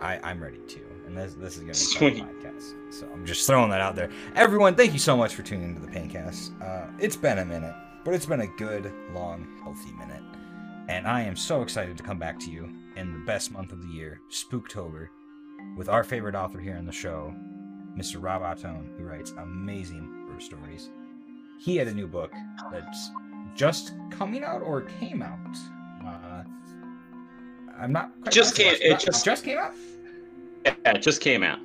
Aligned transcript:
I, 0.00 0.18
I'm 0.22 0.42
ready 0.42 0.58
too. 0.66 0.84
And 1.06 1.16
this, 1.16 1.34
this 1.34 1.56
is 1.56 1.62
going 1.62 1.74
to 1.74 2.10
be 2.14 2.20
a 2.20 2.24
podcast. 2.24 2.74
So 2.92 3.08
I'm 3.12 3.26
just 3.26 3.46
throwing 3.46 3.70
that 3.70 3.80
out 3.80 3.94
there. 3.94 4.10
Everyone, 4.34 4.74
thank 4.74 4.92
you 4.92 4.98
so 4.98 5.16
much 5.16 5.34
for 5.34 5.42
tuning 5.42 5.68
into 5.68 5.80
the 5.80 5.92
Paincast. 5.92 6.60
Uh, 6.62 6.90
it's 6.98 7.16
been 7.16 7.38
a 7.38 7.44
minute, 7.44 7.74
but 8.04 8.14
it's 8.14 8.26
been 8.26 8.40
a 8.40 8.46
good, 8.46 8.92
long, 9.12 9.46
healthy 9.62 9.92
minute. 9.92 10.22
And 10.88 11.06
I 11.06 11.22
am 11.22 11.36
so 11.36 11.62
excited 11.62 11.96
to 11.96 12.02
come 12.02 12.18
back 12.18 12.38
to 12.40 12.50
you 12.50 12.70
in 12.96 13.12
the 13.12 13.18
best 13.20 13.50
month 13.50 13.72
of 13.72 13.82
the 13.82 13.88
year, 13.88 14.20
Spooktober, 14.30 15.08
with 15.76 15.88
our 15.88 16.04
favorite 16.04 16.34
author 16.34 16.58
here 16.58 16.76
on 16.76 16.86
the 16.86 16.92
show, 16.92 17.34
Mr. 17.96 18.22
Rob 18.22 18.42
Ottone, 18.42 18.96
who 18.98 19.04
writes 19.04 19.32
amazing 19.38 20.24
horror 20.26 20.40
stories. 20.40 20.90
He 21.58 21.76
had 21.76 21.88
a 21.88 21.94
new 21.94 22.06
book 22.06 22.32
that's 22.70 23.10
just 23.54 23.92
coming 24.10 24.44
out 24.44 24.62
or 24.62 24.82
came 24.82 25.22
out. 25.22 25.56
I'm 27.84 27.92
not 27.92 28.10
just 28.30 28.56
came. 28.56 28.74
It 28.80 28.98
just 28.98 29.26
just 29.26 29.44
came 29.44 29.58
out. 29.58 29.74
Yeah, 30.64 30.74
it 30.86 31.02
just 31.02 31.20
came 31.20 31.42
out. 31.42 31.58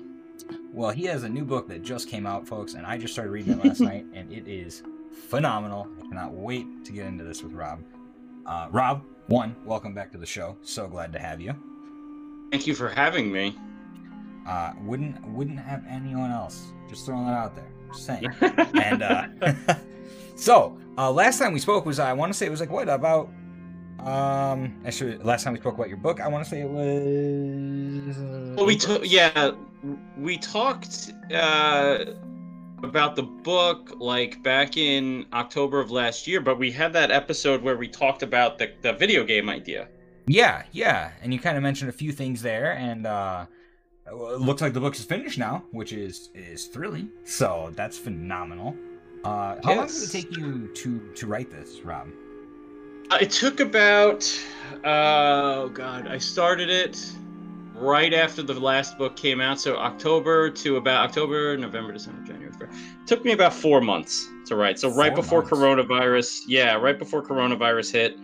Well, 0.73 0.91
he 0.91 1.05
has 1.05 1.23
a 1.23 1.29
new 1.29 1.45
book 1.45 1.69
that 1.69 1.81
just 1.81 2.09
came 2.09 2.25
out, 2.25 2.45
folks, 2.45 2.73
and 2.73 2.85
I 2.85 2.97
just 2.97 3.13
started 3.13 3.31
reading 3.31 3.53
it 3.53 3.65
last 3.65 3.79
night, 3.91 4.05
and 4.13 4.29
it 4.29 4.45
is 4.45 4.83
phenomenal. 5.29 5.87
I 5.97 6.07
cannot 6.07 6.33
wait 6.33 6.83
to 6.83 6.91
get 6.91 7.05
into 7.05 7.23
this 7.23 7.41
with 7.41 7.53
Rob. 7.53 7.81
Uh, 8.45 8.67
Rob, 8.69 9.05
one, 9.27 9.55
welcome 9.63 9.93
back 9.93 10.11
to 10.11 10.17
the 10.17 10.25
show. 10.25 10.57
So 10.61 10.89
glad 10.89 11.13
to 11.13 11.19
have 11.19 11.39
you. 11.39 11.55
Thank 12.51 12.67
you 12.67 12.75
for 12.75 12.89
having 12.89 13.31
me. 13.31 13.57
Uh, 14.45 14.73
wouldn't 14.83 15.25
wouldn't 15.29 15.59
have 15.59 15.85
anyone 15.87 16.31
else. 16.31 16.73
Just 16.89 17.05
throwing 17.05 17.27
that 17.27 17.33
out 17.33 17.55
there. 17.55 17.71
Just 17.93 18.05
saying. 18.05 18.27
and 18.81 19.03
uh, 19.03 19.75
so 20.35 20.77
uh, 20.97 21.09
last 21.09 21.39
time 21.39 21.53
we 21.53 21.59
spoke 21.59 21.85
was 21.85 21.97
I 21.97 22.11
want 22.11 22.33
to 22.33 22.37
say 22.37 22.45
it 22.45 22.49
was 22.49 22.59
like 22.59 22.71
what 22.71 22.89
about 22.89 23.29
um 24.07 24.81
actually 24.85 25.17
last 25.17 25.43
time 25.43 25.53
we 25.53 25.59
spoke 25.59 25.75
about 25.75 25.89
your 25.89 25.97
book 25.97 26.21
I 26.21 26.27
want 26.27 26.43
to 26.43 26.49
say 26.49 26.61
it 26.61 26.69
was 26.69 28.17
well 28.55 28.65
we 28.65 28.75
took 28.75 29.01
yeah 29.05 29.51
we 30.17 30.37
talked 30.37 31.11
uh 31.33 32.05
about 32.83 33.15
the 33.15 33.23
book 33.23 33.93
like 33.99 34.41
back 34.43 34.77
in 34.77 35.25
October 35.33 35.79
of 35.79 35.91
last 35.91 36.27
year, 36.27 36.41
but 36.41 36.57
we 36.57 36.71
had 36.71 36.93
that 36.93 37.11
episode 37.11 37.61
where 37.61 37.77
we 37.77 37.87
talked 37.87 38.23
about 38.23 38.57
the, 38.57 38.71
the 38.81 38.93
video 38.93 39.23
game 39.23 39.49
idea. 39.49 39.87
Yeah, 40.27 40.63
yeah. 40.71 41.11
And 41.21 41.33
you 41.33 41.39
kind 41.39 41.57
of 41.57 41.63
mentioned 41.63 41.89
a 41.89 41.93
few 41.93 42.11
things 42.11 42.41
there 42.41 42.73
and 42.73 43.05
uh 43.05 43.45
it 44.07 44.39
looks 44.39 44.61
like 44.61 44.73
the 44.73 44.79
book 44.79 44.95
is 44.95 45.05
finished 45.05 45.37
now, 45.37 45.63
which 45.71 45.93
is 45.93 46.29
is 46.33 46.65
thrilling. 46.65 47.09
So 47.25 47.71
that's 47.75 47.97
phenomenal. 47.97 48.75
Uh 49.23 49.57
how 49.63 49.71
yes. 49.71 49.77
long 49.77 49.87
did 49.87 50.03
it 50.03 50.11
take 50.11 50.37
you 50.37 50.67
to 50.73 51.13
to 51.15 51.27
write 51.27 51.51
this, 51.51 51.81
Rob? 51.81 52.07
It 53.11 53.31
took 53.31 53.59
about 53.59 54.23
oh 54.83 55.69
god, 55.69 56.07
I 56.07 56.17
started 56.17 56.69
it 56.69 57.15
right 57.73 58.13
after 58.13 58.43
the 58.43 58.53
last 58.53 58.97
book 58.97 59.15
came 59.15 59.41
out, 59.41 59.59
so 59.59 59.77
October 59.77 60.49
to 60.49 60.77
about 60.77 61.09
October, 61.09 61.57
November, 61.57 61.93
December, 61.93 62.21
January. 62.23 62.51
February. 62.51 62.75
It 63.01 63.07
took 63.07 63.25
me 63.25 63.31
about 63.31 63.53
four 63.53 63.81
months 63.81 64.27
to 64.47 64.55
write. 64.55 64.79
So 64.79 64.93
right 64.93 65.15
before 65.15 65.41
months. 65.41 65.53
coronavirus, 65.53 66.41
yeah, 66.47 66.75
right 66.75 66.97
before 66.97 67.23
coronavirus 67.23 67.91
hit, 67.91 68.17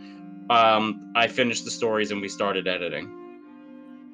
um, 0.49 1.11
I 1.15 1.27
finished 1.27 1.65
the 1.65 1.71
stories 1.71 2.11
and 2.11 2.21
we 2.21 2.29
started 2.29 2.67
editing. 2.67 3.21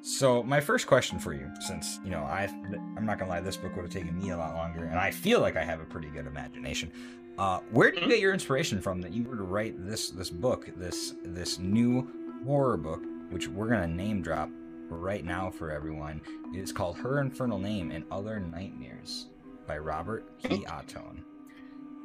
So 0.00 0.42
my 0.42 0.60
first 0.60 0.88
question 0.88 1.18
for 1.18 1.32
you, 1.32 1.48
since 1.60 2.00
you 2.04 2.10
know 2.10 2.22
I, 2.22 2.48
I'm 2.96 3.06
not 3.06 3.18
gonna 3.18 3.30
lie, 3.30 3.40
this 3.40 3.56
book 3.56 3.76
would 3.76 3.82
have 3.82 3.92
taken 3.92 4.18
me 4.18 4.30
a 4.30 4.36
lot 4.36 4.54
longer, 4.54 4.84
and 4.84 4.98
I 4.98 5.12
feel 5.12 5.40
like 5.40 5.56
I 5.56 5.62
have 5.62 5.80
a 5.80 5.84
pretty 5.84 6.08
good 6.08 6.26
imagination. 6.26 6.90
Uh, 7.38 7.60
where 7.70 7.90
did 7.90 7.96
you 7.96 8.02
mm-hmm. 8.02 8.10
get 8.10 8.20
your 8.20 8.32
inspiration 8.32 8.80
from 8.80 9.00
that 9.00 9.12
you 9.12 9.22
were 9.24 9.36
to 9.36 9.42
write 9.42 9.74
this 9.86 10.10
this 10.10 10.30
book, 10.30 10.68
this 10.76 11.14
this 11.24 11.58
new 11.58 12.08
horror 12.44 12.76
book, 12.76 13.02
which 13.30 13.48
we're 13.48 13.68
gonna 13.68 13.86
name 13.86 14.22
drop 14.22 14.50
right 14.88 15.24
now 15.24 15.50
for 15.50 15.70
everyone. 15.70 16.20
It 16.54 16.60
is 16.60 16.72
called 16.72 16.96
Her 16.96 17.20
Infernal 17.20 17.58
Name 17.58 17.90
and 17.90 18.04
Other 18.10 18.38
Nightmares 18.38 19.28
by 19.66 19.78
Robert 19.78 20.38
P. 20.42 20.64
Ottone. 20.66 21.22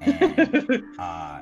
And 0.01 0.83
uh, 0.99 1.41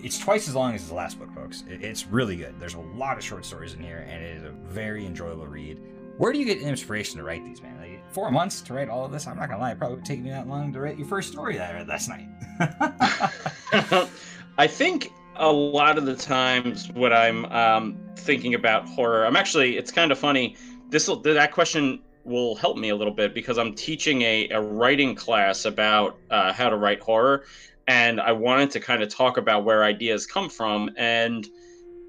it's 0.00 0.18
twice 0.18 0.48
as 0.48 0.54
long 0.54 0.74
as 0.74 0.82
his 0.82 0.92
last 0.92 1.18
book, 1.18 1.32
folks. 1.34 1.64
it's 1.66 2.06
really 2.06 2.36
good. 2.36 2.58
There's 2.58 2.74
a 2.74 2.80
lot 2.80 3.16
of 3.16 3.24
short 3.24 3.44
stories 3.44 3.74
in 3.74 3.82
here, 3.82 4.06
and 4.08 4.22
it 4.22 4.36
is 4.36 4.42
a 4.42 4.50
very 4.50 5.06
enjoyable 5.06 5.46
read. 5.46 5.80
Where 6.18 6.32
do 6.32 6.38
you 6.38 6.44
get 6.44 6.60
inspiration 6.60 7.18
to 7.18 7.24
write 7.24 7.44
these, 7.44 7.62
man? 7.62 7.81
Four 8.12 8.30
months 8.30 8.60
to 8.62 8.74
write 8.74 8.90
all 8.90 9.06
of 9.06 9.12
this? 9.12 9.26
I'm 9.26 9.36
not 9.36 9.48
gonna 9.48 9.60
lie, 9.60 9.72
it 9.72 9.78
probably 9.78 9.96
would 9.96 10.04
take 10.04 10.20
me 10.20 10.30
that 10.30 10.46
long 10.46 10.72
to 10.74 10.80
write 10.80 10.98
your 10.98 11.06
first 11.06 11.32
story 11.32 11.56
that 11.56 11.70
I 11.70 11.78
read 11.78 11.88
last 11.88 12.08
night. 12.08 12.28
I 14.58 14.66
think 14.66 15.12
a 15.36 15.50
lot 15.50 15.96
of 15.96 16.04
the 16.04 16.14
times 16.14 16.90
when 16.92 17.12
I'm 17.12 17.46
um, 17.46 17.98
thinking 18.16 18.54
about 18.54 18.86
horror, 18.86 19.24
I'm 19.24 19.36
actually 19.36 19.78
it's 19.78 19.90
kind 19.90 20.12
of 20.12 20.18
funny. 20.18 20.56
This 20.90 21.08
that 21.24 21.52
question 21.52 22.02
will 22.24 22.54
help 22.54 22.76
me 22.76 22.90
a 22.90 22.96
little 22.96 23.14
bit 23.14 23.34
because 23.34 23.58
I'm 23.58 23.74
teaching 23.74 24.22
a, 24.22 24.48
a 24.50 24.60
writing 24.60 25.14
class 25.14 25.64
about 25.64 26.18
uh, 26.30 26.52
how 26.52 26.68
to 26.68 26.76
write 26.76 27.00
horror, 27.00 27.44
and 27.88 28.20
I 28.20 28.32
wanted 28.32 28.70
to 28.72 28.80
kind 28.80 29.02
of 29.02 29.08
talk 29.08 29.38
about 29.38 29.64
where 29.64 29.84
ideas 29.84 30.26
come 30.26 30.50
from. 30.50 30.90
And 30.96 31.48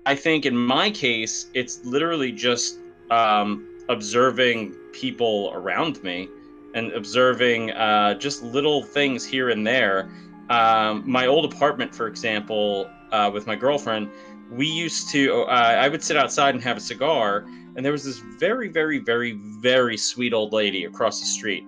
I 0.05 0.15
think 0.15 0.45
in 0.45 0.55
my 0.55 0.91
case, 0.91 1.47
it's 1.53 1.83
literally 1.85 2.31
just 2.31 2.77
um, 3.09 3.67
observing 3.87 4.75
people 4.93 5.51
around 5.53 6.01
me 6.03 6.29
and 6.73 6.91
observing 6.93 7.71
uh, 7.71 8.13
just 8.15 8.41
little 8.43 8.83
things 8.83 9.25
here 9.25 9.49
and 9.49 9.65
there. 9.65 10.09
Um, 10.49 11.03
my 11.05 11.27
old 11.27 11.51
apartment, 11.51 11.93
for 11.93 12.07
example, 12.07 12.89
uh, 13.11 13.29
with 13.33 13.45
my 13.45 13.55
girlfriend, 13.55 14.09
we 14.51 14.67
used 14.67 15.09
to, 15.09 15.43
uh, 15.43 15.45
I 15.45 15.89
would 15.89 16.03
sit 16.03 16.17
outside 16.17 16.55
and 16.55 16.63
have 16.63 16.77
a 16.77 16.81
cigar, 16.81 17.45
and 17.75 17.85
there 17.85 17.91
was 17.91 18.03
this 18.03 18.19
very, 18.39 18.67
very, 18.67 18.99
very, 18.99 19.33
very 19.61 19.97
sweet 19.97 20.33
old 20.33 20.53
lady 20.53 20.85
across 20.85 21.19
the 21.19 21.25
street. 21.25 21.65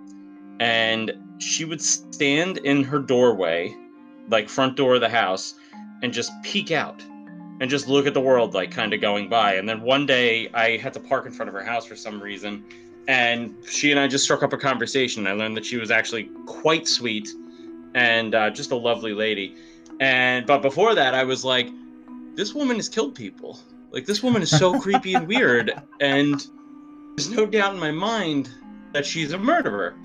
And 0.60 1.14
she 1.40 1.66
would 1.66 1.82
stand 1.82 2.60
in 2.60 2.84
her 2.84 3.00
doorway, 3.00 3.76
like 4.30 4.50
front 4.50 4.76
door 4.76 4.96
of 4.96 5.02
the 5.02 5.10
house, 5.10 5.56
and 6.02 6.14
just 6.14 6.32
peek 6.44 6.72
out 6.72 7.04
and 7.62 7.70
just 7.70 7.88
look 7.88 8.06
at 8.06 8.14
the 8.14 8.22
world, 8.22 8.54
like 8.54 8.72
kind 8.72 8.94
of 8.94 9.02
going 9.02 9.30
by. 9.30 9.56
And 9.56 9.68
then 9.68 9.82
one 9.82 10.06
day 10.06 10.50
I 10.54 10.78
had 10.78 10.94
to 10.94 11.00
park 11.00 11.26
in 11.26 11.32
front 11.32 11.50
of 11.50 11.54
her 11.54 11.64
house 11.64 11.86
for 11.86 11.96
some 11.96 12.22
reason. 12.22 12.66
And 13.08 13.56
she 13.68 13.92
and 13.92 14.00
I 14.00 14.08
just 14.08 14.24
struck 14.24 14.42
up 14.42 14.54
a 14.54 14.58
conversation. 14.58 15.28
I 15.28 15.34
learned 15.34 15.56
that 15.58 15.66
she 15.66 15.78
was 15.78 15.92
actually 15.92 16.30
quite 16.46 16.88
sweet 16.88 17.30
and 17.94 18.34
uh, 18.36 18.50
just 18.50 18.72
a 18.72 18.76
lovely 18.76 19.14
lady 19.14 19.56
and 20.00 20.46
but 20.46 20.62
before 20.62 20.96
that, 20.96 21.14
I 21.14 21.24
was 21.24 21.46
like, 21.46 21.70
this 22.36 22.54
woman 22.54 22.76
has 22.76 22.90
killed 22.90 23.16
people. 23.16 23.60
Like 23.92 24.06
this 24.06 24.22
woman 24.22 24.42
is 24.42 24.50
so 24.50 24.80
creepy 24.82 25.14
and 25.14 25.28
weird, 25.28 25.72
and 26.02 26.46
there's 27.16 27.30
no 27.30 27.46
doubt 27.46 27.74
in 27.74 27.80
my 27.80 27.92
mind 27.92 28.50
that 28.94 29.06
she's 29.06 29.32
a 29.34 29.38
murderer. 29.38 29.96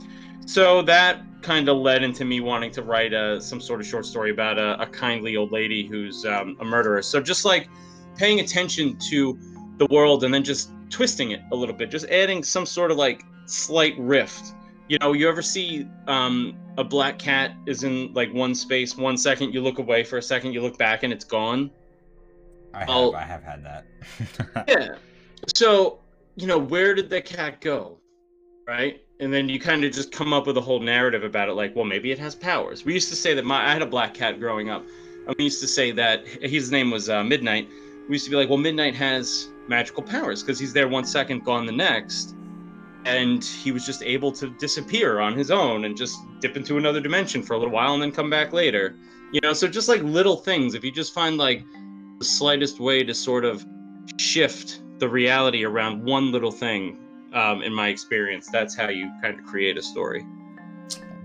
So 0.47 0.83
that 0.83 1.23
kind 1.43 1.69
of 1.69 1.79
led 1.79 2.03
into 2.03 2.25
me 2.25 2.41
wanting 2.41 2.71
to 2.73 2.83
write 2.83 3.13
a, 3.13 3.41
some 3.41 3.61
sort 3.61 3.81
of 3.81 3.87
short 3.87 4.05
story 4.05 4.31
about 4.31 4.59
a, 4.59 4.81
a 4.81 4.87
kindly 4.87 5.37
old 5.37 5.53
lady 5.53 5.87
who's 5.87 6.25
um, 6.27 6.57
a 6.61 6.65
murderer. 6.65 7.03
So 7.03 7.21
just 7.21 7.45
like 7.45 7.69
paying 8.17 8.41
attention 8.41 8.97
to 9.11 9.39
the 9.79 9.87
world 9.87 10.25
and 10.25 10.35
then 10.35 10.45
just 10.45 10.71
twisting 10.91 11.31
it 11.31 11.41
a 11.53 11.57
little 11.57 11.75
bit, 11.75 11.91
just 11.91 12.07
adding 12.07 12.43
some 12.43 12.67
sort 12.67 12.91
of 12.91 12.97
like 12.97 13.25
slight 13.47 13.95
rift. 13.99 14.55
You 14.89 14.99
know 14.99 15.13
you 15.13 15.29
ever 15.29 15.43
see 15.43 15.87
um, 16.09 16.57
a 16.77 16.85
black 16.85 17.19
cat 17.19 17.53
is 17.67 17.85
in 17.85 18.13
like 18.13 18.33
one 18.35 18.55
space 18.55 18.97
one 18.97 19.17
second 19.17 19.55
you 19.55 19.61
look 19.61 19.79
away 19.79 20.03
for 20.03 20.19
a 20.19 20.23
second 20.23 20.53
you 20.53 20.63
look 20.63 20.79
back 20.79 21.03
and 21.03 21.13
it's 21.13 21.25
gone? 21.25 21.71
I 22.75 22.81
have 22.81 22.89
I'll, 22.89 23.17
i 23.17 23.23
have 23.23 23.43
had 23.43 23.65
that. 23.65 23.87
Yeah. 24.69 24.95
So 25.55 26.01
you 26.37 26.47
know 26.47 26.59
where 26.59 26.95
did 26.95 27.09
the 27.09 27.21
cat 27.21 27.61
go? 27.61 27.99
Right? 28.67 29.03
And 29.21 29.33
then 29.33 29.49
you 29.49 29.61
kind 29.61 29.85
of 29.85 29.93
just 29.93 30.13
come 30.13 30.33
up 30.33 30.47
with 30.47 30.57
a 30.57 30.61
whole 30.61 30.81
narrative 30.81 31.25
about 31.25 31.49
it 31.49 31.53
like 31.53 31.75
well 31.77 31.85
maybe 31.85 32.11
it 32.11 32.19
has 32.19 32.35
powers. 32.35 32.85
We 32.85 32.95
used 32.95 33.11
to 33.11 33.17
say 33.17 33.35
that 33.35 33.45
my 33.45 33.69
i 33.69 33.73
had 33.73 33.83
a 33.83 33.87
black 33.87 34.15
cat 34.15 34.41
growing 34.41 34.71
up. 34.71 34.85
And 35.27 35.37
we 35.37 35.45
used 35.45 35.61
to 35.61 35.69
say 35.69 35.93
that 35.93 36.27
his 36.27 36.71
name 36.73 36.91
was 36.91 37.09
uh, 37.09 37.23
midnight. 37.23 37.69
We 38.09 38.15
used 38.15 38.25
to 38.25 38.31
be 38.31 38.37
like 38.37 38.49
well 38.49 38.59
midnight 38.59 38.95
has 38.97 39.49
magical 39.71 40.03
powers 40.03 40.43
because 40.43 40.59
he's 40.59 40.73
there 40.73 40.89
one 40.89 41.05
second 41.05 41.45
gone 41.45 41.65
the 41.65 41.73
next 41.73 42.35
and 43.07 43.43
he 43.43 43.73
was 43.73 43.87
just 43.87 44.03
able 44.03 44.31
to 44.33 44.51
disappear 44.59 45.21
on 45.21 45.35
his 45.35 45.51
own 45.51 45.85
and 45.85 45.97
just 45.97 46.19
dip 46.41 46.57
into 46.57 46.77
another 46.77 47.01
dimension 47.01 47.43
for 47.43 47.55
a 47.55 47.59
little 47.59 47.73
while 47.73 47.95
and 47.95 48.03
then 48.03 48.13
come 48.13 48.29
back 48.29 48.53
later. 48.53 48.97
You 49.33 49.41
know 49.43 49.53
so 49.53 49.69
just 49.69 49.89
like 49.89 50.03
little 50.03 50.37
things. 50.37 50.75
If 50.75 50.85
you 50.85 50.93
just 50.93 51.15
find 51.15 51.39
like 51.39 51.65
the 52.19 52.25
slightest 52.25 52.81
way 52.81 53.05
to 53.05 53.15
sort 53.15 53.45
of 53.45 53.65
shift 54.19 54.83
the 54.99 55.09
reality 55.09 55.65
around 55.65 56.05
one 56.05 56.31
little 56.31 56.51
thing 56.51 56.99
um, 57.33 57.63
in 57.63 57.73
my 57.73 57.89
experience 57.89 58.49
that's 58.51 58.75
how 58.75 58.89
you 58.89 59.11
kind 59.23 59.39
of 59.39 59.47
create 59.47 59.79
a 59.79 59.83
story. 59.83 60.27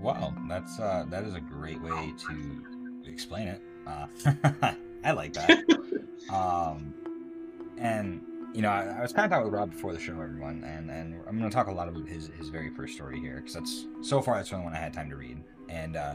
Wow 0.00 0.32
that's 0.48 0.78
uh 0.78 1.04
that 1.08 1.24
is 1.24 1.34
a 1.34 1.40
great 1.40 1.82
way 1.82 2.14
to 2.28 2.64
explain 3.10 3.48
it. 3.48 3.60
Uh 3.86 4.06
i 5.04 5.10
like 5.10 5.32
that. 5.34 5.64
Um 6.32 6.92
and 7.78 8.20
you 8.56 8.62
know, 8.62 8.70
I, 8.70 8.96
I, 8.98 9.02
was 9.02 9.12
kind 9.12 9.26
of 9.26 9.30
talking 9.30 9.44
with 9.44 9.52
Rob 9.52 9.70
before 9.70 9.92
the 9.92 10.00
show, 10.00 10.18
everyone, 10.18 10.64
and, 10.64 10.90
and 10.90 11.20
I'm 11.28 11.38
going 11.38 11.50
to 11.50 11.54
talk 11.54 11.66
a 11.66 11.72
lot 11.72 11.88
about 11.88 12.08
his, 12.08 12.30
his 12.38 12.48
very 12.48 12.70
first 12.70 12.94
story 12.94 13.20
here 13.20 13.36
because 13.36 13.52
that's 13.52 13.84
so 14.00 14.22
far 14.22 14.36
that's 14.36 14.48
the 14.48 14.54
only 14.56 14.64
one 14.64 14.74
I 14.74 14.78
had 14.78 14.94
time 14.94 15.10
to 15.10 15.16
read. 15.16 15.44
And 15.68 15.94
uh, 15.94 16.14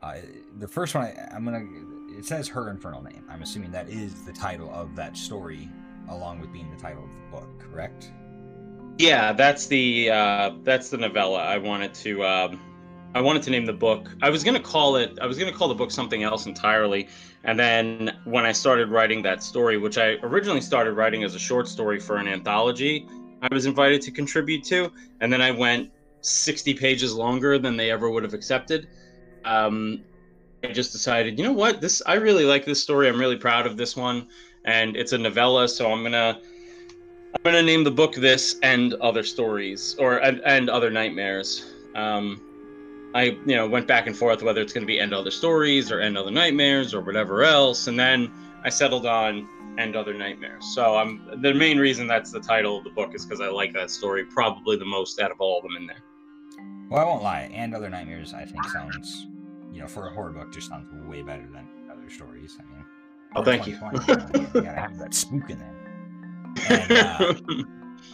uh, 0.00 0.16
the 0.58 0.66
first 0.66 0.94
one, 0.94 1.04
I, 1.04 1.28
I'm 1.30 1.44
going 1.44 2.08
to, 2.08 2.18
it 2.18 2.24
says 2.24 2.48
Her 2.48 2.70
Infernal 2.70 3.02
Name. 3.02 3.22
I'm 3.28 3.42
assuming 3.42 3.70
that 3.72 3.90
is 3.90 4.24
the 4.24 4.32
title 4.32 4.72
of 4.72 4.96
that 4.96 5.14
story, 5.14 5.68
along 6.08 6.40
with 6.40 6.50
being 6.54 6.70
the 6.70 6.80
title 6.80 7.04
of 7.04 7.10
the 7.10 7.36
book, 7.36 7.48
correct? 7.58 8.10
Yeah, 8.96 9.34
that's 9.34 9.66
the 9.66 10.10
uh, 10.10 10.52
that's 10.62 10.88
the 10.88 10.96
novella. 10.96 11.42
I 11.42 11.58
wanted 11.58 11.92
to 11.94 12.24
um, 12.24 12.60
I 13.14 13.20
wanted 13.20 13.42
to 13.44 13.50
name 13.50 13.64
the 13.64 13.72
book. 13.72 14.10
I 14.22 14.30
was 14.30 14.42
gonna 14.42 14.60
call 14.60 14.96
it. 14.96 15.18
I 15.22 15.26
was 15.26 15.38
gonna 15.38 15.52
call 15.52 15.68
the 15.68 15.74
book 15.74 15.92
something 15.92 16.24
else 16.24 16.46
entirely. 16.46 17.08
And 17.44 17.58
then 17.58 18.18
when 18.24 18.44
I 18.44 18.50
started 18.50 18.88
writing 18.88 19.22
that 19.22 19.42
story, 19.42 19.78
which 19.78 19.98
I 19.98 20.16
originally 20.22 20.60
started 20.60 20.94
writing 20.94 21.22
as 21.22 21.34
a 21.34 21.38
short 21.38 21.68
story 21.68 22.00
for 22.00 22.16
an 22.16 22.26
anthology, 22.26 23.06
I 23.40 23.54
was 23.54 23.66
invited 23.66 24.02
to 24.02 24.10
contribute 24.10 24.64
to, 24.64 24.90
and 25.20 25.32
then 25.32 25.40
I 25.40 25.52
went 25.52 25.92
60 26.22 26.74
pages 26.74 27.14
longer 27.14 27.58
than 27.58 27.76
they 27.76 27.90
ever 27.90 28.10
would 28.10 28.24
have 28.24 28.34
accepted. 28.34 28.88
Um, 29.44 30.02
I 30.64 30.72
just 30.72 30.92
decided, 30.92 31.38
you 31.38 31.44
know 31.44 31.52
what, 31.52 31.80
this 31.80 32.02
I 32.06 32.14
really 32.14 32.44
like 32.44 32.64
this 32.64 32.82
story. 32.82 33.08
I'm 33.08 33.20
really 33.20 33.36
proud 33.36 33.66
of 33.66 33.76
this 33.76 33.94
one, 33.94 34.28
and 34.64 34.96
it's 34.96 35.12
a 35.12 35.18
novella, 35.18 35.68
so 35.68 35.92
I'm 35.92 36.02
gonna 36.02 36.40
I'm 37.34 37.42
gonna 37.44 37.62
name 37.62 37.84
the 37.84 37.92
book 37.92 38.14
this 38.16 38.56
and 38.62 38.94
other 38.94 39.22
stories 39.22 39.94
or 40.00 40.18
and, 40.18 40.40
and 40.44 40.68
other 40.68 40.90
nightmares. 40.90 41.70
Um, 41.94 42.40
I 43.14 43.22
you 43.46 43.54
know 43.54 43.68
went 43.68 43.86
back 43.86 44.06
and 44.06 44.16
forth 44.16 44.42
whether 44.42 44.60
it's 44.60 44.72
gonna 44.72 44.86
be 44.86 44.98
end 45.00 45.14
other 45.14 45.30
stories 45.30 45.90
or 45.90 46.00
end 46.00 46.18
other 46.18 46.30
nightmares 46.30 46.92
or 46.92 47.00
whatever 47.00 47.44
else, 47.44 47.86
and 47.86 47.98
then 47.98 48.30
I 48.64 48.68
settled 48.68 49.06
on 49.06 49.48
end 49.78 49.96
other 49.96 50.14
nightmares. 50.14 50.64
So 50.74 50.96
I'm 50.96 51.40
the 51.40 51.54
main 51.54 51.78
reason 51.78 52.06
that's 52.06 52.30
the 52.32 52.40
title 52.40 52.78
of 52.78 52.84
the 52.84 52.90
book 52.90 53.14
is 53.14 53.24
because 53.24 53.40
I 53.40 53.48
like 53.48 53.72
that 53.74 53.90
story 53.90 54.24
probably 54.24 54.76
the 54.76 54.84
most 54.84 55.20
out 55.20 55.30
of 55.30 55.40
all 55.40 55.58
of 55.58 55.62
them 55.62 55.76
in 55.76 55.86
there. 55.86 56.02
Well, 56.90 57.00
I 57.00 57.04
won't 57.04 57.22
lie. 57.22 57.50
And 57.52 57.74
other 57.74 57.88
nightmares, 57.88 58.34
I 58.34 58.44
think 58.44 58.64
sounds, 58.68 59.26
you 59.72 59.80
know, 59.80 59.88
for 59.88 60.06
a 60.06 60.10
horror 60.10 60.30
book, 60.30 60.52
just 60.52 60.68
sounds 60.68 60.86
way 61.08 61.22
better 61.22 61.46
than 61.52 61.66
other 61.90 62.08
stories. 62.10 62.56
I 62.58 62.74
mean, 62.74 62.84
oh, 63.36 63.42
thank 63.42 63.66
you. 63.66 63.74
you 63.74 64.62
gotta 64.62 64.80
have 64.80 64.98
that 64.98 65.14
spook 65.14 65.50
in 65.50 65.58
there. 65.58 65.74
And, 66.68 66.92
uh, 66.92 67.34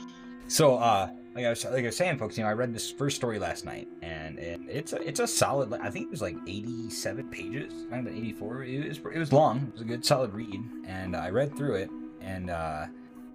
so, 0.48 0.76
uh, 0.76 1.10
like 1.34 1.44
I 1.44 1.50
was 1.50 1.64
like 1.64 1.84
I 1.84 1.86
was 1.86 1.96
saying, 1.96 2.18
folks, 2.18 2.36
you 2.36 2.44
know, 2.44 2.50
I 2.50 2.54
read 2.54 2.74
this 2.74 2.90
first 2.90 3.16
story 3.16 3.38
last 3.38 3.64
night, 3.64 3.88
and, 4.02 4.38
and 4.38 4.68
it's 4.68 4.92
a 4.92 5.00
it's 5.06 5.20
a 5.20 5.26
solid. 5.26 5.72
I 5.74 5.90
think 5.90 6.06
it 6.06 6.10
was 6.10 6.22
like 6.22 6.36
eighty 6.46 6.90
seven 6.90 7.28
pages, 7.28 7.72
kind 7.88 8.06
of 8.06 8.14
eighty 8.14 8.32
four. 8.32 8.64
It 8.64 8.88
was 8.88 8.98
it 8.98 9.18
was 9.18 9.32
long. 9.32 9.58
It 9.68 9.72
was 9.74 9.82
a 9.82 9.84
good 9.84 10.04
solid 10.04 10.32
read, 10.34 10.60
and 10.86 11.14
I 11.14 11.30
read 11.30 11.56
through 11.56 11.76
it. 11.76 11.90
And 12.20 12.50
uh, 12.50 12.86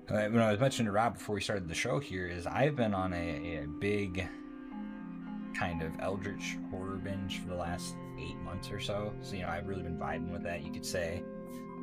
when 0.08 0.40
I 0.40 0.52
was 0.52 0.60
mentioning 0.60 0.88
to 0.88 0.92
Rob 0.92 1.14
before 1.14 1.36
we 1.36 1.42
started 1.42 1.68
the 1.68 1.76
show 1.76 2.00
here, 2.00 2.28
is 2.28 2.46
I've 2.46 2.76
been 2.76 2.94
on 2.94 3.14
a, 3.14 3.64
a 3.64 3.68
big 3.80 4.28
kind 5.58 5.82
of 5.82 5.92
eldritch 6.00 6.58
horror 6.70 6.98
binge 6.98 7.40
for 7.40 7.48
the 7.48 7.56
last 7.56 7.96
eight 8.20 8.38
months 8.40 8.72
or 8.72 8.80
so. 8.80 9.14
So 9.22 9.36
you 9.36 9.44
know, 9.44 9.50
I've 9.50 9.68
really 9.68 9.84
been 9.84 9.98
vibing 9.98 10.32
with 10.32 10.44
that, 10.44 10.64
you 10.64 10.72
could 10.72 10.86
say. 10.86 11.24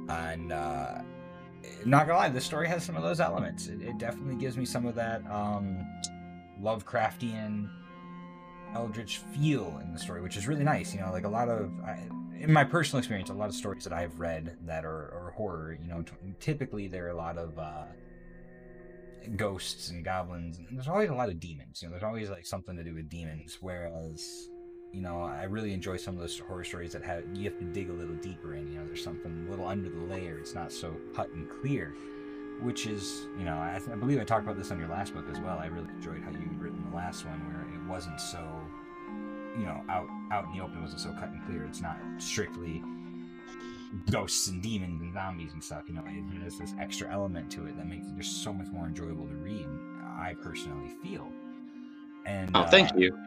And 0.08 0.52
uh, 0.52 0.98
not 1.84 2.06
gonna 2.06 2.18
lie, 2.18 2.28
this 2.28 2.44
story 2.44 2.68
has 2.68 2.84
some 2.84 2.96
of 2.96 3.02
those 3.02 3.20
elements. 3.20 3.66
It, 3.66 3.82
it 3.82 3.98
definitely 3.98 4.36
gives 4.36 4.56
me 4.56 4.64
some 4.64 4.86
of 4.86 4.94
that 4.94 5.22
um, 5.30 5.86
Lovecraftian 6.60 7.68
eldritch 8.74 9.18
feel 9.18 9.80
in 9.82 9.92
the 9.92 9.98
story, 9.98 10.20
which 10.22 10.36
is 10.36 10.48
really 10.48 10.64
nice. 10.64 10.94
You 10.94 11.00
know, 11.00 11.12
like 11.12 11.24
a 11.24 11.28
lot 11.28 11.48
of, 11.48 11.70
I, 11.84 12.08
in 12.38 12.52
my 12.52 12.64
personal 12.64 12.98
experience, 12.98 13.30
a 13.30 13.34
lot 13.34 13.48
of 13.48 13.54
stories 13.54 13.84
that 13.84 13.92
I've 13.92 14.18
read 14.18 14.56
that 14.62 14.84
are, 14.84 15.12
are 15.14 15.32
horror. 15.36 15.78
You 15.80 15.88
know, 15.88 16.02
t- 16.02 16.12
typically 16.40 16.88
there 16.88 17.06
are 17.06 17.10
a 17.10 17.16
lot 17.16 17.38
of 17.38 17.58
uh, 17.58 17.84
ghosts 19.36 19.90
and 19.90 20.04
goblins, 20.04 20.58
and 20.58 20.68
there's 20.72 20.88
always 20.88 21.10
a 21.10 21.14
lot 21.14 21.28
of 21.28 21.38
demons. 21.38 21.82
You 21.82 21.88
know, 21.88 21.92
there's 21.92 22.02
always 22.02 22.30
like 22.30 22.46
something 22.46 22.76
to 22.76 22.84
do 22.84 22.94
with 22.94 23.08
demons. 23.08 23.58
Whereas 23.60 24.48
you 24.92 25.00
know, 25.00 25.22
I 25.22 25.44
really 25.44 25.72
enjoy 25.72 25.96
some 25.96 26.14
of 26.14 26.20
those 26.20 26.38
horror 26.38 26.64
stories 26.64 26.92
that 26.92 27.02
have 27.02 27.24
you 27.34 27.44
have 27.48 27.58
to 27.58 27.64
dig 27.64 27.88
a 27.88 27.92
little 27.92 28.14
deeper 28.16 28.54
in. 28.54 28.70
You 28.70 28.78
know, 28.78 28.86
there's 28.86 29.02
something 29.02 29.46
a 29.46 29.50
little 29.50 29.66
under 29.66 29.88
the 29.88 30.00
layer. 30.00 30.38
It's 30.38 30.54
not 30.54 30.70
so 30.70 30.94
cut 31.14 31.30
and 31.30 31.48
clear, 31.48 31.94
which 32.60 32.86
is, 32.86 33.26
you 33.38 33.44
know, 33.44 33.54
I, 33.54 33.80
I 33.90 33.96
believe 33.96 34.20
I 34.20 34.24
talked 34.24 34.44
about 34.44 34.58
this 34.58 34.70
on 34.70 34.78
your 34.78 34.88
last 34.88 35.14
book 35.14 35.24
as 35.30 35.40
well. 35.40 35.58
I 35.58 35.66
really 35.66 35.88
enjoyed 35.88 36.22
how 36.22 36.30
you 36.30 36.50
written 36.58 36.84
the 36.90 36.96
last 36.96 37.24
one, 37.24 37.40
where 37.46 37.62
it 37.62 37.88
wasn't 37.88 38.20
so, 38.20 38.46
you 39.58 39.64
know, 39.64 39.82
out 39.88 40.06
out 40.30 40.44
in 40.44 40.58
the 40.58 40.62
open. 40.62 40.78
It 40.78 40.82
wasn't 40.82 41.00
so 41.00 41.12
cut 41.12 41.30
and 41.30 41.42
clear. 41.46 41.64
It's 41.64 41.80
not 41.80 41.96
strictly 42.18 42.82
ghosts 44.10 44.48
and 44.48 44.62
demons 44.62 45.00
and 45.00 45.14
zombies 45.14 45.54
and 45.54 45.64
stuff. 45.64 45.84
You 45.88 45.94
know, 45.94 46.04
it, 46.06 46.22
there's 46.38 46.58
this 46.58 46.74
extra 46.78 47.10
element 47.10 47.50
to 47.52 47.64
it 47.66 47.78
that 47.78 47.88
makes 47.88 48.06
it 48.06 48.16
just 48.16 48.42
so 48.42 48.52
much 48.52 48.68
more 48.68 48.86
enjoyable 48.86 49.26
to 49.26 49.34
read. 49.36 49.66
I 50.02 50.34
personally 50.42 50.90
feel. 51.02 51.26
And 52.26 52.54
oh, 52.54 52.64
thank 52.64 52.92
uh, 52.92 52.98
you 52.98 53.18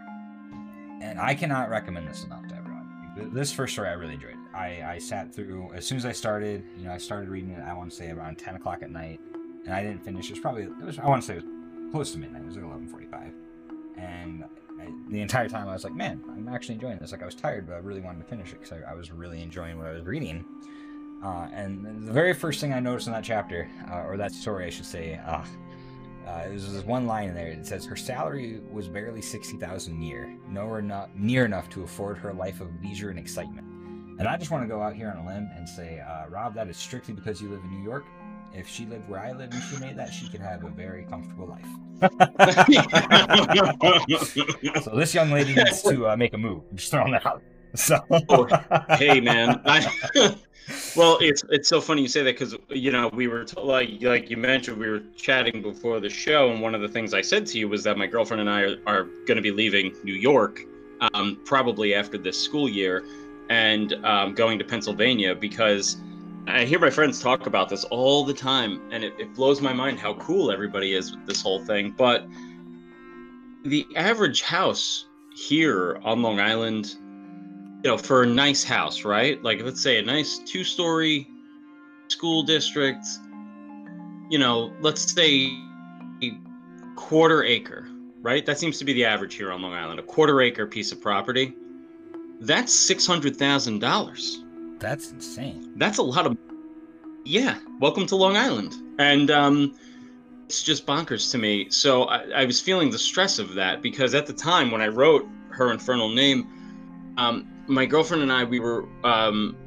and 1.01 1.19
I 1.19 1.36
cannot 1.36 1.69
recommend 1.69 2.07
this 2.07 2.24
enough 2.24 2.47
to 2.47 2.56
everyone. 2.56 3.33
This 3.33 3.51
first 3.51 3.74
story 3.74 3.89
I 3.89 3.94
really 3.94 4.15
enjoyed. 4.15 4.36
I, 4.53 4.83
I 4.86 4.97
sat 4.97 5.33
through 5.33 5.71
as 5.74 5.86
soon 5.86 5.97
as 5.97 6.06
I 6.06 6.12
started. 6.12 6.63
You 6.77 6.86
know, 6.86 6.94
I 6.94 6.97
started 6.97 7.30
reading 7.30 7.51
it. 7.51 7.62
I 7.62 7.74
want 7.74 7.89
to 7.89 7.95
say 7.95 8.09
around 8.09 8.38
ten 8.38 8.56
o'clock 8.56 8.83
at 8.83 8.92
night, 8.92 9.19
and 9.65 9.74
I 9.74 9.81
didn't 9.81 10.03
finish. 10.03 10.30
It 10.30 10.33
was 10.33 10.39
probably 10.39 10.63
it 10.63 10.77
was 10.81 11.00
I 11.00 11.07
want 11.07 11.21
to 11.24 11.27
say 11.27 11.38
it 11.38 11.44
was 11.44 11.92
close 11.92 12.12
to 12.13 12.19
midnight. 12.19 12.44
It 12.44 12.47
was 12.47 12.56
like 12.56 12.65
eleven 12.65 12.88
forty-five, 12.88 13.33
and 13.97 14.44
I, 14.80 14.88
the 15.09 15.21
entire 15.21 15.47
time 15.47 15.68
I 15.68 15.74
was 15.74 15.83
like, 15.83 15.94
man, 15.95 16.21
I'm 16.30 16.47
actually 16.47 16.75
enjoying 16.75 16.98
this. 16.98 17.12
Like 17.12 17.21
I 17.21 17.25
was 17.25 17.36
tired, 17.36 17.68
but 17.68 17.74
I 17.74 17.77
really 17.77 18.01
wanted 18.01 18.19
to 18.19 18.25
finish 18.25 18.51
it 18.51 18.62
because 18.62 18.74
I, 18.74 18.91
I, 18.91 18.94
was 18.94 19.12
really 19.12 19.41
enjoying 19.41 19.77
what 19.77 19.88
I 19.88 19.91
was 19.91 20.03
reading. 20.03 20.44
Uh, 21.24 21.48
and 21.53 22.06
the 22.06 22.12
very 22.12 22.33
first 22.33 22.59
thing 22.59 22.74
I 22.74 22.80
noticed 22.80 23.07
in 23.07 23.13
that 23.13 23.24
chapter, 23.24 23.69
uh, 23.89 24.03
or 24.03 24.18
that 24.18 24.31
story, 24.31 24.65
I 24.65 24.69
should 24.69 24.86
say, 24.86 25.19
uh, 25.25 25.44
uh, 26.27 26.48
there's 26.48 26.72
this 26.72 26.83
one 26.83 27.06
line 27.06 27.30
in 27.30 27.36
there. 27.36 27.56
that 27.56 27.66
says 27.66 27.86
her 27.86 27.95
salary 27.95 28.62
was 28.72 28.88
barely 28.88 29.22
sixty 29.22 29.57
thousand 29.57 30.01
a 30.01 30.06
year, 30.06 30.36
nowhere 30.50 30.81
not 30.81 31.18
near 31.18 31.45
enough 31.45 31.69
to 31.72 31.83
afford 31.83 32.18
her 32.18 32.33
life 32.33 32.62
of 32.62 32.69
leisure 32.81 33.10
and 33.10 33.19
excitement. 33.19 33.68
And 34.18 34.27
I 34.27 34.38
just 34.38 34.50
want 34.50 34.63
to 34.63 34.68
go 34.68 34.81
out 34.81 34.95
here 34.95 35.10
on 35.10 35.25
a 35.25 35.27
limb 35.27 35.50
and 35.56 35.68
say, 35.68 36.00
uh, 36.00 36.27
Rob, 36.30 36.56
that 36.56 36.69
is 36.69 36.77
strictly 36.77 37.13
because 37.13 37.42
you 37.42 37.50
live 37.50 37.62
in 37.63 37.72
New 37.72 37.83
York. 37.83 38.06
If 38.54 38.68
she 38.68 38.86
lived 38.86 39.10
where 39.10 39.19
I 39.19 39.33
live 39.33 39.51
and 39.51 39.62
she 39.63 39.77
made 39.77 39.98
that, 39.98 40.13
she 40.13 40.30
could 40.30 40.39
have 40.39 40.63
a 40.63 40.69
very 40.69 41.04
comfortable 41.04 41.48
life. 41.48 41.66
so 44.83 44.95
this 44.95 45.13
young 45.13 45.31
lady 45.31 45.54
needs 45.54 45.81
to 45.83 46.07
uh, 46.07 46.16
make 46.16 46.33
a 46.33 46.38
move. 46.38 46.63
I'm 46.72 46.77
just 46.77 46.92
throwing 46.92 47.12
that 47.12 47.25
out. 47.25 47.42
So, 47.86 48.00
oh, 48.30 48.48
hey 48.95 49.19
man, 49.19 49.62
I, 49.66 49.86
well, 50.95 51.18
it's 51.19 51.44
it's 51.50 51.68
so 51.68 51.81
funny 51.81 52.01
you 52.01 52.07
say 52.07 52.24
that 52.24 52.39
because 52.39 52.56
you 52.69 52.89
know 52.92 53.10
we 53.10 53.27
were 53.27 53.44
t- 53.44 53.60
like 53.60 54.01
like 54.01 54.30
you 54.30 54.38
mentioned 54.38 54.77
we 54.77 54.89
were 54.89 55.01
chatting 55.18 55.62
before 55.62 56.00
the 56.00 56.10
show, 56.10 56.51
and 56.51 56.62
one 56.62 56.74
of 56.74 56.81
the 56.81 56.88
things 56.88 57.13
I 57.13 57.22
said 57.22 57.45
to 57.48 57.60
you 57.60 57.68
was 57.68 57.83
that 57.83 57.98
my 57.98 58.07
girlfriend 58.07 58.39
and 58.39 58.50
I 58.50 58.62
are, 58.62 58.77
are 58.88 59.04
going 59.25 59.36
to 59.36 59.42
be 59.42 59.51
leaving 59.51 59.94
New 60.04 60.13
York, 60.13 60.62
um, 61.13 61.38
probably 61.44 61.94
after 61.94 62.18
this 62.18 62.42
school 62.42 62.69
year, 62.69 63.04
and 63.50 63.94
um, 64.06 64.33
going 64.33 64.57
to 64.57 64.66
Pennsylvania 64.66 65.36
because 65.36 65.98
I 66.48 66.63
hear 66.63 66.79
my 66.79 66.89
friends 66.89 67.22
talk 67.22 67.46
about 67.46 67.67
this 67.67 67.84
all 67.86 68.24
the 68.24 68.34
time, 68.34 68.82
and 68.91 69.03
it, 69.03 69.13
it 69.20 69.36
blows 69.36 69.62
my 69.62 69.74
mind 69.74 70.00
how 70.00 70.13
cool 70.15 70.50
everybody 70.50 70.94
is 70.94 71.12
with 71.12 71.25
this 71.25 71.41
whole 71.41 71.63
thing. 71.65 71.94
But 71.98 72.25
the 73.63 73.86
average 73.96 74.44
house 74.44 75.08
here 75.36 76.00
on 76.03 76.22
Long 76.22 76.39
Island 76.39 76.96
you 77.86 77.92
know, 77.92 78.00
for 78.00 78.24
a 78.24 78.25
nice 78.25 78.63
house, 78.63 79.06
right? 79.06 79.44
Like 79.44 79.62
let's 79.62 79.80
say 79.80 80.00
a 80.00 80.01
nice 80.01 80.39
two-story 80.39 81.27
school 82.08 82.42
district, 82.42 83.06
you 84.27 84.39
know, 84.39 84.74
let's 84.82 85.13
say 85.13 85.56
a 86.24 86.32
quarter 86.96 87.44
acre, 87.44 87.88
right? 88.24 88.44
That 88.44 88.58
seems 88.58 88.80
to 88.80 88.86
be 88.86 88.94
the 88.94 89.06
average 89.06 89.36
here 89.36 89.51
on 89.51 89.62
Long 89.62 89.74
Island. 89.74 90.00
A 90.00 90.04
quarter 90.04 90.42
acre 90.42 90.65
piece 90.65 90.92
of 90.92 91.00
property. 91.00 91.54
That's 92.39 92.74
six 92.74 93.06
hundred 93.06 93.38
thousand 93.38 93.82
dollars. 93.82 94.44
That's 94.80 95.12
insane. 95.12 95.74
That's 95.75 96.00
a 96.00 96.04
lot 96.04 96.25
of. 96.25 96.36
Yeah, 97.24 97.60
welcome 97.80 98.08
to 98.08 98.15
Long 98.15 98.36
Island, 98.36 98.74
and 98.98 99.30
um, 99.30 99.75
it's 100.46 100.63
just 100.63 100.88
bonkers 100.88 101.30
to 101.34 101.38
me. 101.38 101.70
So 101.70 102.06
I, 102.06 102.42
I 102.42 102.46
was 102.46 102.60
feeling 102.60 102.89
the 102.89 102.98
stress 102.98 103.38
of 103.38 103.54
that 103.54 103.84
because 103.84 104.15
at 104.15 104.25
the 104.25 104.34
time 104.34 104.72
when 104.72 104.82
I 104.82 104.88
wrote 104.88 105.27
her 105.50 105.72
infernal 105.72 106.10
name, 106.10 107.13
um, 107.18 107.48
my 107.67 107.86
girlfriend 107.86 108.24
and 108.24 108.31
I, 108.31 108.43
we 108.43 108.60
were, 108.60 108.88
um, 109.03 109.57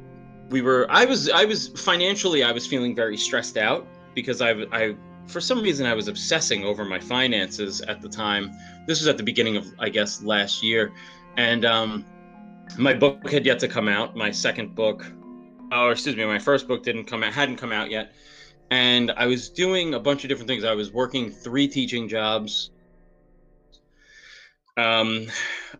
we 0.49 0.61
were. 0.61 0.87
I 0.89 1.05
was, 1.05 1.29
I 1.29 1.45
was 1.45 1.69
financially, 1.69 2.43
I 2.43 2.51
was 2.51 2.65
feeling 2.65 2.95
very 2.95 3.17
stressed 3.17 3.57
out 3.57 3.87
because 4.15 4.41
I, 4.41 4.51
I, 4.71 4.95
for 5.27 5.39
some 5.41 5.61
reason, 5.61 5.85
I 5.85 5.93
was 5.93 6.07
obsessing 6.07 6.63
over 6.63 6.83
my 6.85 6.99
finances 6.99 7.81
at 7.81 8.01
the 8.01 8.09
time. 8.09 8.51
This 8.87 8.99
was 8.99 9.07
at 9.07 9.17
the 9.17 9.23
beginning 9.23 9.57
of, 9.57 9.67
I 9.79 9.89
guess, 9.89 10.23
last 10.23 10.63
year, 10.63 10.91
and 11.37 11.65
um, 11.65 12.05
my 12.77 12.93
book 12.93 13.29
had 13.29 13.45
yet 13.45 13.59
to 13.59 13.67
come 13.67 13.87
out. 13.87 14.15
My 14.15 14.31
second 14.31 14.75
book, 14.75 15.05
or 15.71 15.91
excuse 15.91 16.15
me, 16.15 16.25
my 16.25 16.39
first 16.39 16.67
book 16.67 16.83
didn't 16.83 17.05
come 17.05 17.23
out, 17.23 17.33
hadn't 17.33 17.57
come 17.57 17.71
out 17.71 17.91
yet, 17.91 18.13
and 18.71 19.11
I 19.11 19.27
was 19.27 19.49
doing 19.49 19.93
a 19.93 19.99
bunch 19.99 20.23
of 20.23 20.29
different 20.29 20.47
things. 20.47 20.63
I 20.63 20.73
was 20.73 20.91
working 20.91 21.31
three 21.31 21.67
teaching 21.67 22.07
jobs 22.07 22.71
um, 24.79 25.27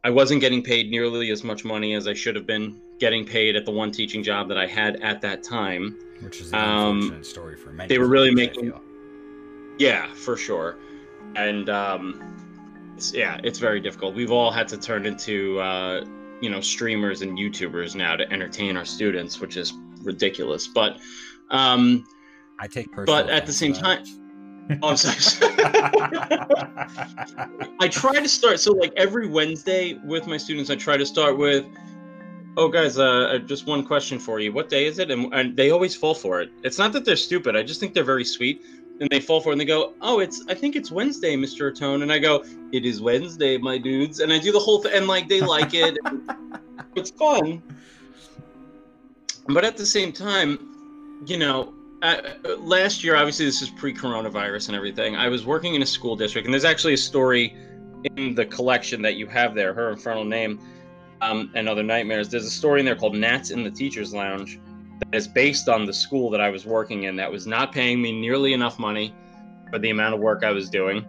I 0.03 0.10
wasn't 0.10 0.41
getting 0.41 0.63
paid 0.63 0.89
nearly 0.89 1.29
as 1.32 1.44
much 1.44 1.65
money 1.65 1.94
as 1.94 2.08
I 2.08 2.13
should 2.13 2.36
have 2.36 2.48
been 2.48 2.79
getting 3.00 3.25
paid 3.25 3.56
at 3.56 3.65
the 3.65 3.72
one 3.72 3.91
teaching 3.91 4.24
job 4.24 4.48
that 4.50 4.58
I 4.58 4.65
had 4.65 4.98
at 4.98 5.22
that 5.22 5.44
time. 5.44 5.98
Which 6.22 6.41
is 6.41 6.51
an 6.51 6.60
um, 6.60 6.96
unfortunate 6.98 7.25
story 7.25 7.58
for 7.58 7.72
many. 7.72 7.88
They 7.88 7.98
were 7.98 8.08
really 8.08 8.34
making. 8.34 8.74
Yeah, 9.77 10.13
for 10.13 10.36
sure, 10.36 10.77
and 11.36 11.70
um, 11.70 12.94
it's, 12.96 13.13
yeah, 13.13 13.39
it's 13.44 13.60
very 13.60 13.79
difficult. 13.79 14.13
We've 14.13 14.32
all 14.32 14.51
had 14.51 14.68
to 14.70 14.77
turn 14.77 15.06
into 15.06 15.60
uh, 15.60 16.06
you 16.41 16.50
know 16.50 16.60
streamers 16.60 17.22
and 17.22 17.38
YouTubers 17.38 17.96
now 17.96 18.15
to 18.15 18.29
entertain 18.32 18.75
our 18.75 18.86
students, 18.86 19.39
which 19.39 19.56
is 19.56 19.74
ridiculous. 20.01 20.68
But 20.68 21.00
um, 21.50 22.06
I 22.60 22.68
take 22.68 22.91
personal 22.91 23.24
But 23.24 23.29
at 23.29 23.46
the 23.46 23.53
same 23.53 23.74
time 23.74 24.03
Oh, 24.81 24.89
I'm 24.89 24.97
sorry. 24.97 25.17
I 27.79 27.88
try 27.89 28.19
to 28.19 28.29
start 28.29 28.59
so 28.59 28.73
like 28.73 28.93
every 28.95 29.27
Wednesday 29.27 29.93
with 30.03 30.27
my 30.27 30.38
students. 30.38 30.69
I 30.69 30.75
try 30.75 30.95
to 30.95 31.05
start 31.05 31.38
with, 31.38 31.65
"Oh, 32.55 32.69
guys, 32.69 32.99
uh, 32.99 33.39
just 33.45 33.65
one 33.65 33.83
question 33.83 34.19
for 34.19 34.39
you. 34.39 34.53
What 34.53 34.69
day 34.69 34.85
is 34.85 34.99
it?" 34.99 35.09
And, 35.09 35.33
and 35.33 35.57
they 35.57 35.71
always 35.71 35.95
fall 35.95 36.13
for 36.13 36.39
it. 36.41 36.51
It's 36.63 36.77
not 36.77 36.93
that 36.93 37.03
they're 37.03 37.15
stupid. 37.15 37.55
I 37.55 37.63
just 37.63 37.79
think 37.79 37.95
they're 37.95 38.03
very 38.03 38.23
sweet, 38.23 38.61
and 38.99 39.09
they 39.09 39.19
fall 39.19 39.41
for 39.41 39.49
it. 39.49 39.53
And 39.53 39.61
they 39.61 39.65
go, 39.65 39.93
"Oh, 40.01 40.19
it's 40.19 40.43
I 40.47 40.53
think 40.53 40.75
it's 40.75 40.91
Wednesday, 40.91 41.35
Mister 41.35 41.71
Ottone." 41.71 42.03
And 42.03 42.11
I 42.11 42.19
go, 42.19 42.43
"It 42.71 42.85
is 42.85 43.01
Wednesday, 43.01 43.57
my 43.57 43.79
dudes." 43.79 44.19
And 44.19 44.31
I 44.31 44.38
do 44.38 44.51
the 44.51 44.59
whole 44.59 44.83
thing, 44.83 44.91
and 44.93 45.07
like 45.07 45.27
they 45.27 45.41
like 45.41 45.73
it. 45.73 45.97
it's 46.95 47.09
fun, 47.09 47.63
but 49.47 49.65
at 49.65 49.77
the 49.77 49.85
same 49.85 50.11
time, 50.11 50.59
you 51.25 51.38
know, 51.38 51.73
uh, 52.01 52.22
last 52.58 53.03
year, 53.03 53.15
obviously, 53.15 53.46
this 53.46 53.62
is 53.62 53.70
pre-coronavirus 53.70 54.70
and 54.70 54.75
everything. 54.75 55.15
I 55.15 55.27
was 55.27 55.46
working 55.46 55.75
in 55.75 55.82
a 55.82 55.86
school 55.86 56.15
district, 56.15 56.46
and 56.46 56.53
there's 56.53 56.65
actually 56.65 56.94
a 56.94 56.98
story 56.98 57.56
in 58.15 58.36
the 58.36 58.46
collection 58.46 59.01
that 59.01 59.15
you 59.15 59.27
have 59.27 59.53
there, 59.53 59.74
her 59.74 59.91
infernal 59.91 60.24
name, 60.24 60.60
um, 61.22 61.51
and 61.56 61.68
other 61.68 61.84
nightmares. 61.84 62.29
There's 62.29 62.46
a 62.46 62.51
story 62.51 62.79
in 62.79 62.86
there 62.86 62.96
called 62.96 63.15
Gnats 63.15 63.51
in 63.51 63.63
the 63.63 63.72
Teachers 63.72 64.13
Lounge 64.13 64.60
that 65.00 65.15
is 65.15 65.27
based 65.27 65.68
on 65.68 65.86
the 65.86 65.94
school 65.94 66.29
that 66.29 66.41
I 66.41 66.50
was 66.50 66.65
working 66.65 67.03
in. 67.03 67.15
That 67.15 67.32
was 67.32 67.46
not 67.46 67.72
paying 67.72 68.01
me 68.01 68.12
nearly 68.20 68.53
enough 68.53 68.79
money 68.79 69.13
for 69.70 69.79
the 69.79 69.89
amount 69.89 70.13
of 70.13 70.22
work 70.22 70.44
I 70.44 70.51
was 70.51 70.70
doing. 70.70 71.06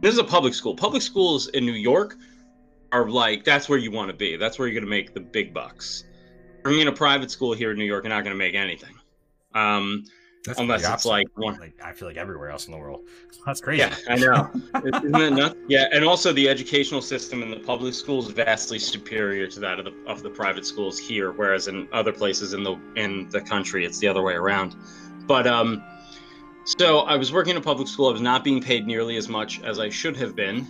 This 0.00 0.12
is 0.12 0.18
a 0.18 0.24
public 0.24 0.54
school. 0.54 0.74
Public 0.74 1.02
schools 1.02 1.48
in 1.48 1.64
New 1.64 1.72
York 1.72 2.16
are 2.90 3.08
like 3.08 3.44
that's 3.44 3.68
where 3.68 3.78
you 3.78 3.92
want 3.92 4.10
to 4.10 4.16
be. 4.16 4.36
That's 4.36 4.58
where 4.58 4.66
you're 4.66 4.74
going 4.74 4.84
to 4.84 4.90
make 4.90 5.14
the 5.14 5.20
big 5.20 5.54
bucks. 5.54 6.04
Bringing 6.62 6.88
a 6.88 6.92
private 6.92 7.30
school 7.30 7.52
here 7.52 7.70
in 7.70 7.78
New 7.78 7.84
York, 7.84 8.04
you're 8.04 8.12
not 8.12 8.24
going 8.24 8.34
to 8.34 8.38
make 8.38 8.54
anything. 8.54 8.94
Um, 9.54 10.04
That's 10.44 10.58
unless 10.58 10.88
it's 10.88 11.04
like 11.04 11.26
one. 11.34 11.58
like 11.58 11.78
I 11.82 11.92
feel 11.92 12.08
like 12.08 12.16
everywhere 12.16 12.50
else 12.50 12.66
in 12.66 12.72
the 12.72 12.78
world. 12.78 13.06
That's 13.46 13.60
crazy. 13.60 13.80
Yeah, 13.80 13.94
I 14.08 14.16
know. 14.16 14.50
Isn't 14.84 15.12
that 15.12 15.32
nuts? 15.32 15.56
Yeah, 15.68 15.86
and 15.92 16.04
also 16.04 16.32
the 16.32 16.48
educational 16.48 17.02
system 17.02 17.42
in 17.42 17.50
the 17.50 17.60
public 17.60 17.94
schools 17.94 18.30
vastly 18.30 18.78
superior 18.78 19.46
to 19.48 19.60
that 19.60 19.78
of 19.78 19.84
the 19.86 19.94
of 20.06 20.22
the 20.22 20.30
private 20.30 20.66
schools 20.66 20.98
here, 20.98 21.32
whereas 21.32 21.68
in 21.68 21.88
other 21.92 22.12
places 22.12 22.52
in 22.54 22.62
the 22.62 22.76
in 22.96 23.28
the 23.30 23.40
country 23.40 23.84
it's 23.84 23.98
the 23.98 24.08
other 24.08 24.22
way 24.22 24.34
around. 24.34 24.76
But 25.26 25.46
um, 25.46 25.82
so 26.64 27.00
I 27.00 27.16
was 27.16 27.32
working 27.32 27.52
in 27.52 27.56
a 27.56 27.60
public 27.60 27.88
school. 27.88 28.08
I 28.08 28.12
was 28.12 28.20
not 28.20 28.44
being 28.44 28.60
paid 28.60 28.86
nearly 28.86 29.16
as 29.16 29.28
much 29.28 29.62
as 29.62 29.78
I 29.78 29.88
should 29.88 30.16
have 30.16 30.34
been, 30.36 30.66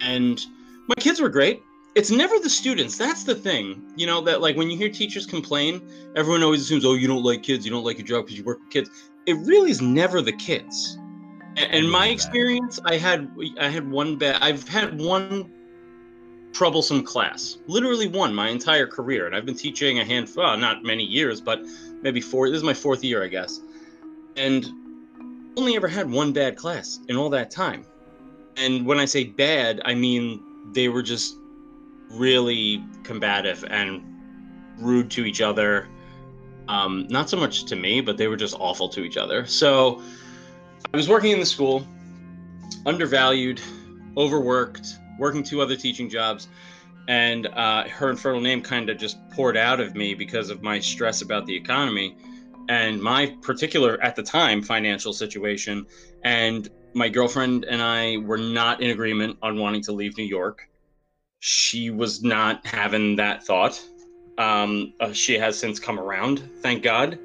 and 0.00 0.40
my 0.88 0.94
kids 0.98 1.20
were 1.20 1.28
great. 1.28 1.62
It's 1.94 2.10
never 2.10 2.40
the 2.40 2.50
students. 2.50 2.98
That's 2.98 3.22
the 3.22 3.36
thing. 3.36 3.92
You 3.96 4.06
know 4.06 4.20
that 4.22 4.40
like 4.40 4.56
when 4.56 4.68
you 4.68 4.76
hear 4.76 4.88
teachers 4.88 5.26
complain, 5.26 5.80
everyone 6.16 6.42
always 6.42 6.62
assumes, 6.62 6.84
"Oh, 6.84 6.94
you 6.94 7.06
don't 7.06 7.22
like 7.22 7.42
kids. 7.42 7.64
You 7.64 7.70
don't 7.70 7.84
like 7.84 7.98
your 7.98 8.06
job 8.06 8.24
because 8.24 8.36
you 8.36 8.44
work 8.44 8.60
with 8.60 8.70
kids." 8.70 8.90
It 9.26 9.34
really 9.46 9.70
is 9.70 9.80
never 9.80 10.20
the 10.20 10.32
kids. 10.32 10.98
And, 11.56 11.88
my 11.88 12.08
experience, 12.08 12.80
I 12.84 12.96
had 12.96 13.30
I 13.60 13.68
had 13.68 13.88
one 13.88 14.16
bad. 14.16 14.42
I've 14.42 14.66
had 14.66 15.00
one 15.00 15.48
troublesome 16.52 17.04
class, 17.04 17.58
literally 17.68 18.08
one 18.08 18.34
my 18.34 18.48
entire 18.48 18.86
career, 18.88 19.26
and 19.26 19.36
I've 19.36 19.46
been 19.46 19.56
teaching 19.56 20.00
a 20.00 20.04
handful, 20.04 20.44
well, 20.44 20.56
not 20.56 20.82
many 20.84 21.04
years, 21.04 21.40
but 21.40 21.60
maybe 22.02 22.20
four. 22.20 22.48
This 22.48 22.58
is 22.58 22.64
my 22.64 22.74
fourth 22.74 23.04
year, 23.04 23.22
I 23.22 23.28
guess, 23.28 23.60
and 24.36 24.66
only 25.56 25.76
ever 25.76 25.86
had 25.86 26.10
one 26.10 26.32
bad 26.32 26.56
class 26.56 26.98
in 27.08 27.16
all 27.16 27.30
that 27.30 27.52
time. 27.52 27.84
And 28.56 28.84
when 28.84 28.98
I 28.98 29.04
say 29.04 29.24
bad, 29.24 29.80
I 29.84 29.94
mean 29.94 30.42
they 30.72 30.88
were 30.88 31.02
just 31.02 31.36
really 32.10 32.84
combative 33.02 33.64
and 33.68 34.02
rude 34.78 35.10
to 35.12 35.24
each 35.24 35.40
other. 35.40 35.88
Um, 36.68 37.06
not 37.08 37.28
so 37.28 37.36
much 37.36 37.64
to 37.66 37.76
me, 37.76 38.00
but 38.00 38.16
they 38.16 38.28
were 38.28 38.36
just 38.36 38.54
awful 38.58 38.88
to 38.90 39.04
each 39.04 39.16
other. 39.16 39.46
So 39.46 40.02
I 40.92 40.96
was 40.96 41.08
working 41.08 41.32
in 41.32 41.40
the 41.40 41.46
school, 41.46 41.86
undervalued, 42.86 43.60
overworked, 44.16 44.98
working 45.18 45.42
two 45.42 45.60
other 45.60 45.76
teaching 45.76 46.08
jobs, 46.08 46.48
and 47.08 47.46
uh, 47.48 47.84
her 47.88 48.10
infernal 48.10 48.40
name 48.40 48.62
kind 48.62 48.88
of 48.88 48.96
just 48.96 49.18
poured 49.30 49.56
out 49.56 49.80
of 49.80 49.94
me 49.94 50.14
because 50.14 50.50
of 50.50 50.62
my 50.62 50.78
stress 50.78 51.20
about 51.22 51.46
the 51.46 51.54
economy 51.54 52.16
and 52.68 53.02
my 53.02 53.36
particular, 53.42 54.00
at 54.02 54.16
the 54.16 54.22
time, 54.22 54.62
financial 54.62 55.12
situation. 55.12 55.86
And 56.24 56.68
my 56.94 57.08
girlfriend 57.08 57.64
and 57.64 57.82
I 57.82 58.18
were 58.18 58.38
not 58.38 58.80
in 58.80 58.90
agreement 58.90 59.36
on 59.42 59.58
wanting 59.58 59.82
to 59.82 59.92
leave 59.92 60.16
New 60.16 60.24
York. 60.24 60.68
She 61.46 61.90
was 61.90 62.22
not 62.22 62.64
having 62.64 63.16
that 63.16 63.44
thought. 63.44 63.86
Um, 64.38 64.94
uh, 64.98 65.12
she 65.12 65.34
has 65.34 65.58
since 65.58 65.78
come 65.78 66.00
around, 66.00 66.42
thank 66.62 66.82
God. 66.82 67.18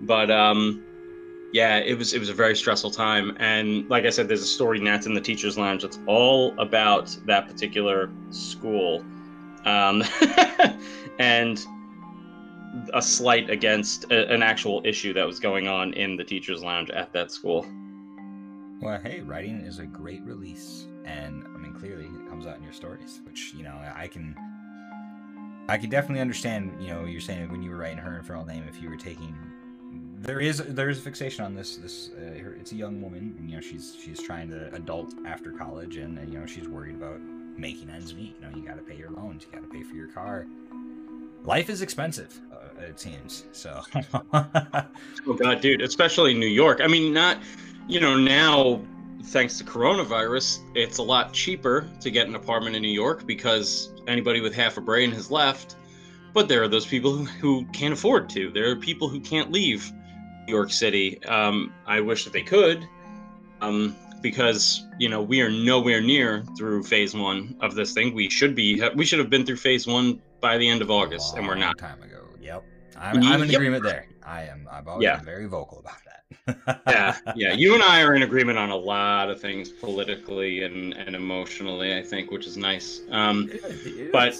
But 0.00 0.28
um, 0.28 0.82
yeah, 1.52 1.76
it 1.76 1.96
was 1.96 2.12
it 2.12 2.18
was 2.18 2.28
a 2.28 2.34
very 2.34 2.56
stressful 2.56 2.90
time. 2.90 3.36
And 3.38 3.88
like 3.88 4.06
I 4.06 4.10
said, 4.10 4.26
there's 4.26 4.42
a 4.42 4.46
story 4.46 4.80
Gnats 4.80 5.06
in 5.06 5.14
the 5.14 5.20
Teachers 5.20 5.56
Lounge 5.56 5.82
that's 5.82 6.00
all 6.08 6.52
about 6.58 7.16
that 7.26 7.46
particular 7.46 8.10
school, 8.30 9.04
um, 9.64 10.02
and 11.20 11.64
a 12.92 13.00
slight 13.00 13.50
against 13.50 14.10
a, 14.10 14.28
an 14.32 14.42
actual 14.42 14.82
issue 14.84 15.12
that 15.12 15.24
was 15.24 15.38
going 15.38 15.68
on 15.68 15.94
in 15.94 16.16
the 16.16 16.24
Teachers 16.24 16.60
Lounge 16.60 16.90
at 16.90 17.12
that 17.12 17.30
school. 17.30 17.64
Well, 18.80 18.98
hey, 19.00 19.20
writing 19.20 19.60
is 19.60 19.78
a 19.78 19.86
great 19.86 20.22
release, 20.24 20.86
and 21.04 21.44
I 21.54 21.56
mean, 21.58 21.72
clearly 21.72 22.08
comes 22.40 22.50
out 22.50 22.56
in 22.56 22.64
your 22.64 22.72
stories, 22.72 23.20
which 23.24 23.52
you 23.54 23.62
know 23.62 23.78
I 23.94 24.06
can, 24.06 24.34
I 25.68 25.76
can 25.76 25.90
definitely 25.90 26.20
understand. 26.20 26.74
You 26.80 26.88
know, 26.88 27.04
you're 27.04 27.20
saying 27.20 27.50
when 27.50 27.62
you 27.62 27.70
were 27.70 27.76
writing 27.76 27.98
her 27.98 28.16
infernal 28.16 28.46
name, 28.46 28.64
if 28.68 28.80
you 28.80 28.88
were 28.88 28.96
taking, 28.96 29.36
there 30.16 30.40
is 30.40 30.58
there 30.58 30.88
is 30.88 30.98
a 30.98 31.02
fixation 31.02 31.44
on 31.44 31.54
this. 31.54 31.76
This 31.76 32.10
uh, 32.16 32.50
it's 32.58 32.72
a 32.72 32.76
young 32.76 33.02
woman, 33.02 33.34
and 33.38 33.50
you 33.50 33.56
know 33.56 33.60
she's 33.60 33.96
she's 34.02 34.22
trying 34.22 34.48
to 34.50 34.74
adult 34.74 35.14
after 35.26 35.52
college, 35.52 35.96
and, 35.96 36.18
and 36.18 36.32
you 36.32 36.38
know 36.38 36.46
she's 36.46 36.68
worried 36.68 36.94
about 36.94 37.20
making 37.20 37.90
ends 37.90 38.14
meet. 38.14 38.36
You 38.40 38.48
know, 38.48 38.56
you 38.56 38.66
got 38.66 38.76
to 38.76 38.82
pay 38.82 38.96
your 38.96 39.10
loans, 39.10 39.44
you 39.44 39.52
got 39.52 39.62
to 39.62 39.68
pay 39.70 39.82
for 39.82 39.94
your 39.94 40.08
car. 40.08 40.46
Life 41.44 41.70
is 41.70 41.80
expensive, 41.82 42.38
uh, 42.52 42.82
it 42.82 43.00
seems. 43.00 43.44
So. 43.52 43.82
Oh 45.26 45.34
god, 45.34 45.60
dude, 45.60 45.82
especially 45.82 46.32
New 46.34 46.46
York. 46.46 46.80
I 46.82 46.86
mean, 46.86 47.12
not 47.12 47.38
you 47.88 48.00
know, 48.00 48.16
now 48.16 48.80
thanks 49.24 49.58
to 49.58 49.64
coronavirus, 49.64 50.60
it's 50.74 50.98
a 50.98 51.02
lot 51.02 51.32
cheaper 51.32 51.88
to 52.00 52.10
get 52.10 52.26
an 52.26 52.34
apartment 52.34 52.76
in 52.76 52.82
New 52.82 52.88
York 52.88 53.26
because 53.26 53.92
anybody 54.06 54.40
with 54.40 54.54
half 54.54 54.76
a 54.76 54.80
brain 54.80 55.10
has 55.12 55.30
left. 55.30 55.76
But 56.32 56.48
there 56.48 56.62
are 56.62 56.68
those 56.68 56.86
people 56.86 57.12
who, 57.12 57.24
who 57.24 57.64
can't 57.72 57.92
afford 57.92 58.30
to. 58.30 58.50
There 58.50 58.70
are 58.70 58.76
people 58.76 59.08
who 59.08 59.20
can't 59.20 59.50
leave 59.50 59.90
New 60.46 60.54
York 60.54 60.70
City. 60.72 61.22
Um, 61.24 61.72
I 61.86 62.00
wish 62.00 62.24
that 62.24 62.32
they 62.32 62.42
could, 62.42 62.86
um, 63.60 63.96
because 64.20 64.86
you 64.98 65.08
know 65.08 65.22
we 65.22 65.40
are 65.42 65.50
nowhere 65.50 66.00
near 66.00 66.44
through 66.56 66.84
phase 66.84 67.14
one 67.14 67.56
of 67.60 67.74
this 67.74 67.92
thing. 67.92 68.14
We 68.14 68.30
should 68.30 68.54
be. 68.54 68.80
We 68.94 69.04
should 69.04 69.18
have 69.18 69.30
been 69.30 69.44
through 69.44 69.56
phase 69.56 69.86
one 69.86 70.20
by 70.40 70.56
the 70.56 70.68
end 70.68 70.82
of 70.82 70.90
August, 70.90 71.36
and 71.36 71.46
we're 71.48 71.56
not. 71.56 71.76
Time 71.78 72.02
ago. 72.02 72.28
Yep. 72.40 72.64
I'm, 72.96 73.22
I'm 73.24 73.42
in 73.42 73.48
Yep. 73.50 73.56
agreement 73.58 73.82
there. 73.82 74.06
I 74.22 74.42
am. 74.44 74.68
I've 74.70 74.86
always 74.86 75.04
Yeah. 75.04 75.16
been 75.16 75.24
very 75.24 75.46
vocal 75.46 75.78
about 75.80 75.96
that. 76.04 76.09
Yeah, 76.86 77.16
yeah. 77.36 77.52
You 77.52 77.74
and 77.74 77.82
I 77.82 78.02
are 78.02 78.14
in 78.14 78.22
agreement 78.22 78.58
on 78.58 78.70
a 78.70 78.76
lot 78.76 79.30
of 79.30 79.40
things 79.40 79.70
politically 79.70 80.64
and, 80.64 80.94
and 80.94 81.14
emotionally, 81.14 81.96
I 81.96 82.02
think, 82.02 82.30
which 82.30 82.46
is 82.46 82.56
nice. 82.56 83.02
Um, 83.10 83.50
But- 84.12 84.36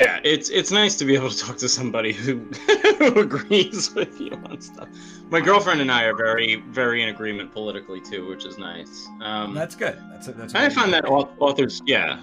yeah, 0.00 0.18
it's 0.24 0.48
it's 0.48 0.70
nice 0.70 0.96
to 0.96 1.04
be 1.04 1.14
able 1.14 1.28
to 1.28 1.38
talk 1.38 1.58
to 1.58 1.68
somebody 1.68 2.12
who, 2.14 2.38
who 2.98 3.20
agrees 3.20 3.94
with 3.94 4.18
you 4.18 4.32
on 4.48 4.58
stuff. 4.60 4.88
My 5.28 5.40
girlfriend 5.42 5.82
and 5.82 5.92
I 5.92 6.04
are 6.04 6.16
very 6.16 6.56
very 6.70 7.02
in 7.02 7.10
agreement 7.10 7.52
politically 7.52 8.00
too, 8.00 8.26
which 8.26 8.46
is 8.46 8.56
nice. 8.56 9.06
Um, 9.20 9.54
that's 9.54 9.76
good. 9.76 9.98
That's 10.10 10.28
a, 10.28 10.32
that's. 10.32 10.54
I 10.54 10.70
find 10.70 10.90
that 10.94 11.04
authors, 11.04 11.82
yeah, 11.84 12.22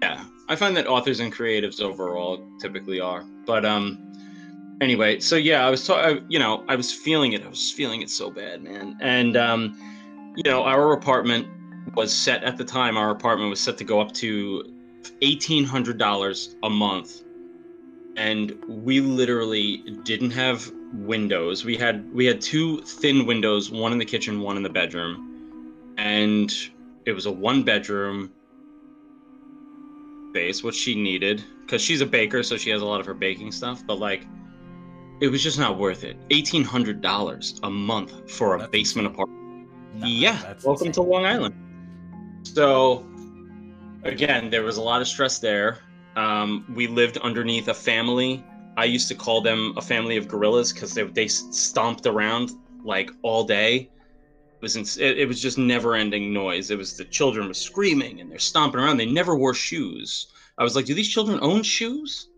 yeah, 0.00 0.24
I 0.48 0.56
find 0.56 0.74
that 0.78 0.86
authors 0.86 1.20
and 1.20 1.30
creatives 1.30 1.82
overall 1.82 2.42
typically 2.58 3.00
are. 3.00 3.22
But 3.44 3.66
um, 3.66 4.13
anyway, 4.84 5.18
so 5.18 5.36
yeah, 5.36 5.66
I 5.66 5.70
was, 5.70 5.84
ta- 5.84 6.00
I, 6.00 6.20
you 6.28 6.38
know, 6.38 6.64
I 6.68 6.76
was 6.76 6.92
feeling 6.92 7.32
it. 7.32 7.44
I 7.44 7.48
was 7.48 7.70
feeling 7.72 8.02
it 8.02 8.10
so 8.10 8.30
bad, 8.30 8.62
man. 8.62 8.96
And 9.00 9.36
um, 9.36 9.76
you 10.36 10.50
know, 10.50 10.62
our 10.62 10.92
apartment 10.92 11.48
was 11.94 12.14
set 12.14 12.44
at 12.44 12.56
the 12.56 12.64
time. 12.64 12.96
Our 12.96 13.10
apartment 13.10 13.50
was 13.50 13.60
set 13.60 13.78
to 13.78 13.84
go 13.84 14.00
up 14.00 14.12
to 14.12 14.72
eighteen 15.22 15.64
hundred 15.64 15.98
dollars 15.98 16.54
a 16.62 16.70
month, 16.70 17.22
and 18.16 18.56
we 18.68 19.00
literally 19.00 19.78
didn't 20.04 20.30
have 20.30 20.70
windows. 20.92 21.64
We 21.64 21.76
had 21.76 22.12
we 22.12 22.26
had 22.26 22.40
two 22.40 22.82
thin 22.82 23.26
windows, 23.26 23.70
one 23.70 23.92
in 23.92 23.98
the 23.98 24.04
kitchen, 24.04 24.40
one 24.40 24.56
in 24.56 24.62
the 24.62 24.70
bedroom, 24.70 25.94
and 25.98 26.52
it 27.06 27.12
was 27.12 27.26
a 27.26 27.32
one 27.32 27.64
bedroom 27.64 28.30
space, 30.30 30.62
which 30.62 30.76
she 30.76 30.94
needed 30.94 31.42
because 31.62 31.80
she's 31.80 32.00
a 32.00 32.06
baker, 32.06 32.42
so 32.42 32.56
she 32.56 32.70
has 32.70 32.82
a 32.82 32.84
lot 32.84 33.00
of 33.00 33.06
her 33.06 33.14
baking 33.14 33.52
stuff. 33.52 33.84
But 33.86 33.98
like, 33.98 34.26
it 35.24 35.30
was 35.30 35.42
just 35.42 35.58
not 35.58 35.78
worth 35.78 36.04
it. 36.04 36.16
Eighteen 36.30 36.62
hundred 36.62 37.00
dollars 37.00 37.58
a 37.62 37.70
month 37.70 38.30
for 38.30 38.56
a 38.56 38.58
That's 38.58 38.70
basement 38.70 39.08
insane. 39.08 39.14
apartment. 39.14 39.68
No, 39.94 40.06
yeah, 40.06 40.54
welcome 40.64 40.92
to. 40.92 41.02
Long 41.02 41.24
Island. 41.24 41.54
So, 42.42 43.06
again, 44.02 44.50
there 44.50 44.62
was 44.62 44.76
a 44.76 44.82
lot 44.82 45.00
of 45.00 45.08
stress 45.08 45.38
there. 45.38 45.78
Um, 46.14 46.66
we 46.76 46.86
lived 46.88 47.16
underneath 47.18 47.68
a 47.68 47.74
family. 47.74 48.44
I 48.76 48.84
used 48.84 49.08
to 49.08 49.14
call 49.14 49.40
them 49.40 49.72
a 49.78 49.80
family 49.80 50.18
of 50.18 50.28
gorillas 50.28 50.72
because 50.74 50.92
they, 50.92 51.04
they 51.04 51.28
stomped 51.28 52.06
around 52.06 52.52
like 52.84 53.10
all 53.22 53.44
day. 53.44 53.90
It 54.56 54.60
was 54.60 54.76
in, 54.76 54.82
it, 55.02 55.18
it 55.20 55.26
was 55.26 55.40
just 55.40 55.56
never 55.56 55.94
ending 55.94 56.34
noise. 56.34 56.70
It 56.70 56.76
was 56.76 56.96
the 56.98 57.04
children 57.06 57.48
were 57.48 57.54
screaming 57.54 58.20
and 58.20 58.30
they're 58.30 58.38
stomping 58.38 58.80
around. 58.80 58.98
They 58.98 59.06
never 59.06 59.36
wore 59.36 59.54
shoes. 59.54 60.26
I 60.58 60.64
was 60.64 60.76
like, 60.76 60.84
do 60.84 60.94
these 60.94 61.08
children 61.08 61.38
own 61.40 61.62
shoes? 61.62 62.28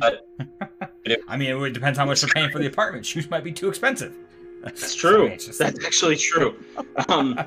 But 0.00 0.26
it- 1.04 1.20
I 1.28 1.36
mean, 1.36 1.50
it 1.62 1.72
depends 1.72 1.98
on 1.98 2.06
how 2.06 2.10
much 2.10 2.20
they're 2.20 2.30
paying 2.30 2.50
for 2.50 2.58
the 2.58 2.66
apartment. 2.66 3.06
Shoes 3.06 3.30
might 3.30 3.44
be 3.44 3.52
too 3.52 3.68
expensive. 3.68 4.16
That's 4.62 4.94
true. 4.94 5.28
That's 5.58 5.84
actually 5.84 6.16
true. 6.16 6.58
Um, 7.08 7.38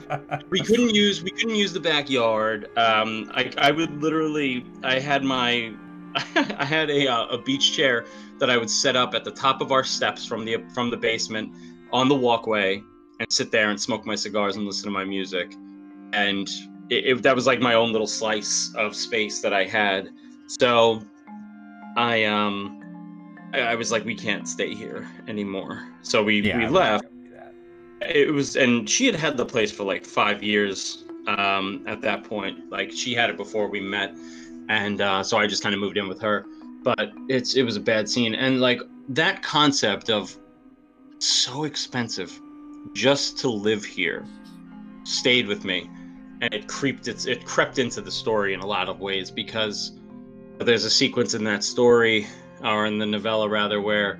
we 0.50 0.62
couldn't 0.62 0.96
use 0.96 1.22
we 1.22 1.32
couldn't 1.32 1.56
use 1.56 1.74
the 1.74 1.80
backyard. 1.80 2.70
Um, 2.78 3.30
I, 3.34 3.52
I 3.58 3.72
would 3.72 4.02
literally 4.02 4.66
I 4.84 4.98
had 5.00 5.24
my 5.24 5.74
I 6.36 6.66
had 6.66 6.90
a 6.90 7.08
uh, 7.08 7.26
a 7.28 7.38
beach 7.38 7.74
chair 7.74 8.06
that 8.40 8.50
I 8.50 8.58
would 8.58 8.70
set 8.70 8.96
up 8.96 9.14
at 9.14 9.24
the 9.26 9.32
top 9.32 9.62
of 9.62 9.72
our 9.72 9.84
steps 9.84 10.26
from 10.26 10.46
the 10.46 10.64
from 10.74 10.90
the 10.90 10.98
basement 10.98 11.54
on 11.92 12.08
the 12.08 12.16
walkway 12.16 12.82
and 13.20 13.32
sit 13.32 13.52
there 13.52 13.70
and 13.70 13.80
smoke 13.80 14.06
my 14.06 14.16
cigars 14.16 14.56
and 14.56 14.66
listen 14.66 14.86
to 14.86 14.92
my 14.92 15.04
music, 15.04 15.54
and 16.14 16.50
it, 16.90 17.06
it, 17.06 17.24
that 17.24 17.36
was 17.36 17.46
like 17.46 17.60
my 17.60 17.74
own 17.74 17.92
little 17.92 18.08
slice 18.08 18.74
of 18.76 18.96
space 18.96 19.42
that 19.42 19.54
I 19.54 19.66
had. 19.66 20.10
So 20.48 21.02
I 21.98 22.26
um 22.26 22.78
I, 23.54 23.76
was 23.76 23.92
like 23.92 24.06
we 24.06 24.16
can't 24.16 24.48
stay 24.48 24.74
here 24.74 25.08
anymore. 25.28 25.88
So 26.04 26.24
we 26.24 26.42
Yeah, 26.42 26.58
we 26.58 26.68
left. 26.68 27.04
not 27.04 27.12
gonna 27.12 27.24
do 27.28 27.36
that. 27.36 28.16
it 28.16 28.34
was 28.34 28.56
and 28.56 28.90
she 28.90 29.06
had 29.06 29.16
had 29.16 29.38
the 29.38 29.46
place 29.46 29.72
for 29.72 29.84
like 29.84 30.06
five 30.06 30.42
years 30.42 31.06
um 31.28 31.84
at 31.88 32.02
that 32.02 32.24
point. 32.24 32.70
Like 32.70 32.92
she 32.92 33.14
had 33.14 33.30
it 33.30 33.38
before 33.38 33.68
we 33.70 33.80
met 33.82 34.16
and 34.70 35.02
uh 35.02 35.24
so 35.24 35.38
i 35.38 35.48
just 35.48 35.64
kind 35.64 35.74
of 35.76 35.82
moved 35.82 35.98
in 35.98 36.08
with 36.08 36.22
her. 36.22 36.46
But 36.84 37.12
it's 37.28 37.56
it 37.56 37.64
was 37.64 37.76
a 37.76 37.82
bad 37.82 38.10
scene. 38.10 38.36
And 38.36 38.62
like 38.62 38.80
that 39.10 39.44
concept 39.44 40.10
of 40.10 40.36
so 41.20 41.66
expensive 41.66 42.40
just 42.94 43.38
to 43.40 43.50
live 43.50 43.84
here 43.84 44.26
stayed 45.04 45.46
with 45.48 45.66
me. 45.66 45.90
And 46.42 46.54
it 46.54 46.68
creeped 46.68 47.08
it's 47.08 47.26
it 47.26 47.46
crept 47.46 47.78
into 47.80 48.02
the 48.02 48.12
story 48.12 48.54
in 48.54 48.62
a 48.62 48.66
lot 48.66 48.90
of 48.90 49.00
ways 49.00 49.30
because 49.30 49.92
there's 50.64 50.86
a 50.86 50.90
sequence 50.90 51.34
in 51.34 51.44
that 51.44 51.64
story 51.64 52.28
or 52.64 52.86
in 52.86 52.98
the 52.98 53.06
novella 53.06 53.50
rather 53.50 53.82
where 53.82 54.20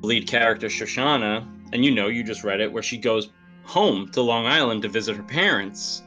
the 0.00 0.06
lead 0.06 0.26
character 0.26 0.68
shoshana 0.68 1.46
and 1.72 1.84
you 1.84 1.90
know 1.90 2.06
you 2.06 2.22
just 2.22 2.44
read 2.44 2.60
it 2.60 2.72
where 2.72 2.82
she 2.82 2.96
goes 2.96 3.30
home 3.64 4.08
to 4.12 4.20
long 4.20 4.46
island 4.46 4.82
to 4.82 4.88
visit 4.88 5.16
her 5.16 5.22
parents. 5.22 6.02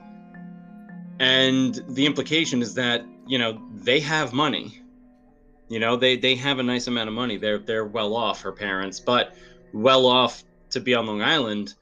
And 1.20 1.84
the 1.90 2.06
implication 2.06 2.62
is 2.62 2.74
that 2.76 3.04
you 3.26 3.38
know 3.38 3.62
they 3.74 4.00
have 4.00 4.32
money. 4.32 4.82
You 5.68 5.80
know 5.80 5.98
they 5.98 6.16
they 6.16 6.36
have 6.36 6.60
a 6.60 6.64
nice 6.64 6.88
amount 6.88 7.10
of 7.10 7.16
money. 7.16 7.38
They're 7.38 7.60
they're 7.60 7.86
well 7.86 8.16
off 8.16 8.42
her 8.42 8.52
parents. 8.52 9.00
But 9.00 9.36
well 9.74 10.06
off 10.06 10.44
to 10.70 10.80
be 10.80 10.94
on 10.94 11.06
long 11.06 11.22
island 11.22 11.74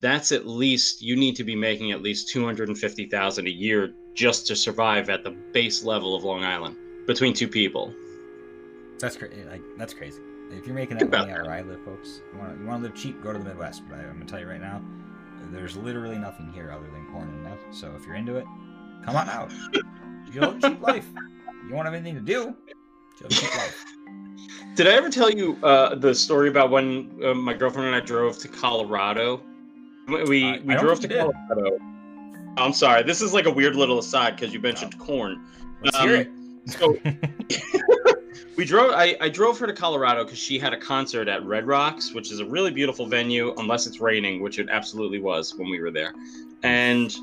that's 0.00 0.32
at 0.32 0.46
least 0.46 1.00
you 1.00 1.16
need 1.16 1.34
to 1.34 1.44
be 1.44 1.56
making 1.56 1.90
at 1.90 2.02
least 2.02 2.28
250,000 2.28 3.46
a 3.46 3.50
year 3.50 3.94
just 4.12 4.46
to 4.46 4.54
survive 4.54 5.08
at 5.08 5.24
the 5.24 5.30
base 5.30 5.82
level 5.82 6.14
of 6.14 6.24
long 6.24 6.44
island 6.44 6.76
between 7.06 7.32
two 7.34 7.48
people 7.48 7.92
That's 8.98 9.16
crazy. 9.16 9.44
Like 9.44 9.62
that's 9.76 9.94
crazy. 9.94 10.20
If 10.50 10.66
you're 10.66 10.74
making 10.74 10.98
that 10.98 11.10
money 11.10 11.32
out 11.32 11.42
where 11.42 11.52
I 11.52 11.62
live, 11.62 11.82
folks, 11.84 12.20
you 12.32 12.38
want 12.38 12.54
to 12.54 12.60
you 12.60 12.66
want 12.68 12.82
to 12.82 12.88
live 12.88 12.96
cheap, 12.96 13.22
go 13.22 13.32
to 13.32 13.38
the 13.38 13.44
Midwest. 13.44 13.82
But 13.88 13.98
I, 13.98 14.02
I'm 14.02 14.12
gonna 14.14 14.24
tell 14.26 14.40
you 14.40 14.46
right 14.48 14.60
now, 14.60 14.80
there's 15.50 15.76
literally 15.76 16.18
nothing 16.18 16.52
here 16.52 16.70
other 16.70 16.86
than 16.90 17.06
corn 17.12 17.28
and 17.28 17.42
meth. 17.42 17.58
So 17.72 17.92
if 17.96 18.06
you're 18.06 18.14
into 18.16 18.36
it, 18.36 18.44
come 19.04 19.16
on 19.16 19.28
out. 19.28 19.52
You 20.32 20.40
live 20.40 20.60
cheap 20.60 20.80
life. 20.92 21.06
You 21.64 21.70
don't 21.70 21.84
have 21.84 21.94
anything 21.94 22.14
to 22.14 22.20
do. 22.20 22.32
You 23.20 23.22
live 23.22 23.30
cheap 23.30 23.56
life. 23.56 23.84
Did 24.76 24.86
I 24.88 24.92
ever 24.92 25.08
tell 25.08 25.30
you 25.30 25.56
uh, 25.64 25.94
the 25.94 26.14
story 26.14 26.48
about 26.48 26.70
when 26.70 27.18
uh, 27.24 27.32
my 27.34 27.54
girlfriend 27.54 27.86
and 27.86 27.96
I 27.96 28.00
drove 28.00 28.38
to 28.38 28.48
Colorado? 28.48 29.40
We 30.08 30.44
I 30.44 30.60
we 30.64 30.76
drove 30.76 31.00
to. 31.00 31.08
Colorado. 31.08 31.78
I'm 32.56 32.72
sorry. 32.72 33.02
This 33.02 33.20
is 33.22 33.32
like 33.32 33.46
a 33.46 33.50
weird 33.50 33.74
little 33.76 33.98
aside 33.98 34.36
because 34.36 34.52
you 34.52 34.60
mentioned 34.60 34.98
corn. 34.98 35.44
Let's 35.82 35.96
Um, 35.96 36.08
hear 36.08 36.16
it. 36.18 36.30
So 36.66 36.96
we 38.56 38.64
drove. 38.64 38.92
I, 38.92 39.16
I 39.20 39.28
drove 39.28 39.58
her 39.58 39.66
to 39.66 39.72
Colorado 39.72 40.24
because 40.24 40.38
she 40.38 40.58
had 40.58 40.72
a 40.72 40.78
concert 40.78 41.28
at 41.28 41.44
Red 41.44 41.66
Rocks, 41.66 42.12
which 42.12 42.30
is 42.32 42.40
a 42.40 42.44
really 42.44 42.70
beautiful 42.70 43.06
venue, 43.06 43.54
unless 43.58 43.86
it's 43.86 44.00
raining, 44.00 44.42
which 44.42 44.58
it 44.58 44.68
absolutely 44.70 45.20
was 45.20 45.54
when 45.54 45.68
we 45.70 45.80
were 45.80 45.90
there. 45.90 46.14
And 46.62 47.14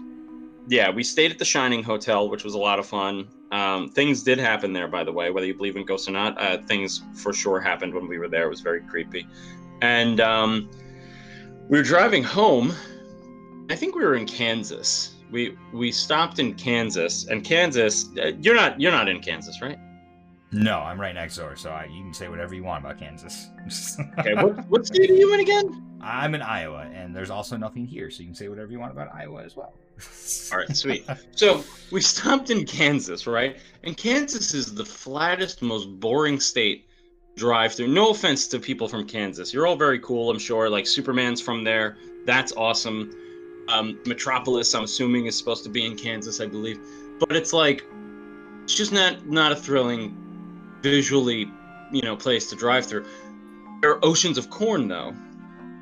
yeah, 0.67 0.89
we 0.89 1.03
stayed 1.03 1.31
at 1.31 1.39
the 1.39 1.45
Shining 1.45 1.83
Hotel, 1.83 2.29
which 2.29 2.43
was 2.43 2.53
a 2.53 2.59
lot 2.59 2.79
of 2.79 2.85
fun. 2.85 3.27
Um, 3.51 3.89
things 3.89 4.23
did 4.23 4.39
happen 4.39 4.71
there, 4.71 4.87
by 4.87 5.03
the 5.03 5.11
way, 5.11 5.29
whether 5.29 5.45
you 5.45 5.53
believe 5.53 5.75
in 5.75 5.85
ghosts 5.85 6.07
or 6.07 6.11
not. 6.11 6.39
Uh, 6.39 6.59
things 6.59 7.01
for 7.13 7.33
sure 7.33 7.59
happened 7.59 7.93
when 7.93 8.07
we 8.07 8.17
were 8.17 8.29
there. 8.29 8.45
It 8.45 8.49
was 8.49 8.61
very 8.61 8.81
creepy. 8.81 9.27
And 9.81 10.21
um, 10.21 10.69
we 11.67 11.77
were 11.77 11.83
driving 11.83 12.23
home. 12.23 12.73
I 13.69 13.75
think 13.75 13.95
we 13.95 14.03
were 14.03 14.15
in 14.15 14.25
Kansas. 14.25 15.15
We 15.31 15.57
we 15.73 15.91
stopped 15.91 16.39
in 16.39 16.53
Kansas, 16.55 17.27
and 17.27 17.43
Kansas. 17.43 18.09
Uh, 18.17 18.31
you're 18.41 18.55
not 18.55 18.79
you're 18.79 18.91
not 18.91 19.07
in 19.07 19.21
Kansas, 19.21 19.61
right? 19.61 19.79
no, 20.51 20.79
I'm 20.79 20.99
right 20.99 21.15
next 21.15 21.37
door, 21.37 21.55
so 21.55 21.69
I, 21.69 21.85
you 21.85 22.03
can 22.03 22.13
say 22.13 22.27
whatever 22.27 22.53
you 22.53 22.63
want 22.63 22.83
about 22.83 22.99
Kansas. 22.99 23.47
Okay. 24.19 24.33
What 24.33 24.67
what 24.67 24.85
state 24.85 25.09
are 25.09 25.15
you 25.15 25.33
in 25.33 25.39
again? 25.39 25.99
I'm 26.01 26.35
in 26.35 26.41
Iowa, 26.41 26.89
and 26.93 27.15
there's 27.15 27.29
also 27.29 27.55
nothing 27.55 27.85
here, 27.85 28.09
so 28.09 28.21
you 28.21 28.25
can 28.25 28.35
say 28.35 28.49
whatever 28.49 28.71
you 28.71 28.79
want 28.79 28.91
about 28.91 29.13
Iowa 29.13 29.43
as 29.43 29.55
well. 29.55 29.73
All 30.51 30.57
right, 30.57 30.75
sweet. 30.75 31.05
So 31.35 31.63
we 31.91 32.01
stopped 32.01 32.49
in 32.49 32.65
Kansas, 32.65 33.27
right? 33.27 33.59
And 33.83 33.95
Kansas 33.95 34.53
is 34.53 34.73
the 34.73 34.85
flattest, 34.85 35.61
most 35.61 35.85
boring 35.99 36.39
state 36.39 36.87
drive 37.35 37.73
through. 37.73 37.87
No 37.87 38.09
offense 38.09 38.47
to 38.47 38.59
people 38.59 38.87
from 38.87 39.07
Kansas. 39.07 39.53
You're 39.53 39.67
all 39.67 39.75
very 39.75 39.99
cool, 39.99 40.29
I'm 40.29 40.39
sure. 40.39 40.69
Like 40.69 40.87
Superman's 40.87 41.39
from 41.39 41.63
there. 41.63 41.97
That's 42.25 42.51
awesome. 42.53 43.15
Um, 43.71 43.99
Metropolis, 44.05 44.73
I'm 44.75 44.83
assuming, 44.83 45.25
is 45.25 45.37
supposed 45.37 45.63
to 45.63 45.69
be 45.69 45.85
in 45.85 45.95
Kansas, 45.95 46.41
I 46.41 46.45
believe. 46.45 46.79
But 47.19 47.35
it's 47.35 47.53
like 47.53 47.85
it's 48.63 48.75
just 48.75 48.91
not 48.91 49.27
not 49.27 49.51
a 49.51 49.55
thrilling, 49.55 50.15
visually, 50.81 51.51
you 51.91 52.01
know, 52.01 52.15
place 52.15 52.49
to 52.49 52.55
drive 52.55 52.85
through. 52.85 53.05
There 53.81 53.91
are 53.91 54.05
oceans 54.05 54.37
of 54.37 54.49
corn 54.49 54.87
though. 54.87 55.13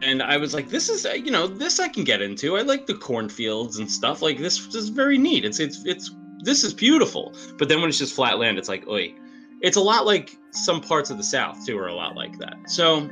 And 0.01 0.23
I 0.23 0.37
was 0.37 0.53
like, 0.53 0.69
this 0.69 0.87
is, 0.87 1.05
uh, 1.05 1.11
you 1.11 1.29
know, 1.29 1.45
this 1.45 1.79
I 1.79 1.89
can 1.89 2.05
get 2.05 2.21
into. 2.21 2.55
I 2.55 2.61
like 2.61 2.87
the 2.87 2.93
cornfields 2.93 3.79
and 3.79 3.91
stuff. 3.91 4.21
Like 4.21 4.37
this 4.37 4.73
is 4.73 4.87
very 4.87 5.17
neat. 5.17 5.43
It's, 5.43 5.59
it's, 5.59 5.83
it's, 5.85 6.11
this 6.41 6.63
is 6.63 6.73
beautiful. 6.73 7.35
But 7.57 7.67
then 7.67 7.81
when 7.81 7.89
it's 7.89 7.97
just 7.97 8.15
flat 8.15 8.39
land, 8.39 8.57
it's 8.57 8.69
like, 8.69 8.87
oi. 8.87 9.13
It's 9.61 9.75
a 9.75 9.81
lot 9.81 10.05
like 10.05 10.37
some 10.51 10.79
parts 10.79 11.09
of 11.09 11.17
the 11.17 11.23
South 11.23 11.65
too 11.65 11.77
are 11.77 11.87
a 11.87 11.93
lot 11.93 12.15
like 12.15 12.37
that. 12.39 12.55
So 12.67 13.09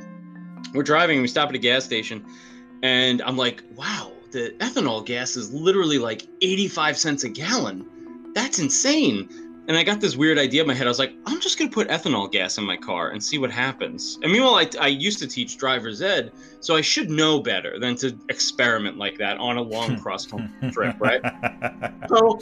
we're 0.72 0.82
driving, 0.82 1.20
we 1.20 1.28
stop 1.28 1.50
at 1.50 1.54
a 1.54 1.58
gas 1.58 1.84
station, 1.84 2.24
and 2.82 3.20
I'm 3.20 3.36
like, 3.36 3.62
wow, 3.74 4.12
the 4.30 4.54
ethanol 4.58 5.04
gas 5.04 5.36
is 5.36 5.52
literally 5.52 5.98
like 5.98 6.26
85 6.42 6.98
cents 6.98 7.24
a 7.24 7.28
gallon. 7.28 7.86
That's 8.34 8.58
insane. 8.58 9.28
And 9.68 9.76
I 9.76 9.82
got 9.82 10.00
this 10.00 10.16
weird 10.16 10.38
idea 10.38 10.62
in 10.62 10.66
my 10.66 10.72
head. 10.72 10.86
I 10.86 10.90
was 10.90 10.98
like, 10.98 11.12
I'm 11.26 11.40
just 11.40 11.58
gonna 11.58 11.70
put 11.70 11.88
ethanol 11.88 12.30
gas 12.30 12.56
in 12.56 12.64
my 12.64 12.76
car 12.76 13.10
and 13.10 13.22
see 13.22 13.36
what 13.36 13.50
happens. 13.50 14.18
And 14.22 14.32
meanwhile, 14.32 14.54
I, 14.54 14.68
I 14.80 14.86
used 14.86 15.18
to 15.18 15.26
teach 15.26 15.58
driver's 15.58 16.00
ed, 16.00 16.32
so 16.60 16.74
I 16.74 16.80
should 16.80 17.10
know 17.10 17.40
better 17.40 17.78
than 17.78 17.94
to 17.96 18.18
experiment 18.30 18.96
like 18.96 19.18
that 19.18 19.36
on 19.36 19.58
a 19.58 19.62
long 19.62 19.98
cross 20.02 20.26
country 20.26 20.70
trip, 20.70 20.96
right? 20.98 21.22
So 22.08 22.38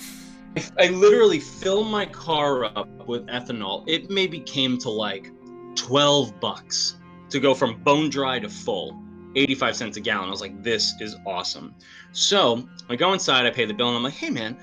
I, 0.57 0.85
I 0.85 0.89
literally 0.89 1.41
fill 1.41 1.83
my 1.83 2.07
car 2.07 2.65
up 2.65 3.09
with 3.09 3.27
ethanol. 3.27 3.83
It 3.89 4.09
maybe 4.09 4.39
came 4.39 4.79
to 4.79 4.91
like 4.91 5.33
12 5.75 6.39
bucks 6.39 6.97
to 7.31 7.41
go 7.41 7.55
from 7.55 7.83
bone 7.83 8.09
dry 8.09 8.39
to 8.39 8.49
full, 8.49 9.03
85 9.37 9.77
cents 9.77 9.97
a 9.97 10.01
gallon. 10.01 10.29
I 10.29 10.31
was 10.31 10.41
like, 10.41 10.63
this 10.63 10.95
is 11.01 11.17
awesome. 11.27 11.75
So 12.13 12.67
I 12.89 12.97
go 12.97 13.13
inside, 13.13 13.47
I 13.47 13.51
pay 13.51 13.67
the 13.67 13.75
bill, 13.75 13.89
and 13.89 13.97
I'm 13.97 14.03
like, 14.03 14.15
hey 14.15 14.31
man, 14.31 14.57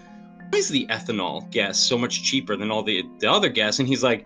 why 0.49 0.59
is 0.59 0.69
the 0.69 0.86
ethanol 0.88 1.49
gas 1.51 1.79
so 1.79 1.97
much 1.97 2.23
cheaper 2.23 2.55
than 2.55 2.71
all 2.71 2.83
the, 2.83 3.03
the 3.19 3.31
other 3.31 3.49
gas? 3.49 3.79
And 3.79 3.88
he's 3.88 4.03
like, 4.03 4.25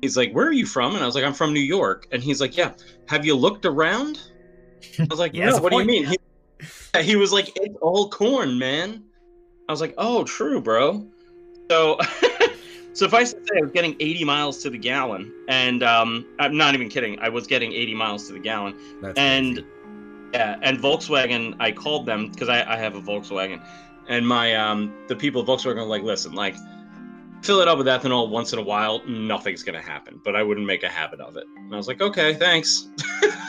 he's 0.00 0.16
like, 0.16 0.32
where 0.32 0.46
are 0.46 0.52
you 0.52 0.66
from? 0.66 0.94
And 0.94 1.02
I 1.02 1.06
was 1.06 1.14
like, 1.14 1.24
I'm 1.24 1.34
from 1.34 1.52
New 1.52 1.60
York. 1.60 2.06
And 2.12 2.22
he's 2.22 2.40
like, 2.40 2.56
yeah, 2.56 2.72
have 3.08 3.24
you 3.24 3.34
looked 3.34 3.64
around? 3.64 4.20
I 4.98 5.06
was 5.08 5.18
like, 5.18 5.34
has 5.36 5.56
no, 5.56 5.62
what 5.62 5.72
do 5.72 5.78
you 5.78 5.84
mean? 5.84 6.06
He, 6.06 7.02
he 7.02 7.16
was 7.16 7.32
like, 7.32 7.52
it's 7.56 7.76
all 7.80 8.10
corn, 8.10 8.58
man. 8.58 9.04
I 9.68 9.72
was 9.72 9.80
like, 9.80 9.94
oh, 9.96 10.24
true, 10.24 10.60
bro. 10.60 11.06
So, 11.70 11.98
suffice 12.94 13.32
to 13.32 13.40
say, 13.40 13.58
I 13.58 13.62
was 13.62 13.70
getting 13.72 13.94
80 14.00 14.24
miles 14.24 14.58
to 14.62 14.70
the 14.70 14.78
gallon, 14.78 15.32
and 15.48 15.82
um, 15.82 16.26
I'm 16.38 16.56
not 16.56 16.74
even 16.74 16.88
kidding. 16.88 17.18
I 17.18 17.28
was 17.28 17.46
getting 17.46 17.72
80 17.72 17.94
miles 17.94 18.26
to 18.28 18.32
the 18.32 18.38
gallon, 18.38 18.74
That's 19.02 19.18
and 19.18 19.56
crazy. 19.56 19.68
yeah, 20.32 20.56
and 20.62 20.78
Volkswagen. 20.78 21.54
I 21.60 21.72
called 21.72 22.06
them 22.06 22.30
because 22.30 22.48
I, 22.48 22.64
I 22.72 22.76
have 22.76 22.94
a 22.94 23.00
Volkswagen, 23.02 23.62
and 24.08 24.26
my 24.26 24.54
um, 24.54 24.94
the 25.08 25.16
people 25.16 25.42
at 25.42 25.48
Volkswagen 25.48 25.76
are 25.76 25.84
like, 25.84 26.02
listen, 26.02 26.32
like, 26.32 26.56
fill 27.42 27.60
it 27.60 27.68
up 27.68 27.76
with 27.78 27.86
ethanol 27.86 28.30
once 28.30 28.52
in 28.52 28.58
a 28.58 28.62
while, 28.62 29.04
nothing's 29.06 29.62
gonna 29.62 29.82
happen. 29.82 30.20
But 30.24 30.34
I 30.36 30.42
wouldn't 30.42 30.66
make 30.66 30.82
a 30.82 30.88
habit 30.88 31.20
of 31.20 31.36
it. 31.36 31.44
And 31.56 31.74
I 31.74 31.76
was 31.76 31.88
like, 31.88 32.00
okay, 32.00 32.34
thanks. 32.34 32.88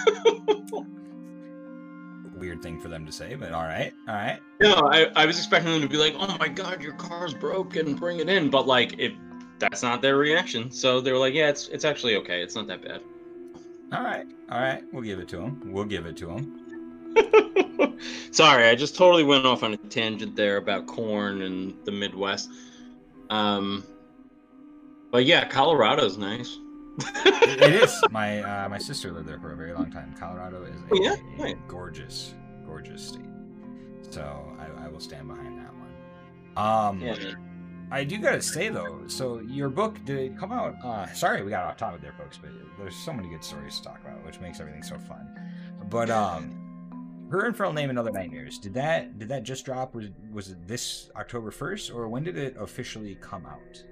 weird 2.36 2.62
thing 2.62 2.79
for 2.79 2.89
them 2.89 3.05
to 3.05 3.12
say, 3.12 3.36
but 3.36 3.51
all 3.51 3.63
right, 3.63 3.93
all 4.08 4.15
right. 4.15 4.39
No, 4.62 4.73
I, 4.91 5.05
I 5.15 5.25
was 5.25 5.38
expecting 5.38 5.71
them 5.71 5.81
to 5.81 5.88
be 5.88 5.97
like, 5.97 6.13
"Oh 6.17 6.38
my 6.39 6.47
god, 6.47 6.81
your 6.81 6.93
car's 6.93 7.34
broken, 7.34 7.95
bring 7.95 8.19
it 8.19 8.29
in." 8.29 8.49
But 8.49 8.67
like, 8.67 8.99
it 8.99 9.13
that's 9.60 9.82
not 9.84 10.02
their 10.02 10.18
reaction. 10.18 10.72
So 10.72 11.00
they 11.02 11.12
were 11.12 11.18
like, 11.18 11.34
"Yeah, 11.34 11.50
it's 11.50 11.68
it's 11.70 11.86
actually 11.86 12.15
okay. 12.18 12.41
It's 12.41 12.56
not 12.56 12.68
that 12.68 12.82
bad." 12.84 13.02
All 13.94 14.04
right, 14.04 14.26
all 14.52 14.60
right. 14.60 14.84
We'll 14.91 15.04
give 15.04 15.20
it 15.20 15.28
to 15.30 15.39
him. 15.41 15.62
We'll 15.65 15.86
give 15.86 16.06
it 16.06 16.18
to 16.18 16.30
him. 16.32 16.62
Sorry, 18.32 18.68
I 18.68 18.76
just 18.76 18.96
totally 18.98 19.24
went 19.24 19.46
off 19.46 19.63
on 19.63 19.74
a 19.74 19.78
tangent 19.78 20.36
there 20.36 20.58
about 20.58 20.86
corn 20.88 21.41
and 21.44 21.74
the 21.86 21.91
Midwest. 21.91 22.50
Um, 23.30 23.84
but 25.12 25.26
yeah, 25.26 25.48
Colorado's 25.48 26.18
nice. 26.18 26.58
it 26.98 27.74
is. 27.84 27.94
My 28.12 28.41
uh, 28.41 28.70
my 28.70 28.78
sister 28.78 29.12
lived 29.12 29.28
there 29.28 29.39
for 29.39 29.52
a 29.54 29.56
very 29.56 29.74
long 29.74 29.91
time. 29.91 30.15
Colorado 30.20 30.63
is 30.63 30.76
a, 30.82 30.86
Oh, 30.91 31.02
yeah? 31.02 31.15
a 31.15 31.38
Nice. 31.38 31.56
gorgeous, 31.68 32.34
gorgeous 32.65 33.08
state. 33.10 33.22
So 34.10 34.22
I, 34.60 34.86
I 34.86 34.88
will 34.89 35.00
stand 35.02 35.28
behind 35.28 35.58
that 35.60 35.72
one. 35.76 36.58
Um, 36.58 37.02
Yeah. 37.02 37.15
I 37.91 38.04
do 38.04 38.17
gotta 38.17 38.41
say 38.41 38.69
though, 38.69 39.02
so 39.08 39.39
your 39.39 39.69
book 39.69 40.04
did 40.06 40.38
come 40.38 40.52
out? 40.52 40.76
Uh, 40.84 41.06
sorry, 41.13 41.43
we 41.43 41.50
got 41.52 41.65
off 41.65 41.78
topic 41.78 42.02
there, 42.02 42.13
folks, 42.17 42.38
but 42.38 42.50
there's 42.78 42.95
so 42.95 43.13
many 43.13 43.30
good 43.30 43.43
stories 43.43 43.78
to 43.78 43.84
talk 43.84 44.02
about, 44.02 44.26
which 44.26 44.39
makes 44.39 44.60
everything 44.60 44.84
so 44.84 44.98
fun. 44.98 45.28
But 45.89 46.10
um, 46.10 47.28
her 47.32 47.45
infernal 47.45 47.74
name 47.74 47.89
and 47.89 48.00
other 48.00 48.12
nightmares. 48.12 48.58
Did 48.58 48.74
that 48.74 49.19
did 49.19 49.30
that 49.30 49.43
just 49.43 49.65
drop? 49.65 49.93
Was 49.95 50.08
was 50.32 50.50
it 50.50 50.67
this 50.67 51.10
October 51.15 51.52
first, 51.52 51.91
or 51.91 52.08
when 52.08 52.24
did 52.24 52.38
it 52.38 52.56
officially 52.60 53.15
come 53.21 53.45
out? 53.45 53.84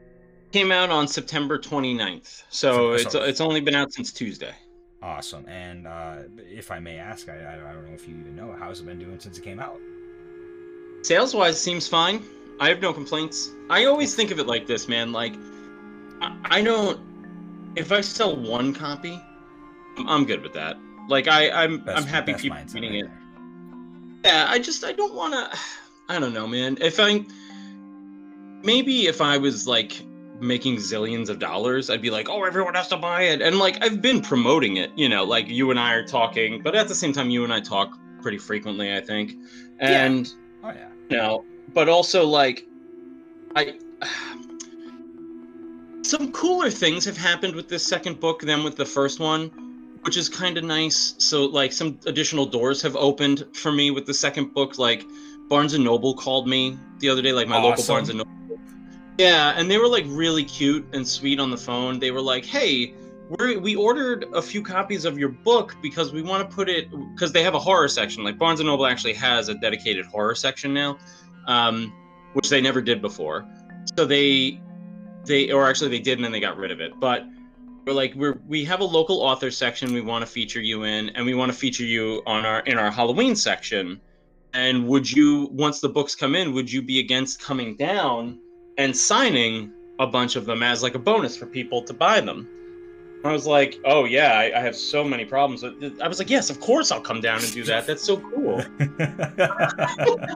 Came 0.52 0.72
out 0.72 0.90
on 0.90 1.08
September 1.08 1.58
29th, 1.58 2.44
so 2.50 2.72
So- 2.72 2.94
it's 2.94 3.12
so- 3.12 3.24
it's 3.24 3.42
only 3.42 3.62
been 3.62 3.76
out 3.76 3.92
since 3.94 4.12
Tuesday. 4.12 4.54
Awesome. 5.02 5.48
And 5.50 5.86
uh, 5.88 6.20
if 6.38 6.72
I 6.72 6.80
may 6.80 6.98
ask, 6.98 7.28
I, 7.28 7.34
I 7.34 7.70
I 7.70 7.74
don't 7.74 7.86
know 7.88 7.94
if 7.94 8.08
you 8.08 8.16
even 8.18 8.36
know 8.36 8.56
how's 8.58 8.80
it 8.80 8.86
been 8.86 9.00
doing 9.00 9.20
since 9.20 9.38
it 9.38 9.44
came 9.44 9.60
out. 9.60 9.80
Sales 11.02 11.36
wise, 11.36 11.62
seems 11.62 11.88
fine. 11.88 12.24
I 12.64 12.70
have 12.70 12.80
no 12.80 12.94
complaints. 12.94 13.52
I 13.70 13.84
always 13.84 14.16
think 14.16 14.32
of 14.32 14.40
it 14.40 14.48
like 14.48 14.68
this, 14.68 14.88
man. 14.88 15.12
Like, 15.12 15.34
I, 16.22 16.34
I 16.46 16.62
don't. 16.62 16.98
If 17.76 17.92
I 17.92 18.00
sell 18.00 18.38
one 18.38 18.74
copy, 18.74 19.22
I'm, 19.98 20.08
I'm 20.08 20.26
good 20.26 20.42
with 20.42 20.54
that. 20.54 20.78
Like, 21.10 21.28
I 21.28 21.50
I'm 21.52 21.80
Best- 21.80 21.98
I'm 21.98 22.08
happy 22.08 22.34
people 22.36 22.58
reading 22.74 22.96
it. 22.96 23.08
Yeah, 24.24 24.46
I 24.48 24.60
just 24.60 24.86
I 24.86 24.94
don't 24.94 25.14
want 25.14 25.34
to. 25.34 25.60
I 26.10 26.20
don't 26.20 26.34
know, 26.34 26.48
man. 26.48 26.78
If 26.80 27.02
I 27.02 27.26
maybe 28.64 29.08
if 29.08 29.20
I 29.20 29.38
was 29.38 29.68
like 29.68 30.02
making 30.40 30.78
zillions 30.78 31.28
of 31.28 31.40
dollars, 31.40 31.90
I'd 31.90 32.02
be 32.02 32.12
like, 32.12 32.30
oh, 32.30 32.46
everyone 32.46 32.76
has 32.76 32.88
to 32.90 32.98
buy 32.98 33.24
it, 33.24 33.42
and 33.42 33.60
like 33.60 33.84
I've 33.84 34.02
been 34.02 34.22
promoting 34.22 34.78
it. 34.78 34.90
You 34.96 35.10
know, 35.10 35.26
like 35.26 35.50
you 35.50 35.70
and 35.70 35.78
I 35.78 35.96
are 35.96 36.08
talking, 36.08 36.62
but 36.62 36.76
at 36.76 36.88
the 36.88 36.96
same 36.96 37.12
time, 37.12 37.30
you 37.30 37.44
and 37.44 37.52
I 37.52 37.60
talk 37.60 37.98
pretty 38.22 38.38
frequently, 38.38 38.96
I 38.96 39.02
think, 39.02 39.34
and 39.80 40.34
Oh 40.64 40.70
yeah. 40.70 40.88
you 41.10 41.18
know, 41.18 41.46
but 41.74 41.90
also 41.90 42.26
like 42.26 42.66
I. 43.56 43.78
Some 46.06 46.34
cooler 46.34 46.70
things 46.70 47.06
have 47.06 47.16
happened 47.16 47.56
with 47.56 47.70
this 47.70 47.88
second 47.88 48.20
book 48.20 48.42
than 48.42 48.66
with 48.66 48.76
the 48.76 48.86
first 48.86 49.22
one, 49.22 49.98
which 50.02 50.18
is 50.18 50.28
kind 50.28 50.58
of 50.58 50.66
nice. 50.66 51.16
So, 51.18 51.46
like, 51.46 51.72
some 51.72 51.98
additional 52.06 52.46
doors 52.46 52.82
have 52.82 52.98
opened 52.98 53.46
for 53.54 53.72
me 53.72 53.90
with 53.90 54.06
the 54.06 54.14
second 54.14 54.54
book. 54.54 54.78
Like, 54.78 55.06
Barnes 55.50 55.74
and 55.74 55.84
Noble 55.84 56.14
called 56.14 56.48
me 56.48 56.78
the 57.00 57.10
other 57.10 57.22
day, 57.22 57.32
like 57.32 57.48
my 57.48 57.62
local 57.62 57.84
Barnes 57.86 58.10
and 58.10 58.18
Noble. 58.18 58.60
Yeah, 59.18 59.54
and 59.56 59.70
they 59.70 59.78
were 59.78 59.88
like 59.88 60.06
really 60.08 60.44
cute 60.44 60.86
and 60.94 61.08
sweet 61.08 61.40
on 61.40 61.52
the 61.52 61.58
phone. 61.58 62.00
They 62.00 62.12
were 62.12 62.22
like, 62.22 62.46
"Hey, 62.46 62.96
we 63.30 63.58
we 63.58 63.76
ordered 63.76 64.26
a 64.34 64.42
few 64.42 64.62
copies 64.62 65.06
of 65.06 65.18
your 65.18 65.30
book 65.30 65.76
because 65.82 66.12
we 66.12 66.22
want 66.22 66.50
to 66.50 66.56
put 66.56 66.70
it 66.70 66.90
because 67.14 67.32
they 67.32 67.44
have 67.44 67.54
a 67.54 67.60
horror 67.60 67.88
section. 67.88 68.24
Like 68.24 68.38
Barnes 68.38 68.60
and 68.60 68.68
Noble 68.68 68.86
actually 68.86 69.14
has 69.14 69.50
a 69.50 69.56
dedicated 69.56 70.06
horror 70.06 70.36
section 70.36 70.74
now, 70.74 70.98
um, 71.48 71.94
which 72.34 72.50
they 72.50 72.62
never 72.62 72.82
did 72.82 73.02
before. 73.02 73.46
So 73.98 74.06
they 74.06 74.60
they 75.26 75.52
or 75.52 75.68
actually 75.68 75.90
they 75.90 76.00
did 76.00 76.18
and 76.18 76.26
then 76.26 76.32
they 76.32 76.40
got 76.40 76.58
rid 76.58 76.72
of 76.72 76.80
it. 76.80 76.94
But 77.00 77.26
we're 77.86 77.94
like 77.94 78.14
we're 78.16 78.40
we 78.48 78.64
have 78.66 78.80
a 78.80 78.86
local 78.86 79.22
author 79.22 79.52
section 79.52 79.94
we 79.94 80.02
want 80.02 80.26
to 80.26 80.32
feature 80.32 80.62
you 80.62 80.84
in, 80.84 81.10
and 81.10 81.26
we 81.26 81.34
want 81.34 81.52
to 81.52 81.58
feature 81.58 81.86
you 81.86 82.22
on 82.26 82.46
our 82.46 82.62
in 82.62 82.78
our 82.78 82.92
Halloween 82.92 83.36
section. 83.36 84.00
And 84.54 84.88
would 84.88 85.10
you 85.12 85.50
once 85.52 85.80
the 85.80 85.90
books 85.90 86.16
come 86.16 86.36
in, 86.36 86.54
would 86.54 86.72
you 86.72 86.82
be 86.82 87.00
against 87.00 87.42
coming 87.42 87.76
down 87.76 88.40
and 88.78 88.96
signing 88.96 89.72
a 90.00 90.08
bunch 90.08 90.36
of 90.36 90.46
them 90.46 90.64
as 90.64 90.84
like 90.84 90.96
a 90.96 91.00
bonus 91.00 91.36
for 91.36 91.46
people 91.46 91.82
to 91.84 91.94
buy 91.94 92.22
them? 92.22 92.48
I 93.26 93.32
was 93.32 93.48
like, 93.48 93.80
oh 93.86 94.04
yeah, 94.04 94.34
I, 94.34 94.60
I 94.60 94.62
have 94.62 94.76
so 94.76 95.04
many 95.04 95.24
problems. 95.24 95.64
I 95.64 96.08
was 96.08 96.20
like, 96.20 96.30
yes, 96.30 96.50
of 96.50 96.60
course 96.60 96.92
I'll 96.92 97.02
come 97.02 97.22
down 97.22 97.42
and 97.42 97.54
do 97.54 97.64
that. 97.64 97.88
That's 97.88 98.04
so 98.04 98.18
cool. 98.18 98.62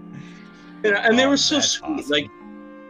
You 0.83 0.91
know, 0.91 0.97
and 0.97 1.17
they 1.17 1.25
Oh, 1.25 1.29
were 1.29 1.37
so 1.37 1.59
sweet. 1.59 1.89
awesome. 1.89 2.09
Like, 2.11 2.29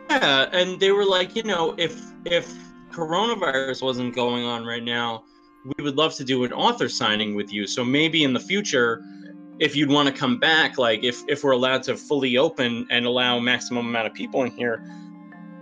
yeah, 0.09 0.49
and 0.51 0.79
they 0.79 0.91
were 0.91 1.05
like, 1.05 1.35
you 1.35 1.43
know, 1.43 1.73
if 1.77 1.99
if 2.25 2.53
coronavirus 2.91 3.81
wasn't 3.83 4.15
going 4.15 4.43
on 4.45 4.65
right 4.65 4.83
now, 4.83 5.23
we 5.77 5.83
would 5.83 5.95
love 5.95 6.13
to 6.15 6.23
do 6.23 6.43
an 6.43 6.53
author 6.53 6.89
signing 6.89 7.35
with 7.35 7.51
you. 7.51 7.67
So 7.67 7.83
maybe 7.83 8.23
in 8.23 8.33
the 8.33 8.39
future, 8.39 9.03
if 9.59 9.75
you'd 9.75 9.89
want 9.89 10.07
to 10.07 10.13
come 10.13 10.39
back, 10.39 10.77
like 10.77 11.03
if 11.03 11.21
if 11.27 11.43
we're 11.43 11.51
allowed 11.51 11.83
to 11.83 11.95
fully 11.95 12.37
open 12.37 12.87
and 12.89 13.05
allow 13.05 13.39
maximum 13.39 13.87
amount 13.87 14.07
of 14.07 14.13
people 14.13 14.43
in 14.43 14.51
here, 14.51 14.81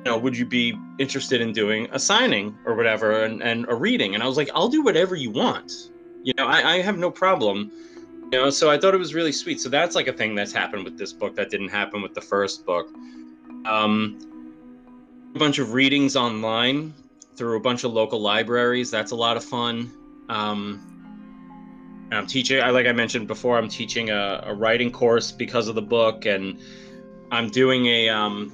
you 0.06 0.12
know, 0.12 0.18
would 0.18 0.38
you 0.38 0.46
be 0.46 0.78
interested 1.00 1.42
in 1.42 1.52
doing 1.54 1.88
a 1.92 2.00
signing 2.00 2.58
or 2.66 2.76
whatever 2.76 3.24
and, 3.24 3.42
and 3.42 3.66
a 3.70 3.76
reading? 3.76 4.14
And 4.16 4.24
I 4.24 4.28
was 4.28 4.38
like, 4.38 4.50
I'll 4.54 4.70
do 4.70 4.84
whatever 4.84 5.16
you 5.16 5.32
want. 5.32 5.72
You 6.24 6.34
know, 6.38 6.48
I, 6.48 6.74
I 6.76 6.82
have 6.82 6.98
no 6.98 7.10
problem. 7.12 7.72
You 8.32 8.40
know, 8.40 8.50
so 8.50 8.70
I 8.70 8.78
thought 8.78 8.94
it 8.94 8.98
was 8.98 9.14
really 9.14 9.32
sweet. 9.32 9.62
So 9.62 9.70
that's 9.70 9.96
like 9.96 10.08
a 10.08 10.14
thing 10.14 10.36
that's 10.36 10.52
happened 10.52 10.84
with 10.84 10.98
this 10.98 11.14
book 11.14 11.36
that 11.36 11.50
didn't 11.50 11.70
happen 11.70 12.02
with 12.02 12.14
the 12.14 12.22
first 12.22 12.66
book. 12.66 12.90
Um, 13.66 14.20
a 15.36 15.40
bunch 15.40 15.60
of 15.60 15.74
readings 15.74 16.16
online 16.16 16.94
through 17.36 17.58
a 17.58 17.60
bunch 17.60 17.84
of 17.84 17.94
local 17.94 18.20
libraries. 18.20 18.90
That's 18.90 19.12
a 19.12 19.16
lot 19.16 19.38
of 19.38 19.44
fun. 19.44 19.92
Um, 20.30 20.96
I'm 22.12 22.26
teaching. 22.26 22.62
I 22.62 22.70
like 22.70 22.88
I 22.88 22.92
mentioned 22.92 23.28
before. 23.28 23.58
I'm 23.58 23.70
teaching 23.70 24.10
a, 24.10 24.42
a 24.46 24.54
writing 24.54 24.92
course 24.92 25.32
because 25.32 25.68
of 25.68 25.76
the 25.76 25.82
book, 25.82 26.26
and 26.26 26.60
I'm 27.32 27.50
doing 27.50 27.86
a 27.88 28.10
um, 28.10 28.52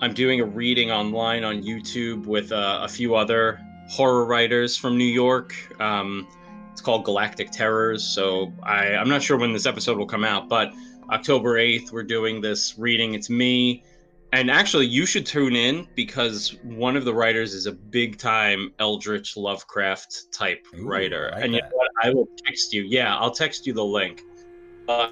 I'm 0.00 0.12
doing 0.12 0.40
a 0.40 0.44
reading 0.44 0.90
online 0.90 1.44
on 1.44 1.62
YouTube 1.62 2.26
with 2.26 2.52
uh, 2.52 2.80
a 2.82 2.88
few 2.88 3.14
other 3.14 3.60
horror 3.88 4.24
writers 4.24 4.76
from 4.76 4.98
New 4.98 5.04
York. 5.04 5.54
Um, 5.80 6.26
it's 6.74 6.80
called 6.80 7.04
Galactic 7.04 7.52
Terrors. 7.52 8.02
So 8.02 8.52
I, 8.64 8.96
I'm 8.96 9.08
not 9.08 9.22
sure 9.22 9.38
when 9.38 9.52
this 9.52 9.64
episode 9.64 9.96
will 9.96 10.08
come 10.08 10.24
out, 10.24 10.48
but 10.48 10.72
October 11.08 11.54
8th, 11.54 11.92
we're 11.92 12.02
doing 12.02 12.40
this 12.40 12.76
reading. 12.76 13.14
It's 13.14 13.30
me. 13.30 13.84
And 14.32 14.50
actually, 14.50 14.86
you 14.86 15.06
should 15.06 15.24
tune 15.24 15.54
in 15.54 15.86
because 15.94 16.56
one 16.64 16.96
of 16.96 17.04
the 17.04 17.14
writers 17.14 17.54
is 17.54 17.66
a 17.66 17.72
big 17.72 18.18
time 18.18 18.72
Eldritch 18.80 19.36
Lovecraft 19.36 20.32
type 20.32 20.66
Ooh, 20.76 20.84
writer. 20.84 21.30
Like 21.32 21.44
and 21.44 21.54
you 21.54 21.60
know 21.60 21.68
what? 21.70 21.90
I 22.02 22.10
will 22.10 22.26
text 22.44 22.72
you. 22.72 22.82
Yeah, 22.82 23.16
I'll 23.16 23.30
text 23.30 23.68
you 23.68 23.72
the 23.72 23.84
link. 23.84 24.22
Uh, 24.88 25.10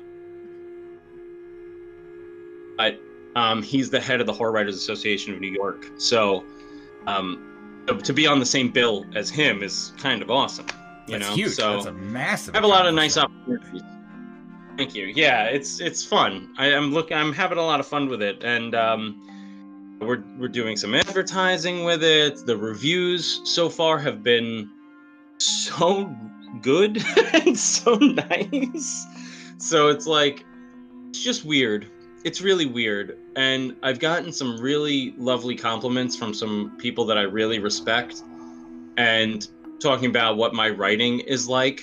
but 2.77 2.99
um, 3.37 3.63
he's 3.63 3.89
the 3.89 4.01
head 4.01 4.21
of 4.21 4.27
the 4.27 4.33
Horror 4.33 4.51
Writers 4.51 4.75
Association 4.75 5.33
of 5.33 5.41
New 5.41 5.53
York. 5.53 5.87
So 5.97 6.43
um, 7.07 7.85
to 8.03 8.13
be 8.13 8.27
on 8.27 8.41
the 8.41 8.47
same 8.47 8.73
bill 8.73 9.07
as 9.15 9.31
him 9.31 9.63
is 9.63 9.93
kind 9.99 10.23
of 10.23 10.31
awesome. 10.33 10.67
You 11.07 11.19
That's 11.19 11.31
know, 11.31 11.35
huge. 11.35 11.53
so 11.53 11.75
That's 11.75 11.87
a 11.87 11.93
massive. 11.93 12.55
I 12.55 12.59
have 12.59 12.65
a 12.65 12.69
lot 12.69 12.87
of 12.87 12.95
nice 12.95 13.17
opportunities. 13.17 13.83
Thank 14.77 14.95
you. 14.95 15.13
Yeah, 15.15 15.45
it's 15.45 15.81
it's 15.81 16.05
fun. 16.05 16.55
I, 16.59 16.75
I'm 16.75 16.93
look. 16.93 17.13
I'm 17.13 17.33
having 17.33 17.59
a 17.59 17.65
lot 17.65 17.81
of 17.81 17.87
fun 17.87 18.09
with 18.09 18.23
it, 18.23 18.43
and 18.43 18.75
um, 18.75 19.99
we're 20.01 20.23
we're 20.39 20.49
doing 20.49 20.77
some 20.77 20.95
advertising 20.95 21.85
with 21.85 22.03
it. 22.03 22.47
The 22.47 22.57
reviews 22.57 23.41
so 23.45 23.69
far 23.69 23.99
have 23.99 24.23
been 24.23 24.71
so 25.39 26.15
good 26.61 27.05
and 27.35 27.59
so 27.59 27.95
nice. 27.97 29.07
So 29.59 29.89
it's 29.89 30.07
like 30.07 30.45
it's 31.11 31.23
just 31.23 31.45
weird. 31.45 31.87
It's 32.25 32.41
really 32.41 32.67
weird, 32.67 33.19
and 33.37 33.77
I've 33.83 33.99
gotten 33.99 34.33
some 34.33 34.61
really 34.61 35.15
lovely 35.19 35.57
compliments 35.57 36.17
from 36.17 36.33
some 36.33 36.77
people 36.79 37.05
that 37.07 37.19
I 37.19 37.23
really 37.23 37.59
respect, 37.59 38.23
and 38.97 39.47
talking 39.83 40.09
about 40.09 40.37
what 40.37 40.55
my 40.55 40.69
writing 40.71 41.21
is 41.21 41.49
like. 41.49 41.83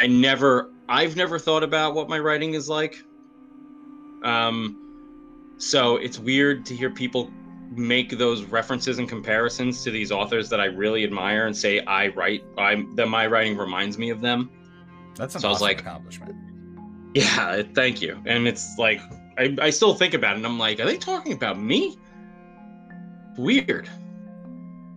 I 0.00 0.06
never 0.06 0.70
I've 0.88 1.16
never 1.16 1.38
thought 1.38 1.62
about 1.62 1.94
what 1.94 2.08
my 2.08 2.18
writing 2.18 2.54
is 2.54 2.68
like. 2.68 3.02
Um 4.24 4.80
so 5.58 5.96
it's 5.96 6.18
weird 6.18 6.66
to 6.66 6.74
hear 6.76 6.90
people 6.90 7.30
make 7.70 8.10
those 8.18 8.42
references 8.44 8.98
and 8.98 9.08
comparisons 9.08 9.82
to 9.84 9.90
these 9.90 10.12
authors 10.12 10.48
that 10.50 10.60
I 10.60 10.66
really 10.66 11.02
admire 11.04 11.46
and 11.46 11.56
say 11.56 11.80
I 11.80 12.08
write 12.08 12.44
I'm 12.58 12.94
that 12.96 13.06
my 13.08 13.26
writing 13.26 13.56
reminds 13.56 13.98
me 13.98 14.10
of 14.10 14.20
them. 14.20 14.50
That's 15.16 15.34
an 15.34 15.40
So 15.40 15.48
I 15.48 15.50
was 15.52 15.60
like- 15.60 15.80
accomplishment. 15.80 16.34
Yeah, 17.14 17.62
thank 17.74 18.02
you. 18.02 18.20
And 18.26 18.48
it's 18.48 18.76
like 18.78 19.00
I, 19.38 19.56
I 19.60 19.70
still 19.70 19.94
think 19.94 20.14
about 20.14 20.32
it 20.32 20.36
and 20.38 20.46
I'm 20.46 20.58
like, 20.58 20.80
are 20.80 20.84
they 20.84 20.96
talking 20.96 21.32
about 21.32 21.60
me? 21.60 21.96
Weird. 23.36 23.88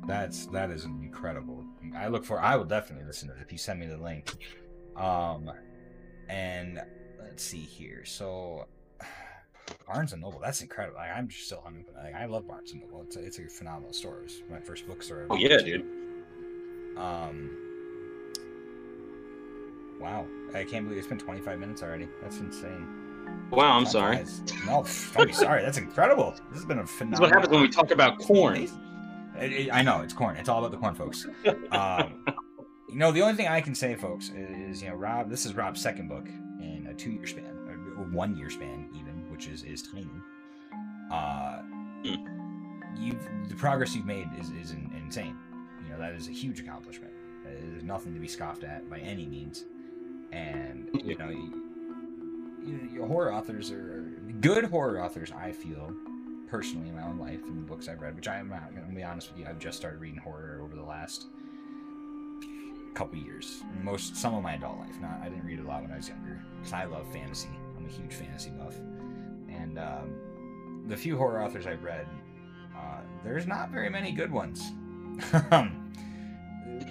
That's 0.08 0.46
that 0.48 0.72
is 0.72 0.86
incredible. 0.86 1.66
I 1.96 2.08
look 2.08 2.26
for. 2.26 2.40
I 2.40 2.56
will 2.56 2.66
definitely 2.66 3.06
listen 3.06 3.28
to 3.30 3.36
it 3.36 3.42
if 3.42 3.52
you 3.52 3.58
send 3.58 3.80
me 3.80 3.88
the 3.88 3.98
link. 3.98 4.36
Um, 4.96 5.52
and 6.30 6.82
let's 7.20 7.44
see 7.44 7.60
here. 7.60 8.06
So 8.06 8.68
Barnes 9.88 10.14
and 10.14 10.22
Noble, 10.22 10.40
that's 10.40 10.62
incredible. 10.62 10.98
Like, 10.98 11.12
I'm 11.16 11.28
just 11.28 11.46
still. 11.46 11.64
I'm, 11.66 11.86
like, 12.02 12.16
I 12.16 12.26
love 12.26 12.48
Barnes 12.48 12.72
and 12.72 12.82
Noble. 12.82 13.04
It's 13.04 13.16
a, 13.18 13.24
it's 13.24 13.40
a 13.40 13.48
phenomenal 13.48 13.94
store. 13.94 14.20
It 14.20 14.24
was 14.24 14.42
my 14.50 14.60
first 14.60 14.88
bookstore. 14.88 15.28
Oh 15.30 15.36
yeah, 15.36 15.58
dude. 15.58 15.86
Um, 16.98 17.68
Wow. 20.00 20.28
I 20.54 20.64
can't 20.64 20.86
believe 20.86 21.00
it's 21.00 21.08
been 21.08 21.18
25 21.18 21.60
minutes 21.60 21.84
already. 21.84 22.08
That's 22.22 22.38
insane. 22.38 22.88
Wow, 23.52 23.78
I'm 23.78 23.86
sorry. 23.86 24.24
No, 24.66 24.86
don't 25.14 25.28
be 25.28 25.34
sorry. 25.34 25.64
That's 25.64 25.78
incredible. 25.78 26.32
This 26.50 26.60
has 26.60 26.66
been 26.66 26.80
a 26.80 26.88
phenomenal. 26.88 27.22
what 27.22 27.32
happens 27.32 27.52
when 27.52 27.62
we 27.62 27.70
talk 27.70 27.92
about 27.92 28.20
corn. 28.20 28.70
It- 29.40 29.52
it- 29.54 29.70
I 29.74 29.82
know 29.82 30.02
it's 30.02 30.14
corn. 30.14 30.36
It's 30.38 30.50
all 30.50 30.60
about 30.60 30.72
the 30.72 30.78
corn, 30.78 30.96
folks. 30.96 31.26
Um, 31.72 32.26
you 32.90 32.96
know, 32.96 33.12
the 33.12 33.22
only 33.22 33.36
thing 33.36 33.48
I 33.48 33.62
can 33.62 33.76
say, 33.76 33.96
folks, 33.96 34.30
is 34.30 34.82
you 34.82 34.90
know, 34.90 34.96
Rob. 34.96 35.30
This 35.30 35.46
is 35.46 35.54
Rob's 35.56 35.82
second 35.82 36.08
book 36.10 36.28
in 36.60 36.88
a 36.90 36.94
two-year 36.94 37.28
span, 37.28 37.46
or 37.98 38.04
one 38.06 38.36
year 38.36 38.50
span, 38.50 38.90
even, 38.96 39.30
which 39.32 39.48
is 39.48 39.64
is 39.64 39.82
tiny. 39.84 40.08
Uh, 41.12 41.62
you've 42.98 43.28
the 43.50 43.56
progress 43.56 43.96
you've 43.96 44.06
made 44.06 44.28
is 44.40 44.50
is 44.52 44.72
in, 44.72 44.92
insane. 44.98 45.38
You 45.84 45.92
know, 45.94 46.00
that 46.00 46.14
is 46.14 46.28
a 46.28 46.32
huge 46.32 46.60
accomplishment. 46.60 47.14
There's 47.46 47.84
nothing 47.84 48.14
to 48.14 48.20
be 48.20 48.28
scoffed 48.28 48.64
at 48.64 48.90
by 48.90 49.00
any 49.00 49.26
means. 49.26 49.66
And 50.34 50.90
you 50.94 51.18
know, 51.18 51.30
you, 51.30 51.64
you, 52.66 52.90
you- 52.94 53.06
horror 53.06 53.34
authors 53.34 53.72
are 53.72 54.20
good 54.42 54.66
horror 54.66 55.02
authors. 55.02 55.32
I 55.32 55.52
feel 55.54 55.94
personally 56.48 56.90
in 56.90 56.96
my 56.96 57.04
own 57.04 57.20
life 57.20 57.44
and 57.44 57.58
the 57.58 57.62
books 57.70 57.88
I've 57.88 58.02
read, 58.02 58.16
which 58.16 58.28
I 58.28 58.38
am 58.38 58.50
not 58.50 58.74
going 58.74 58.88
to 58.88 58.96
be 58.96 59.04
honest 59.04 59.30
with 59.32 59.40
you, 59.40 59.46
I've 59.48 59.60
just 59.60 59.78
started 59.78 60.00
reading 60.00 60.20
horror 60.20 60.62
over 60.64 60.76
the 60.76 60.84
last 60.84 61.28
couple 62.94 63.18
years. 63.20 63.64
Most 63.84 64.16
some 64.16 64.34
of 64.34 64.42
my 64.44 64.54
adult 64.54 64.80
life. 64.80 65.00
Not 65.02 65.20
I 65.22 65.30
didn't 65.30 65.46
read 65.46 65.60
a 65.60 65.64
lot 65.64 65.82
when 65.84 65.92
I 65.92 65.98
was 65.98 66.08
younger 66.10 66.42
because 66.58 66.74
I 66.74 66.86
love 66.86 67.06
fantasy. 67.14 67.50
I'm 67.78 67.86
a 67.86 67.90
huge 67.90 68.14
fantasy 68.14 68.50
buff, 68.52 68.76
and 69.50 69.78
um, 69.78 70.84
the 70.88 70.98
few 70.98 71.18
horror 71.18 71.42
authors 71.44 71.68
I've 71.68 71.84
read, 71.84 72.08
uh, 72.76 73.02
there's 73.24 73.46
not 73.46 73.70
very 73.70 73.90
many 73.90 74.12
good 74.12 74.32
ones. 74.32 74.72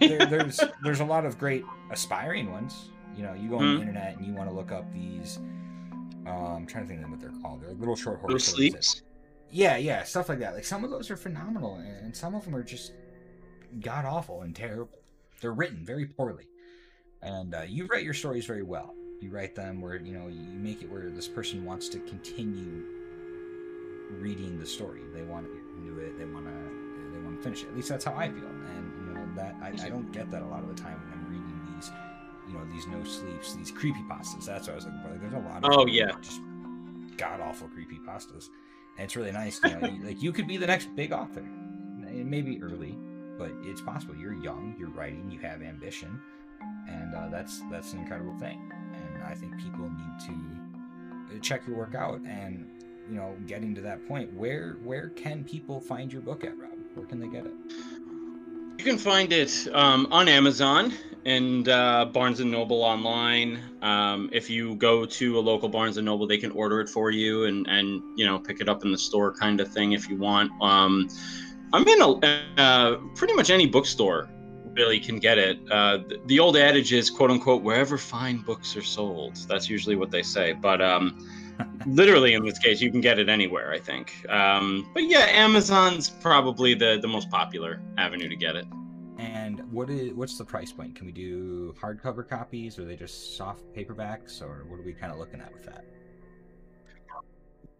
There, 0.01 0.27
there's 0.27 0.59
there's 0.83 1.01
a 1.01 1.05
lot 1.05 1.25
of 1.25 1.39
great 1.39 1.65
aspiring 1.91 2.51
ones. 2.51 2.91
You 3.17 3.23
know, 3.23 3.35
you 3.35 3.49
go 3.49 3.57
on 3.59 3.63
Mhm. 3.63 3.75
the 3.77 3.81
internet 3.83 4.17
and 4.17 4.27
you 4.27 4.33
want 4.35 4.49
to 4.49 4.55
look 4.55 4.73
up 4.73 4.91
these. 4.93 5.39
Um, 6.27 6.27
I'm 6.57 6.67
trying 6.67 6.85
to 6.85 6.89
think 6.89 7.05
of 7.05 7.11
what 7.11 7.21
they're 7.21 7.31
called. 7.41 7.63
They're 7.63 7.73
little 7.73 7.95
short 7.97 8.19
horror 8.19 8.33
Little 8.33 8.41
stories 8.41 8.73
that- 8.73 8.85
sleeps. 8.85 9.03
Yeah, 9.51 9.77
yeah, 9.77 10.03
stuff 10.05 10.29
like 10.29 10.39
that. 10.41 10.55
Like 10.55 10.65
some 10.65 10.85
of 10.85 10.91
those 10.91 11.11
are 11.11 11.17
phenomenal, 11.17 11.77
and 11.77 12.15
some 12.17 12.35
of 12.35 12.45
them 12.45 12.55
are 12.55 12.63
just 12.63 12.93
god 13.81 14.05
awful 14.05 14.43
and 14.43 14.55
terrible. 14.55 14.99
They're 15.41 15.53
written 15.53 15.85
very 15.85 16.07
poorly, 16.07 16.47
and 17.23 17.55
uh, 17.55 17.63
you 17.67 17.87
write 17.87 18.05
your 18.05 18.15
stories 18.15 18.47
very 18.47 18.63
well. 18.63 18.95
You 19.21 19.31
write 19.31 19.55
them 19.55 19.81
where 19.81 19.97
you 19.97 20.13
know 20.17 20.29
you 20.29 20.41
make 20.59 20.83
it 20.83 20.91
where 20.91 21.11
this 21.11 21.29
person 21.29 21.65
wants 21.65 21.89
to 21.91 21.99
continue 22.01 22.83
reading 24.11 24.59
the 24.59 24.67
story. 24.67 25.03
They 25.15 25.23
want 25.23 25.47
to 25.47 25.53
get 25.53 25.63
into 25.79 26.01
it. 26.01 26.19
They 26.19 26.25
want 26.27 26.47
to. 26.47 27.13
They 27.13 27.23
want 27.23 27.37
to 27.39 27.43
finish 27.43 27.63
it. 27.63 27.69
At 27.69 27.77
least 27.77 27.89
that's 27.89 28.05
how 28.05 28.15
I 28.15 28.29
feel. 28.29 28.45
And 28.47 29.09
you 29.09 29.15
know 29.15 29.27
that 29.37 29.57
I, 29.63 29.87
I 29.87 29.89
don't 29.89 30.11
get 30.13 30.31
that 30.31 30.43
a 30.43 30.47
lot 30.47 30.63
of 30.63 30.69
the 30.69 30.75
time 30.81 31.01
when 31.05 31.13
I'm 31.13 31.31
reading 31.31 31.75
these. 31.75 31.91
You 32.49 32.55
know 32.55 32.65
these 32.73 32.87
no 32.87 33.03
sleeps, 33.05 33.55
these 33.55 33.71
creepy 33.71 34.03
pastas. 34.09 34.45
That's 34.47 34.69
what 34.69 34.73
I 34.73 34.77
was 34.77 34.85
looking 34.85 35.01
for. 35.03 35.11
Like, 35.11 35.21
there's 35.21 35.33
a 35.35 35.39
lot 35.39 35.65
of 35.65 35.71
Oh, 35.73 35.87
yeah. 35.87 36.13
just 36.21 36.41
god 37.17 37.41
awful 37.41 37.67
creepy 37.69 37.99
pastas 38.07 38.51
it's 38.99 39.17
really 39.17 39.33
nice 39.33 39.61
you 39.65 39.71
know 39.71 39.89
like 40.05 40.23
you 40.23 40.33
could 40.33 40.47
be 40.47 40.57
the 40.57 40.67
next 40.67 40.95
big 40.97 41.13
author. 41.13 41.45
It 42.09 42.27
may 42.27 42.43
be 42.43 42.63
early 42.63 42.97
but 43.39 43.51
it's 43.63 43.81
possible. 43.81 44.17
You're 44.17 44.35
young 44.35 44.75
you're 44.79 44.91
writing 44.91 45.31
you 45.31 45.39
have 45.41 45.63
ambition 45.63 46.21
and 46.89 47.15
uh, 47.15 47.29
that's 47.29 47.63
that's 47.71 47.93
an 47.93 48.01
incredible 48.01 48.37
thing. 48.39 48.73
And 48.93 49.23
i 49.25 49.35
think 49.35 49.57
people 49.59 49.91
need 49.91 50.27
to 50.27 51.37
uh, 51.37 51.39
check 51.41 51.67
your 51.67 51.77
work 51.77 51.95
out 51.95 52.21
and 52.27 52.71
you 53.09 53.17
know 53.17 53.37
getting 53.47 53.75
to 53.75 53.81
that 53.83 54.07
point 54.09 54.33
where 54.33 54.77
where 54.83 55.11
can 55.11 55.45
people 55.45 55.81
find 55.81 56.13
your 56.13 56.23
book 56.23 56.45
at 56.45 56.57
rob? 56.59 56.71
Where 56.95 57.07
can 57.07 57.21
they 57.21 57.29
get 57.29 57.47
it? 57.47 57.53
You 58.79 58.85
can 58.85 58.99
find 58.99 59.33
it 59.33 59.69
um, 59.73 60.07
on 60.11 60.29
Amazon 60.29 60.93
and 61.27 61.69
uh, 61.69 62.05
Barnes 62.05 62.39
and 62.39 62.51
Noble 62.51 62.83
online. 62.83 63.61
Um, 63.83 64.31
if 64.33 64.49
you 64.49 64.77
go 64.77 65.05
to 65.05 65.39
a 65.39 65.41
local 65.41 65.69
Barnes 65.69 65.97
and 65.97 66.07
Noble, 66.07 66.27
they 66.27 66.39
can 66.39 66.53
order 66.53 66.81
it 66.81 66.89
for 66.89 67.11
you 67.11 67.45
and 67.45 67.67
and 67.67 68.01
you 68.17 68.25
know 68.25 68.39
pick 68.39 68.61
it 68.61 68.69
up 68.69 68.85
in 68.85 68.93
the 68.93 68.99
store, 68.99 69.33
kind 69.35 69.61
of 69.61 69.71
thing, 69.71 69.93
if 69.93 70.09
you 70.09 70.17
want. 70.17 70.51
Um, 70.63 71.09
I'm 71.73 71.87
in 71.87 72.01
a 72.01 72.43
uh, 72.57 72.97
pretty 73.17 73.35
much 73.35 73.51
any 73.51 73.67
bookstore 73.67 74.31
really 74.75 75.01
can 75.01 75.19
get 75.19 75.37
it. 75.37 75.59
Uh, 75.71 75.99
the, 75.99 76.21
the 76.27 76.39
old 76.39 76.57
adage 76.57 76.93
is 76.93 77.11
quote 77.11 77.31
unquote 77.31 77.63
wherever 77.63 77.99
fine 77.99 78.39
books 78.39 78.77
are 78.77 78.83
sold. 78.83 79.37
That's 79.49 79.69
usually 79.69 79.97
what 79.97 80.11
they 80.11 80.23
say, 80.23 80.53
but. 80.53 80.81
Um, 80.81 81.19
literally 81.87 82.35
in 82.35 82.45
this 82.45 82.59
case 82.59 82.83
you 82.83 82.91
can 82.91 83.01
get 83.01 83.19
it 83.19 83.31
anywhere 83.31 83.73
i 83.73 83.79
think 83.79 84.13
um, 84.29 84.87
but 84.93 85.05
yeah 85.05 85.25
amazon's 85.31 86.11
probably 86.11 86.75
the 86.75 86.99
the 87.01 87.09
most 87.09 87.31
popular 87.31 87.81
avenue 87.97 88.29
to 88.29 88.37
get 88.37 88.57
it 88.57 88.67
and 89.27 89.61
what 89.73 89.91
is 89.91 90.13
what's 90.13 90.39
the 90.39 90.45
price 90.45 90.73
point? 90.73 90.95
Can 90.95 91.07
we 91.07 91.13
do 91.13 91.75
hardcover 91.81 92.27
copies 92.27 92.79
or 92.79 92.83
are 92.83 92.85
they 92.85 92.97
just 92.97 93.37
soft 93.37 93.63
paperbacks 93.75 94.41
or 94.41 94.65
what 94.69 94.79
are 94.79 94.85
we 94.85 94.93
kind 94.93 95.13
of 95.13 95.19
looking 95.19 95.41
at 95.41 95.53
with 95.53 95.65
that? 95.65 95.85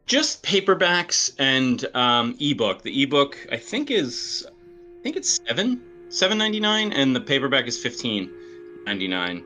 Just 0.07 0.43
paperbacks 0.43 1.33
and 1.39 1.87
um, 1.95 2.37
ebook. 2.41 2.83
The 2.83 3.03
ebook 3.03 3.47
i 3.53 3.57
think 3.57 3.91
is 3.91 4.47
i 4.99 5.03
think 5.03 5.17
it's 5.17 5.41
seven 5.47 5.81
seven 6.09 6.37
ninety 6.37 6.59
nine 6.59 6.93
and 6.93 7.15
the 7.15 7.21
paperback 7.21 7.67
is 7.67 7.81
fifteen 7.81 8.33
ninety 8.85 9.09
nine 9.09 9.45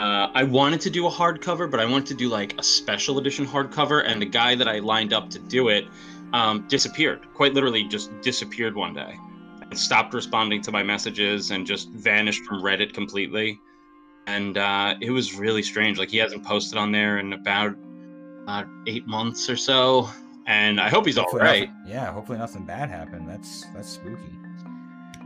uh, 0.00 0.30
I 0.32 0.44
wanted 0.44 0.80
to 0.82 0.90
do 0.90 1.08
a 1.08 1.10
hardcover, 1.10 1.68
but 1.68 1.80
I 1.80 1.84
wanted 1.84 2.06
to 2.06 2.14
do 2.14 2.28
like 2.28 2.56
a 2.56 2.62
special 2.62 3.18
edition 3.18 3.44
hardcover, 3.44 4.04
and 4.06 4.22
the 4.22 4.26
guy 4.26 4.54
that 4.54 4.68
I 4.68 4.78
lined 4.78 5.12
up 5.12 5.28
to 5.30 5.40
do 5.40 5.70
it 5.70 5.88
um, 6.32 6.68
disappeared. 6.68 7.26
Quite 7.34 7.52
literally, 7.52 7.82
just 7.82 8.08
disappeared 8.20 8.76
one 8.76 8.94
day 8.94 9.18
stopped 9.74 10.14
responding 10.14 10.62
to 10.62 10.72
my 10.72 10.82
messages 10.82 11.50
and 11.50 11.66
just 11.66 11.90
vanished 11.90 12.42
from 12.44 12.62
Reddit 12.62 12.92
completely. 12.94 13.58
And 14.26 14.58
uh, 14.58 14.94
it 15.00 15.10
was 15.10 15.34
really 15.34 15.62
strange. 15.62 15.98
Like 15.98 16.10
he 16.10 16.18
hasn't 16.18 16.44
posted 16.44 16.78
on 16.78 16.92
there 16.92 17.18
in 17.18 17.32
about 17.32 17.74
uh, 18.46 18.64
eight 18.86 19.06
months 19.06 19.48
or 19.48 19.56
so, 19.56 20.08
and 20.46 20.80
I 20.80 20.88
hope 20.88 21.06
he's 21.06 21.16
all 21.18 21.24
Hopefully 21.24 21.42
right. 21.42 21.68
nothing- 21.70 21.92
yeah 21.92 22.12
hopefully 22.12 22.38
nothing 22.38 22.64
bad 22.64 22.88
happened 22.88 23.28
that's 23.28 23.64
that's 23.74 23.88
spooky 23.90 24.22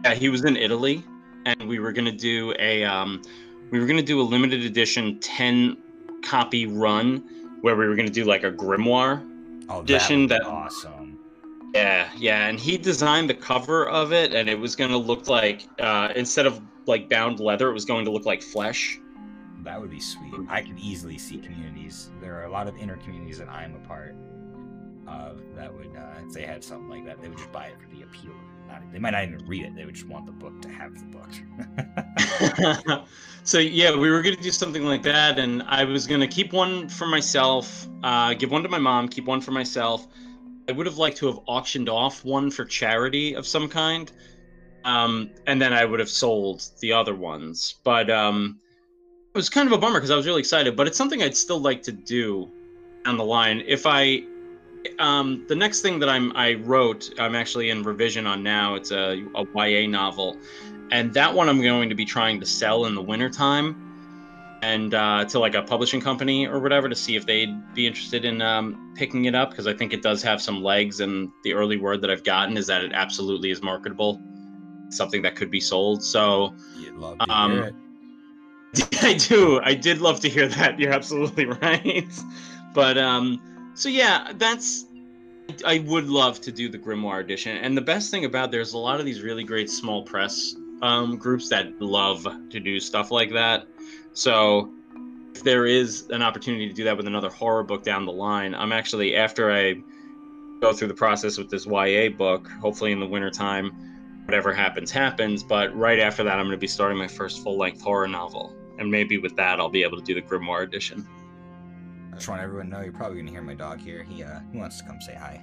Yeah, 0.05 0.15
he 0.15 0.29
was 0.29 0.45
in 0.45 0.57
Italy, 0.57 1.05
and 1.47 1.69
we 1.69 1.79
were 1.79 1.93
gonna 1.93 2.11
do 2.13 2.53
a 2.59 2.85
um, 2.85 3.23
we 3.71 3.79
were 3.81 3.87
gonna 3.87 4.03
do 4.03 4.21
a 4.21 4.23
limited 4.23 4.65
edition 4.65 5.19
ten 5.21 5.77
copy 6.25 6.67
run 6.67 7.19
where 7.61 7.77
we 7.77 7.87
were 7.89 7.95
gonna 7.97 8.09
do 8.11 8.25
like 8.25 8.43
a 8.45 8.51
grimoire. 8.53 9.25
oh 9.69 9.81
Edition 9.83 10.27
that, 10.29 10.43
that- 10.43 10.49
awesome 10.49 11.02
Yeah, 11.75 12.11
yeah, 12.17 12.49
and 12.49 12.61
he 12.61 12.77
designed 12.77 13.31
the 13.31 13.35
cover 13.35 13.89
of 13.89 14.13
it, 14.13 14.35
and 14.35 14.49
it 14.49 14.59
was 14.59 14.77
gonna 14.77 14.97
look 14.97 15.29
like 15.29 15.67
uh, 15.79 16.13
instead 16.15 16.47
of 16.47 16.61
like 16.87 17.09
bound 17.09 17.41
leather, 17.41 17.71
it 17.71 17.73
was 17.73 17.85
going 17.85 18.05
to 18.05 18.11
look 18.11 18.27
like 18.27 18.43
flesh. 18.43 18.99
That 19.65 19.81
would 19.81 19.91
be 19.91 20.01
sweet. 20.01 20.35
I 20.49 20.63
could 20.63 20.79
easily 20.79 21.19
see 21.19 21.39
communities. 21.39 22.11
There 22.21 22.39
are 22.41 22.45
a 22.45 22.51
lot 22.51 22.67
of 22.67 22.77
inner 22.77 22.97
communities 22.97 23.39
that 23.39 23.49
I'm 23.49 23.75
a 23.75 23.87
part 23.87 24.17
of 25.07 25.41
that 25.55 25.73
would, 25.73 25.97
uh, 25.97 26.27
if 26.27 26.33
they 26.33 26.43
had 26.43 26.65
something 26.65 26.89
like 26.89 27.05
that, 27.07 27.23
they 27.23 27.29
would 27.29 27.39
just 27.39 27.53
buy 27.53 27.67
it 27.67 27.77
for 27.81 27.89
the 27.95 28.03
appeal. 28.03 28.35
Not, 28.69 28.93
they 28.93 28.99
might 28.99 29.11
not 29.11 29.25
even 29.25 29.47
read 29.47 29.65
it. 29.65 29.77
They 29.77 29.85
would 29.85 29.95
just 29.95 30.09
want 30.09 30.27
the 30.27 30.33
book 30.33 30.61
to 30.63 30.69
have 30.69 30.99
the 30.99 31.07
book. 31.07 31.31
so 33.45 33.59
yeah, 33.59 33.95
we 33.95 34.11
were 34.11 34.23
gonna 34.23 34.37
do 34.37 34.51
something 34.51 34.85
like 34.85 35.03
that, 35.05 35.39
and 35.39 35.63
I 35.65 35.85
was 35.85 36.07
gonna 36.07 36.29
keep 36.29 36.53
one 36.53 36.89
for 36.89 37.07
myself, 37.07 37.87
uh, 38.03 38.35
give 38.35 38.51
one 38.51 38.63
to 38.63 38.69
my 38.69 38.79
mom, 38.79 39.09
keep 39.09 39.27
one 39.27 39.41
for 39.41 39.53
myself. 39.53 40.07
I 40.69 40.73
would 40.73 40.87
have 40.87 40.99
liked 40.99 41.19
to 41.19 41.27
have 41.27 41.39
auctioned 41.47 41.89
off 41.89 42.25
one 42.25 42.51
for 42.51 42.65
charity 42.65 43.35
of 43.35 43.47
some 43.47 43.69
kind, 43.69 44.11
um, 44.85 45.31
and 45.47 45.61
then 45.61 45.73
I 45.73 45.85
would 45.85 46.01
have 46.01 46.09
sold 46.09 46.69
the 46.81 46.93
other 46.93 47.15
ones. 47.15 47.77
But 47.85 48.11
um, 48.11 48.61
it 49.35 49.39
was 49.39 49.49
kind 49.49 49.67
of 49.67 49.73
a 49.73 49.79
bummer 49.79 49.99
because 49.99 50.11
I 50.11 50.17
was 50.17 50.27
really 50.27 50.41
excited. 50.41 50.77
But 50.77 50.87
it's 50.87 50.97
something 50.97 51.23
I'd 51.23 51.37
still 51.37 51.61
like 51.61 51.83
to 51.85 51.93
do 51.93 52.51
down 53.05 53.17
the 53.17 53.25
line. 53.25 53.63
If 53.67 53.87
I, 53.87 54.25
um, 54.99 55.45
the 55.49 55.57
next 55.57 55.81
thing 55.81 55.99
that 56.01 56.09
I'm 56.09 56.37
I 56.37 56.55
wrote, 56.55 57.11
I'm 57.19 57.35
actually 57.35 57.71
in 57.71 57.83
revision 57.83 58.27
on 58.27 58.43
now. 58.43 58.75
It's 58.75 58.93
a, 58.93 59.25
a 59.35 59.45
YA 59.55 59.89
novel 59.89 60.37
and 60.93 61.13
that 61.15 61.33
one 61.33 61.49
I'm 61.49 61.63
going 61.63 61.89
to 61.89 61.95
be 61.95 62.05
trying 62.05 62.39
to 62.41 62.47
sell 62.47 62.85
in 62.85 62.95
the 62.95 63.01
wintertime 63.01 63.92
and 64.63 64.95
uh, 64.95 65.25
to 65.25 65.39
like 65.41 65.55
a 65.55 65.63
publishing 65.63 66.01
company 66.01 66.47
or 66.47 66.61
whatever 66.61 66.89
to 66.89 66.95
see 66.95 67.17
if 67.17 67.27
they'd 67.27 67.75
be 67.75 67.87
interested 67.87 68.25
in 68.25 68.41
um, 68.41 68.95
picking 68.97 69.25
it 69.25 69.35
up 69.35 69.51
because 69.51 69.67
I 69.67 69.75
think 69.75 69.93
it 69.93 70.03
does 70.03 70.23
have 70.23 70.41
some 70.41 70.63
legs 70.63 71.01
and 71.01 71.31
the 71.43 71.53
early 71.53 71.77
word 71.77 72.01
that 72.03 72.11
I've 72.11 72.25
gotten 72.25 72.57
is 72.57 72.69
that 72.69 72.85
it 72.85 72.93
absolutely 72.95 73.51
is 73.51 73.61
marketable, 73.61 74.21
something 74.89 75.21
that 75.23 75.35
could 75.35 75.51
be 75.51 75.61
sold. 75.61 76.03
So 76.03 76.55
You'd 76.77 76.95
love 76.95 77.19
to 77.19 77.31
Um. 77.31 77.71
I 79.03 79.15
do. 79.15 79.61
I 79.63 79.75
did 79.75 80.01
love 80.01 80.21
to 80.21 80.31
hear 80.31 80.49
that. 80.49 80.79
You're 80.79 80.93
absolutely 80.93 81.45
right. 81.63 82.09
But 82.73 82.97
um, 82.97 83.73
so 83.75 83.89
yeah, 83.89 84.33
that's. 84.37 84.87
I 85.67 85.81
would 85.81 86.07
love 86.07 86.41
to 86.43 86.53
do 86.53 86.71
the 86.71 86.79
Grimoire 86.79 87.21
edition, 87.21 87.59
and 87.59 87.77
the 87.77 87.83
best 87.83 88.11
thing 88.11 88.25
about 88.25 88.51
there's 88.51 88.73
a 88.73 88.79
lot 88.79 88.99
of 89.01 89.05
these 89.05 89.21
really 89.21 89.45
great 89.45 89.69
small 89.69 90.03
press 90.03 90.55
um, 90.81 91.19
groups 91.19 91.51
that 91.51 91.83
love 91.83 92.27
to 92.49 92.61
do 92.61 92.81
stuff 92.81 93.11
like 93.11 93.31
that. 93.33 93.67
So 94.15 94.71
if 95.35 95.43
there 95.43 95.67
is 95.67 96.09
an 96.11 96.23
opportunity 96.23 96.69
to 96.69 96.75
do 96.75 96.85
that 96.85 96.97
with 96.97 97.07
another 97.07 97.31
horror 97.31 97.63
book 97.63 97.83
down 97.83 98.05
the 98.05 98.13
line, 98.13 98.55
I'm 98.55 98.73
actually 98.73 99.17
after 99.17 99.53
I 99.53 99.83
go 100.61 100.73
through 100.73 100.89
the 100.89 100.95
process 100.95 101.39
with 101.39 101.51
this 101.51 101.67
YA 101.67 102.11
book, 102.11 102.49
hopefully 102.61 102.93
in 102.93 103.01
the 103.01 103.07
wintertime, 103.07 103.71
whatever 104.27 104.53
happens 104.53 104.91
happens. 104.91 105.43
But 105.43 105.75
right 105.77 105.99
after 105.99 106.23
that, 106.25 106.39
I'm 106.39 106.47
going 106.47 106.53
to 106.53 106.57
be 106.57 106.67
starting 106.67 106.99
my 106.99 107.09
first 107.09 107.43
full 107.43 107.59
length 107.59 107.83
horror 107.83 108.07
novel 108.07 108.55
and 108.79 108.91
maybe 108.91 109.19
with 109.19 109.37
that 109.37 109.61
I'll 109.61 109.69
be 109.69 109.83
able 109.83 109.97
to 109.99 110.03
do 110.03 110.15
the 110.15 110.23
Grimoire 110.23 110.63
edition. 110.65 111.07
I 112.13 112.17
just 112.17 112.29
want 112.29 112.43
everyone 112.43 112.67
to 112.67 112.73
know 112.73 112.83
you're 112.83 112.93
probably 112.93 113.19
gonna 113.19 113.31
hear 113.31 113.43
my 113.43 113.55
dog 113.55 113.81
here. 113.81 114.03
He 114.03 114.23
uh 114.23 114.41
he 114.53 114.59
wants 114.59 114.79
to 114.79 114.85
come 114.85 115.01
say 115.01 115.15
hi. 115.15 115.41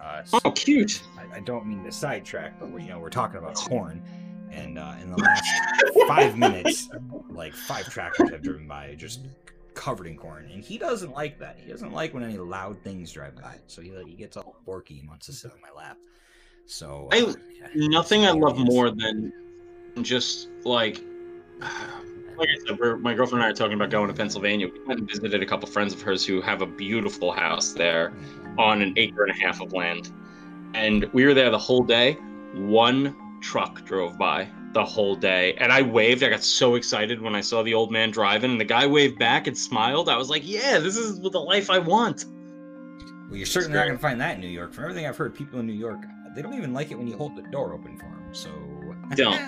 Uh, 0.00 0.22
oh, 0.44 0.50
cute! 0.52 1.02
I, 1.18 1.38
I, 1.38 1.40
don't 1.40 1.66
mean 1.66 1.82
to 1.82 1.90
sidetrack, 1.90 2.60
but 2.60 2.70
we're, 2.70 2.80
you 2.80 2.88
know 2.88 2.98
we're 3.00 3.10
talking 3.10 3.38
about 3.38 3.54
corn, 3.56 4.02
and 4.50 4.78
uh, 4.78 4.94
in 5.00 5.10
the 5.10 5.16
last 5.16 5.48
five 6.08 6.36
minutes, 6.36 6.88
like 7.30 7.54
five 7.54 7.88
tractors 7.88 8.30
have 8.30 8.42
driven 8.42 8.66
by, 8.66 8.94
just 8.96 9.20
covered 9.74 10.06
in 10.06 10.16
corn, 10.16 10.48
and 10.52 10.62
he 10.62 10.78
doesn't 10.78 11.12
like 11.12 11.38
that. 11.38 11.58
He 11.58 11.70
doesn't 11.70 11.92
like 11.92 12.14
when 12.14 12.22
any 12.22 12.38
loud 12.38 12.80
things 12.82 13.12
drive 13.12 13.36
by, 13.36 13.56
so 13.66 13.82
he 13.82 13.92
he 14.06 14.14
gets 14.14 14.36
all 14.36 14.56
borky 14.66 15.00
and 15.00 15.08
wants 15.08 15.26
to 15.26 15.32
sit 15.32 15.52
on 15.52 15.58
my 15.60 15.80
lap. 15.80 15.98
So 16.66 17.08
I 17.12 17.22
uh, 17.22 17.34
nothing 17.74 18.26
I 18.26 18.32
love 18.32 18.58
more 18.58 18.90
than 18.90 19.32
just 20.02 20.48
like 20.64 21.00
like 22.38 22.48
I 22.48 22.66
said, 22.66 22.78
my 23.00 23.14
girlfriend 23.14 23.42
and 23.42 23.44
I 23.44 23.50
are 23.50 23.54
talking 23.54 23.74
about 23.74 23.90
going 23.90 24.08
to 24.08 24.14
Pennsylvania. 24.14 24.68
We 24.68 24.84
went 24.84 25.00
and 25.00 25.08
visited 25.08 25.42
a 25.42 25.46
couple 25.46 25.68
friends 25.68 25.94
of 25.94 26.02
hers 26.02 26.24
who 26.24 26.40
have 26.42 26.62
a 26.62 26.66
beautiful 26.66 27.32
house 27.32 27.72
there 27.72 28.12
on 28.58 28.82
an 28.82 28.94
acre 28.96 29.24
and 29.24 29.32
a 29.32 29.40
half 29.40 29.60
of 29.60 29.72
land. 29.72 30.12
And 30.74 31.04
we 31.12 31.24
were 31.24 31.34
there 31.34 31.50
the 31.50 31.58
whole 31.58 31.82
day. 31.82 32.14
One 32.54 33.16
truck 33.40 33.84
drove 33.84 34.18
by 34.18 34.48
the 34.72 34.84
whole 34.84 35.16
day. 35.16 35.54
And 35.54 35.72
I 35.72 35.82
waved. 35.82 36.22
I 36.22 36.28
got 36.28 36.42
so 36.42 36.74
excited 36.74 37.20
when 37.20 37.34
I 37.34 37.40
saw 37.40 37.62
the 37.62 37.74
old 37.74 37.90
man 37.90 38.10
driving, 38.10 38.50
and 38.50 38.60
the 38.60 38.64
guy 38.64 38.86
waved 38.86 39.18
back 39.18 39.46
and 39.46 39.56
smiled. 39.56 40.08
I 40.08 40.16
was 40.16 40.28
like, 40.28 40.42
yeah, 40.44 40.78
this 40.78 40.96
is 40.96 41.20
the 41.20 41.40
life 41.40 41.70
I 41.70 41.78
want. 41.78 42.26
Well, 43.28 43.36
you're 43.36 43.46
certainly 43.46 43.76
not 43.76 43.86
going 43.86 43.96
to 43.96 44.02
find 44.02 44.20
that 44.20 44.36
in 44.36 44.40
New 44.40 44.48
York. 44.48 44.72
From 44.72 44.84
everything 44.84 45.06
I've 45.06 45.16
heard, 45.16 45.34
people 45.34 45.58
in 45.58 45.66
New 45.66 45.72
York, 45.72 46.00
they 46.34 46.42
don't 46.42 46.54
even 46.54 46.72
like 46.72 46.90
it 46.90 46.98
when 46.98 47.08
you 47.08 47.16
hold 47.16 47.36
the 47.36 47.42
door 47.42 47.72
open 47.72 47.96
for 47.96 48.04
them. 48.04 48.28
So. 48.32 48.50
Don't. 49.16 49.40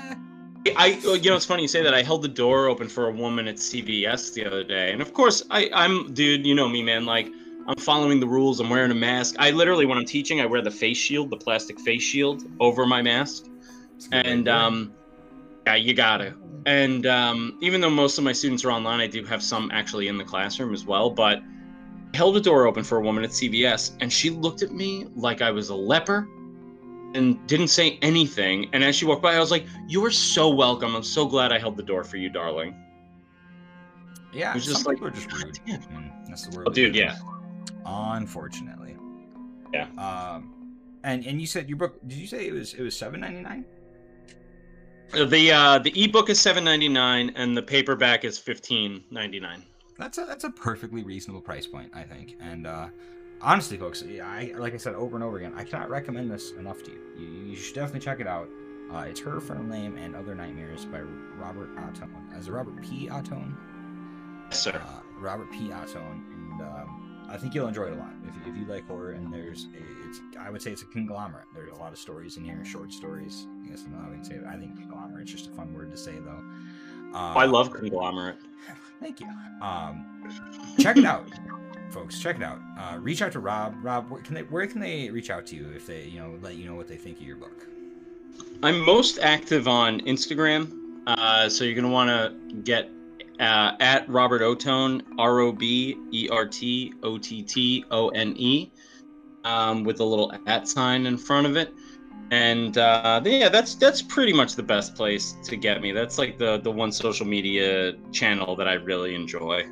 I, 0.77 0.99
you 1.03 1.31
know, 1.31 1.37
it's 1.37 1.45
funny 1.45 1.63
you 1.63 1.69
say 1.69 1.83
that. 1.83 1.95
I 1.95 2.03
held 2.03 2.23
the 2.23 2.29
door 2.29 2.67
open 2.67 2.89
for 2.89 3.09
a 3.09 3.13
woman 3.13 3.49
at 3.49 3.57
CVS 3.57 4.35
the 4.35 4.45
other 4.45 4.65
day, 4.65 4.93
and 4.93 5.01
of 5.01 5.13
course, 5.13 5.43
I, 5.51 5.71
I'm, 5.73 6.13
dude, 6.15 6.47
you 6.47 6.55
know 6.55 6.69
me, 6.69 6.83
man. 6.83 7.07
Like, 7.07 7.29
I'm 7.69 7.77
following 7.77 8.19
the 8.19 8.27
rules. 8.27 8.61
I'm 8.61 8.71
wearing 8.71 8.91
a 8.91 8.95
mask. 8.95 9.37
I 9.39 9.51
literally, 9.51 9.85
when 9.85 9.99
I'm 9.99 10.05
teaching, 10.05 10.41
I 10.41 10.47
wear 10.47 10.63
the 10.63 10.71
face 10.71 10.97
shield, 10.97 11.31
the 11.31 11.37
plastic 11.37 11.79
face 11.81 12.03
shield, 12.03 12.45
over 12.61 12.87
my 12.87 13.03
mask. 13.03 13.47
And 14.13 14.49
um, 14.49 14.93
yeah, 15.67 15.75
you 15.75 15.95
gotta. 15.95 16.35
And 16.67 17.07
um, 17.07 17.59
even 17.61 17.81
though 17.81 17.91
most 17.91 18.19
of 18.19 18.25
my 18.25 18.33
students 18.33 18.65
are 18.65 18.71
online, 18.71 19.01
I 19.01 19.07
do 19.07 19.25
have 19.25 19.43
some 19.43 19.71
actually 19.73 20.09
in 20.09 20.19
the 20.19 20.25
classroom 20.25 20.75
as 20.75 20.85
well. 20.85 21.11
But 21.11 21.39
I 21.39 22.17
held 22.17 22.37
a 22.37 22.41
door 22.41 22.67
open 22.67 22.85
for 22.85 22.99
a 22.99 23.01
woman 23.01 23.25
at 23.25 23.31
CVS, 23.31 23.97
and 24.01 24.13
she 24.13 24.31
looked 24.31 24.63
at 24.63 24.73
me 24.73 25.07
like 25.15 25.43
I 25.43 25.51
was 25.51 25.69
a 25.71 25.75
leper 25.75 26.29
and 27.15 27.45
didn't 27.47 27.69
say 27.69 27.99
anything. 28.03 28.69
And 28.73 28.85
as 28.85 28.97
she 28.97 29.05
walked 29.05 29.23
by, 29.23 29.35
I 29.35 29.41
was 29.41 29.51
like, 29.51 29.67
"You 29.87 30.05
are 30.05 30.11
so 30.11 30.49
welcome. 30.49 30.95
I'm 30.95 31.03
so 31.03 31.27
glad 31.27 31.53
I 31.53 31.59
held 31.59 31.77
the 31.77 31.83
door 31.83 32.05
for 32.05 32.17
you, 32.17 32.29
darling." 32.29 32.75
Yeah, 34.33 34.51
it 34.51 34.57
was 34.57 34.67
just 34.67 34.87
like, 34.87 35.01
just 35.15 35.33
rude. 35.33 35.59
Mm, 35.67 36.29
that's 36.29 36.47
the 36.47 36.57
word. 36.57 36.69
Oh, 36.69 36.73
dude, 36.73 36.95
yeah. 36.95 37.17
Unfortunately. 37.87 38.97
Yeah. 39.73 39.89
Um, 39.97 40.77
and 41.05 41.25
and 41.25 41.41
you 41.41 41.47
said 41.47 41.69
your 41.69 41.79
book? 41.79 41.99
Did 42.07 42.19
you 42.19 42.27
say 42.27 42.47
it 42.47 42.53
was 42.53 42.75
it 42.75 42.83
was 42.83 42.97
seven 42.97 43.21
ninety 43.21 43.41
nine? 43.41 43.65
The 45.13 45.53
uh 45.53 45.79
the 45.79 46.05
ebook 46.05 46.29
is 46.31 46.41
seven 46.41 46.65
ninety 46.65 46.89
nine 46.89 47.33
and 47.35 47.57
the 47.57 47.63
paperback 47.63 48.25
is 48.25 48.39
fifteen 48.39 49.03
ninety 49.11 49.41
nine. 49.41 49.65
That's 49.99 50.19
a 50.19 50.25
that's 50.25 50.45
a 50.45 50.51
perfectly 50.51 51.03
reasonable 51.03 51.41
price 51.41 51.67
point, 51.67 51.91
I 51.95 52.03
think. 52.03 52.37
And 52.41 52.67
uh 52.67 52.89
honestly, 53.41 53.79
folks, 53.79 54.03
I 54.03 54.53
like 54.57 54.75
I 54.75 54.77
said 54.77 54.95
over 54.95 55.17
and 55.17 55.25
over 55.25 55.39
again, 55.39 55.55
I 55.57 55.65
cannot 55.65 55.89
recommend 55.91 56.31
this 56.31 56.53
enough 56.53 56.83
to 56.85 56.91
you. 56.91 57.01
You, 57.19 57.27
you 57.51 57.57
should 57.57 57.75
definitely 57.75 58.01
check 58.01 58.21
it 58.21 58.27
out. 58.27 58.49
Uh, 58.93 59.01
it's 59.01 59.21
Her 59.21 59.35
Infernal 59.35 59.65
Name 59.65 59.99
and 59.99 60.17
Other 60.17 60.35
Nightmares 60.35 60.87
by 60.87 61.01
Robert 61.01 61.75
Ottone. 61.77 62.35
As 62.35 62.49
a 62.49 62.53
Robert 62.53 62.81
P. 62.81 63.07
Ottone? 63.09 63.55
Yes, 64.47 64.61
sir. 64.61 64.81
Uh, 64.83 65.01
Robert 65.21 65.51
P. 65.53 65.69
Ottone. 65.69 66.23
And 66.33 66.63
um, 66.63 67.08
I 67.29 67.37
think 67.37 67.55
you'll 67.55 67.69
enjoy 67.69 67.85
it 67.85 67.93
a 67.93 67.97
lot. 67.97 68.13
If, 68.27 68.49
if 68.49 68.57
you 68.57 68.65
like 68.67 68.87
horror, 68.87 69.13
and 69.13 69.33
there's 69.33 69.67
a, 69.75 70.09
it's, 70.09 70.21
I 70.39 70.51
would 70.51 70.63
say 70.63 70.73
it's 70.73 70.83
a 70.83 70.87
conglomerate. 70.87 71.47
There's 71.55 71.73
a 71.73 71.77
lot 71.77 71.93
of 71.93 71.99
stories 71.99 72.37
in 72.37 72.45
here, 72.45 72.65
short 72.65 72.93
stories. 72.93 73.47
I 73.65 73.69
guess 73.69 73.85
I'm 73.85 73.93
not 73.93 74.07
going 74.07 74.21
to 74.21 74.27
say 74.27 74.35
it. 74.37 74.45
I 74.49 74.57
think 74.57 74.77
conglomerate's 74.77 75.33
just 75.33 75.49
a 75.49 75.51
fun 75.51 75.75
word 75.75 75.91
to 75.91 75.97
say, 75.97 76.15
though. 76.19 76.31
Um, 76.31 77.15
I 77.15 77.45
love 77.45 77.71
conglomerate. 77.73 78.37
Thank 79.01 79.21
you. 79.21 79.29
Um, 79.63 80.25
check 80.79 80.97
it 80.97 81.05
out 81.05 81.29
folks, 81.91 82.19
check 82.19 82.37
it 82.37 82.43
out. 82.43 82.59
Uh, 82.79 82.99
reach 82.99 83.23
out 83.23 83.33
to 83.33 83.41
Rob. 83.41 83.75
Rob, 83.83 84.11
where 84.11 84.23
can 84.23 84.35
they 84.35 84.43
where 84.43 84.67
can 84.67 84.81
they 84.81 85.11
reach 85.11 85.31
out 85.31 85.47
to 85.47 85.57
you 85.57 85.69
if 85.75 85.87
they 85.87 86.05
you 86.05 86.21
know 86.21 86.39
let 86.43 86.55
you 86.55 86.69
know 86.69 86.75
what 86.75 86.89
they 86.89 86.97
think 86.97 87.19
of 87.19 87.23
your 87.23 87.37
book? 87.37 87.67
I'm 88.63 88.81
most 88.81 89.19
active 89.21 89.69
on 89.69 90.01
Instagram, 90.03 91.01
uh, 91.07 91.49
so 91.49 91.65
you're 91.65 91.75
gonna 91.75 91.89
want 91.89 92.11
to 92.11 92.57
get 92.63 92.91
uh, 93.41 93.73
at 93.81 94.09
Robert 94.09 94.43
Ottone, 94.43 95.03
R 95.19 95.41
O 95.41 95.53
B 95.53 95.97
E 96.13 96.29
R 96.31 96.47
T 96.47 96.93
O 97.03 97.19
T 97.19 97.43
T 97.43 97.85
O 97.91 98.09
N 98.09 98.35
E, 98.37 98.71
um, 99.45 99.85
with 99.85 100.01
a 100.01 100.05
little 100.05 100.33
at 100.47 100.69
sign 100.69 101.07
in 101.07 101.17
front 101.17 101.47
of 101.47 101.57
it. 101.57 101.73
And 102.31 102.77
uh, 102.77 103.23
yeah, 103.25 103.49
that's 103.49 103.75
that's 103.75 104.03
pretty 104.03 104.33
much 104.33 104.55
the 104.55 104.63
best 104.63 104.95
place 104.95 105.37
to 105.45 105.57
get 105.57 105.81
me. 105.81 105.93
That's 105.93 106.19
like 106.19 106.39
the 106.39 106.59
the 106.59 106.71
one 106.71 106.93
social 106.93 107.27
media 107.27 107.95
channel 108.13 108.55
that 108.57 108.69
I 108.69 108.75
really 108.75 109.15
enjoy. 109.15 109.67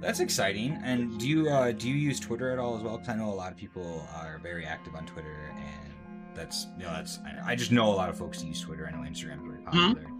That's 0.00 0.20
exciting. 0.20 0.78
And 0.84 1.18
do 1.18 1.26
you 1.26 1.48
uh, 1.48 1.72
do 1.72 1.88
you 1.88 1.94
use 1.94 2.20
Twitter 2.20 2.50
at 2.50 2.58
all 2.58 2.76
as 2.76 2.82
well? 2.82 2.98
Because 2.98 3.14
I 3.14 3.16
know 3.16 3.30
a 3.30 3.34
lot 3.34 3.50
of 3.50 3.56
people 3.56 4.06
are 4.14 4.38
very 4.42 4.66
active 4.66 4.94
on 4.94 5.06
Twitter, 5.06 5.52
and 5.56 5.94
that's 6.34 6.66
you 6.76 6.84
know 6.84 6.92
that's 6.92 7.18
I, 7.20 7.52
I 7.52 7.54
just 7.56 7.72
know 7.72 7.88
a 7.88 7.94
lot 7.94 8.08
of 8.08 8.18
folks 8.18 8.42
use 8.42 8.60
Twitter. 8.60 8.86
I 8.86 8.90
know 8.90 9.08
Instagram's 9.08 9.46
very 9.46 9.62
popular. 9.62 10.02
Mm-hmm. 10.02 10.17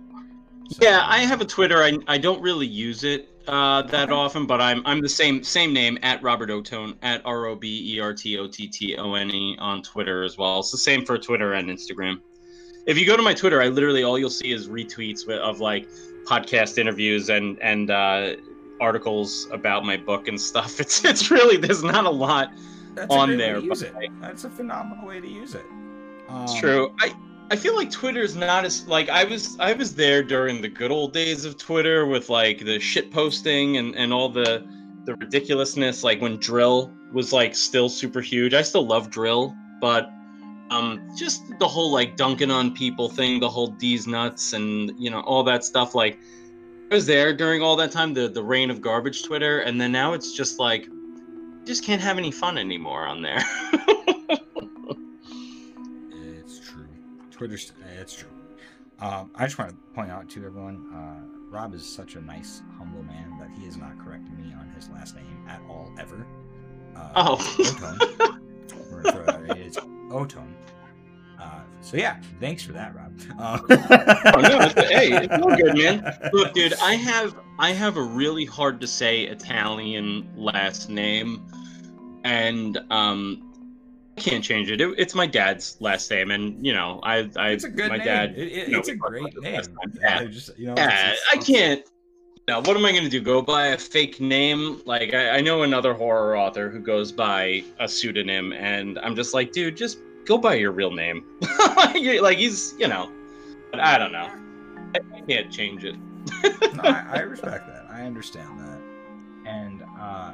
So, 0.69 0.79
yeah, 0.83 1.03
I 1.07 1.21
have 1.21 1.41
a 1.41 1.45
Twitter. 1.45 1.83
I, 1.83 1.99
I 2.07 2.19
don't 2.19 2.43
really 2.43 2.67
use 2.67 3.03
it 3.03 3.29
uh, 3.49 3.83
that 3.83 4.11
okay. 4.11 4.13
often, 4.13 4.47
but 4.47 4.61
I'm 4.61 4.83
I'm 4.85 5.01
the 5.01 5.09
same 5.09 5.43
same 5.43 5.73
name 5.73 5.99
at 6.03 6.23
Robert 6.23 6.51
Ottone 6.51 6.97
at 7.03 7.23
R 7.25 7.47
O 7.47 7.57
B 7.57 7.95
E 7.95 8.01
R 8.01 8.13
T 8.13 8.39
O 8.39 8.47
T 8.47 8.69
T 8.69 8.97
O 8.97 9.15
N 9.15 9.31
E 9.31 9.57
on 9.59 9.83
Twitter 9.83 10.23
as 10.23 10.37
well. 10.37 10.61
It's 10.61 10.71
the 10.71 10.79
same 10.79 11.07
for 11.07 11.17
Twitter 11.17 11.55
and 11.55 11.71
Instagram. 11.71 12.21
If 12.87 12.99
you 12.99 13.07
go 13.07 13.17
to 13.17 13.23
my 13.23 13.33
Twitter, 13.33 13.63
I 13.63 13.69
literally 13.69 14.03
all 14.05 14.19
you'll 14.19 14.29
see 14.29 14.53
is 14.53 14.69
retweets 14.69 15.27
of 15.27 15.61
like 15.61 15.89
podcast 16.27 16.77
interviews 16.77 17.31
and 17.31 17.59
and 17.63 17.91
uh, 17.91 18.37
articles 18.81 19.49
about 19.51 19.87
my 19.87 19.97
book 19.97 20.29
and 20.29 20.39
stuff. 20.39 20.79
It's 20.81 21.03
it's 21.05 21.31
really 21.31 21.57
there's 21.57 21.83
not 21.83 22.05
a 22.05 22.11
lot 22.11 22.53
That's 22.95 23.15
on 23.15 23.31
a 23.31 23.37
there. 23.37 23.59
use 23.59 23.81
it. 23.81 23.95
That's 24.21 24.45
a 24.45 24.51
phenomenal 24.51 25.07
way 25.07 25.21
to 25.21 25.29
use 25.29 25.55
it. 25.55 25.65
Um, 26.29 26.43
it's 26.43 26.61
true. 26.61 26.95
I 27.01 27.15
I 27.51 27.57
feel 27.57 27.75
like 27.75 27.91
Twitter's 27.91 28.37
not 28.37 28.67
as 28.67 28.87
like 28.87 29.09
I 29.09 29.25
was 29.25 29.57
I 29.59 29.73
was 29.73 29.95
there 29.95 30.23
during 30.23 30.61
the 30.61 30.69
good 30.69 30.91
old 30.91 31.15
days 31.15 31.47
of 31.47 31.57
Twitter 31.57 32.05
with 32.05 32.29
like 32.29 32.59
the 32.59 32.79
shit 32.79 33.11
posting 33.11 33.79
and 33.79 33.95
and 33.95 34.13
all 34.13 34.29
the 34.29 34.67
the 35.05 35.15
ridiculousness 35.15 36.05
like 36.05 36.21
when 36.21 36.37
dril 36.39 36.93
was 37.13 37.33
like 37.33 37.55
still 37.55 37.89
super 37.89 38.21
huge. 38.21 38.53
I 38.53 38.61
still 38.61 38.87
love 38.87 39.09
dril, 39.09 39.57
but 39.81 40.11
um 40.71 41.11
just 41.17 41.43
the 41.59 41.67
whole 41.67 41.91
like 41.91 42.17
dunking 42.17 42.51
on 42.51 42.75
people 42.75 43.09
thing, 43.09 43.41
the 43.41 43.49
whole 43.49 43.69
D's 43.69 44.07
nuts 44.07 44.53
and 44.53 44.93
you 44.99 45.11
know 45.11 45.21
all 45.21 45.43
that 45.45 45.65
stuff 45.65 45.95
like 45.95 46.19
I 46.91 46.95
was 46.95 47.07
there 47.07 47.33
during 47.33 47.63
all 47.63 47.77
that 47.77 47.93
time, 47.93 48.13
the 48.13 48.29
the 48.29 48.43
reign 48.43 48.71
of 48.71 48.83
garbage 48.83 49.25
Twitter, 49.25 49.61
and 49.61 49.81
then 49.81 49.91
now 49.91 50.13
it's 50.13 50.33
just 50.33 50.59
like 50.59 50.87
just 51.65 51.83
can't 51.83 52.03
have 52.03 52.19
any 52.19 52.31
fun 52.31 52.59
anymore 52.59 53.07
on 53.07 53.23
there. 53.23 53.43
Twitter's 57.39 57.73
it's 58.01 58.15
true. 58.17 58.29
Um, 58.99 59.31
I 59.37 59.45
just 59.47 59.59
want 59.59 59.71
to 59.71 59.77
point 59.95 60.11
out 60.11 60.29
to 60.31 60.45
everyone, 60.45 60.93
uh, 60.93 61.55
Rob 61.55 61.73
is 61.73 61.89
such 61.89 62.17
a 62.17 62.21
nice, 62.21 62.63
humble 62.77 63.05
man 63.05 63.39
that 63.39 63.49
he 63.57 63.65
has 63.67 63.77
not 63.77 63.97
corrected 64.05 64.37
me 64.37 64.53
on 64.53 64.69
his 64.75 64.91
last 64.91 65.15
name 65.15 65.47
at 65.49 65.61
all 65.69 65.93
ever. 66.01 66.27
Uh, 66.97 67.13
oh, 67.15 67.37
Ottone. 68.99 69.57
it's 69.57 69.77
Ottone. 69.77 70.53
Uh, 71.41 71.61
so 71.81 71.97
yeah, 71.97 72.21
thanks 72.41 72.65
for 72.65 72.73
that, 72.73 72.93
Rob. 72.97 73.13
Uh, 73.39 73.61
oh, 73.71 74.41
no, 74.41 74.59
it's, 74.61 74.75
hey, 74.91 75.13
it's 75.13 75.33
all 75.41 75.55
good, 75.57 75.79
man. 75.79 76.19
Look, 76.33 76.53
dude, 76.55 76.75
I 76.83 76.95
have 76.95 77.37
I 77.61 77.71
have 77.71 77.97
a 77.97 78.03
really 78.03 78.45
hard 78.45 78.81
to 78.81 78.89
say 78.89 79.23
Italian 79.23 80.29
last 80.37 80.91
name, 80.91 81.47
and 82.25 82.79
um, 82.91 83.48
can't 84.19 84.45
change 84.45 84.71
it. 84.71 84.81
it. 84.81 84.95
It's 84.99 85.15
my 85.15 85.27
dad's 85.27 85.77
last 85.81 86.11
name, 86.11 86.31
and 86.31 86.65
you 86.65 86.73
know, 86.73 87.01
I, 87.03 87.31
I, 87.37 87.51
it's 87.51 87.65
a 87.65 87.69
good 87.69 87.91
my 87.91 87.97
name. 87.97 88.07
dad, 88.07 88.35
it, 88.37 88.49
it, 88.49 88.69
you 88.69 88.73
know, 88.75 88.79
it's 88.81 88.89
a 88.89 88.95
great 88.95 89.41
name. 89.41 89.63
Yeah, 90.01 90.25
just, 90.25 90.59
you 90.59 90.67
know, 90.67 90.75
yeah 90.77 91.15
I 91.33 91.37
can't. 91.37 91.85
Now, 92.47 92.61
what 92.61 92.79
am 92.79 92.85
I 92.87 92.93
going 92.93 93.05
to 93.05 93.11
do? 93.11 93.21
Go 93.21 93.43
by 93.43 93.69
a 93.69 93.79
fake 93.79 94.21
name? 94.21 94.81
Like, 94.87 95.13
I, 95.13 95.37
I 95.37 95.41
know 95.43 95.65
another 95.65 95.93
horror 95.93 96.35
author 96.35 96.71
who 96.71 96.81
goes 96.81 97.13
by 97.13 97.63
a 97.79 97.87
pseudonym, 97.87 98.55
and 98.55 98.99
I'm 99.01 99.15
just 99.15 99.35
like, 99.35 99.53
dude, 99.53 99.77
just 99.77 99.99
go 100.25 100.39
by 100.39 100.55
your 100.55 100.73
real 100.73 100.91
name. 100.91 101.25
like 101.77 102.39
he's, 102.39 102.75
you 102.79 102.89
know, 102.89 103.13
I 103.75 103.99
don't 103.99 104.13
know. 104.13 104.31
I, 104.95 105.01
I 105.15 105.21
can't 105.23 105.51
change 105.51 105.85
it. 105.85 105.97
no, 106.75 106.83
I, 106.83 107.05
I, 107.15 107.19
respect 107.21 107.67
that. 107.67 107.87
I 107.91 108.03
understand 108.03 108.59
that. 108.61 108.81
And 109.47 109.83
uh, 109.99 110.33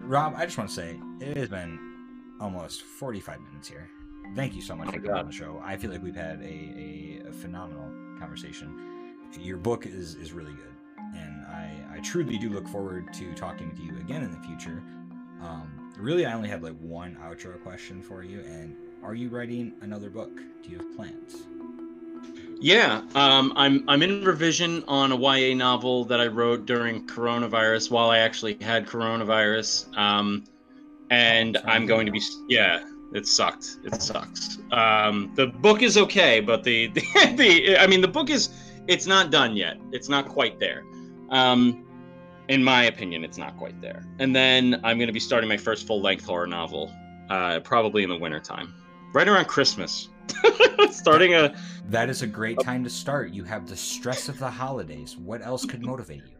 Rob, 0.00 0.34
I 0.36 0.44
just 0.44 0.58
want 0.58 0.68
to 0.70 0.76
say 0.76 0.98
it 1.20 1.36
has 1.36 1.48
been 1.48 1.83
almost 2.44 2.82
45 2.82 3.40
minutes 3.40 3.68
here. 3.68 3.88
Thank 4.36 4.54
you 4.54 4.60
so 4.60 4.76
much 4.76 4.88
oh 4.88 4.92
for 4.92 5.00
coming 5.00 5.16
on 5.16 5.26
the 5.26 5.32
show. 5.32 5.60
I 5.64 5.76
feel 5.76 5.90
like 5.90 6.02
we've 6.02 6.14
had 6.14 6.40
a, 6.40 6.44
a, 6.44 7.22
a 7.28 7.32
phenomenal 7.32 7.90
conversation. 8.20 9.14
your 9.40 9.56
book 9.56 9.86
is 9.86 10.14
is 10.16 10.32
really 10.32 10.52
good, 10.52 10.74
and 11.16 11.46
I 11.46 11.70
I 11.94 11.98
truly 12.00 12.38
do 12.38 12.50
look 12.50 12.68
forward 12.68 13.12
to 13.14 13.34
talking 13.34 13.70
with 13.70 13.80
you 13.80 13.96
again 13.98 14.22
in 14.22 14.30
the 14.30 14.40
future. 14.46 14.82
Um, 15.40 15.92
really, 15.98 16.26
I 16.26 16.32
only 16.34 16.48
have 16.48 16.62
like 16.62 16.76
one 16.80 17.16
outro 17.22 17.62
question 17.62 18.02
for 18.02 18.22
you, 18.22 18.40
and 18.40 18.76
are 19.02 19.14
you 19.14 19.28
writing 19.28 19.72
another 19.80 20.10
book? 20.10 20.34
Do 20.62 20.70
you 20.70 20.78
have 20.78 20.96
plans? 20.96 21.44
Yeah, 22.60 23.02
um, 23.14 23.52
I'm 23.56 23.88
I'm 23.88 24.02
in 24.02 24.24
revision 24.24 24.84
on 24.86 25.12
a 25.12 25.16
YA 25.16 25.54
novel 25.54 26.04
that 26.06 26.20
I 26.20 26.26
wrote 26.26 26.66
during 26.66 27.06
coronavirus 27.06 27.90
while 27.90 28.10
I 28.10 28.18
actually 28.18 28.56
had 28.60 28.86
coronavirus, 28.86 29.96
um, 29.96 30.44
and 31.10 31.58
I'm 31.64 31.86
going 31.86 32.06
to 32.06 32.12
be 32.12 32.20
yeah. 32.48 32.84
It 33.12 33.28
sucked. 33.28 33.78
It 33.84 34.02
sucks. 34.02 34.58
Um, 34.72 35.30
the 35.36 35.46
book 35.46 35.82
is 35.82 35.96
okay, 35.96 36.40
but 36.40 36.64
the, 36.64 36.88
the 36.88 37.00
the 37.36 37.78
I 37.78 37.86
mean 37.86 38.00
the 38.00 38.08
book 38.08 38.28
is 38.28 38.50
it's 38.88 39.06
not 39.06 39.30
done 39.30 39.56
yet. 39.56 39.78
It's 39.92 40.08
not 40.08 40.28
quite 40.28 40.58
there. 40.58 40.84
Um, 41.30 41.84
in 42.48 42.62
my 42.62 42.84
opinion, 42.84 43.24
it's 43.24 43.38
not 43.38 43.56
quite 43.56 43.80
there. 43.80 44.04
And 44.18 44.34
then 44.34 44.80
I'm 44.84 44.98
going 44.98 45.06
to 45.06 45.12
be 45.12 45.20
starting 45.20 45.48
my 45.48 45.56
first 45.56 45.86
full 45.86 46.02
length 46.02 46.26
horror 46.26 46.46
novel, 46.46 46.92
uh, 47.30 47.60
probably 47.60 48.02
in 48.02 48.10
the 48.10 48.18
wintertime, 48.18 48.74
right 49.12 49.26
around 49.26 49.46
Christmas. 49.46 50.08
starting 50.90 51.34
a 51.34 51.54
that 51.88 52.08
is 52.08 52.22
a 52.22 52.26
great 52.26 52.58
time 52.60 52.82
to 52.84 52.90
start. 52.90 53.32
You 53.32 53.44
have 53.44 53.68
the 53.68 53.76
stress 53.76 54.28
of 54.28 54.38
the 54.38 54.50
holidays. 54.50 55.16
What 55.16 55.42
else 55.42 55.64
could 55.64 55.84
motivate 55.84 56.22
you? 56.26 56.33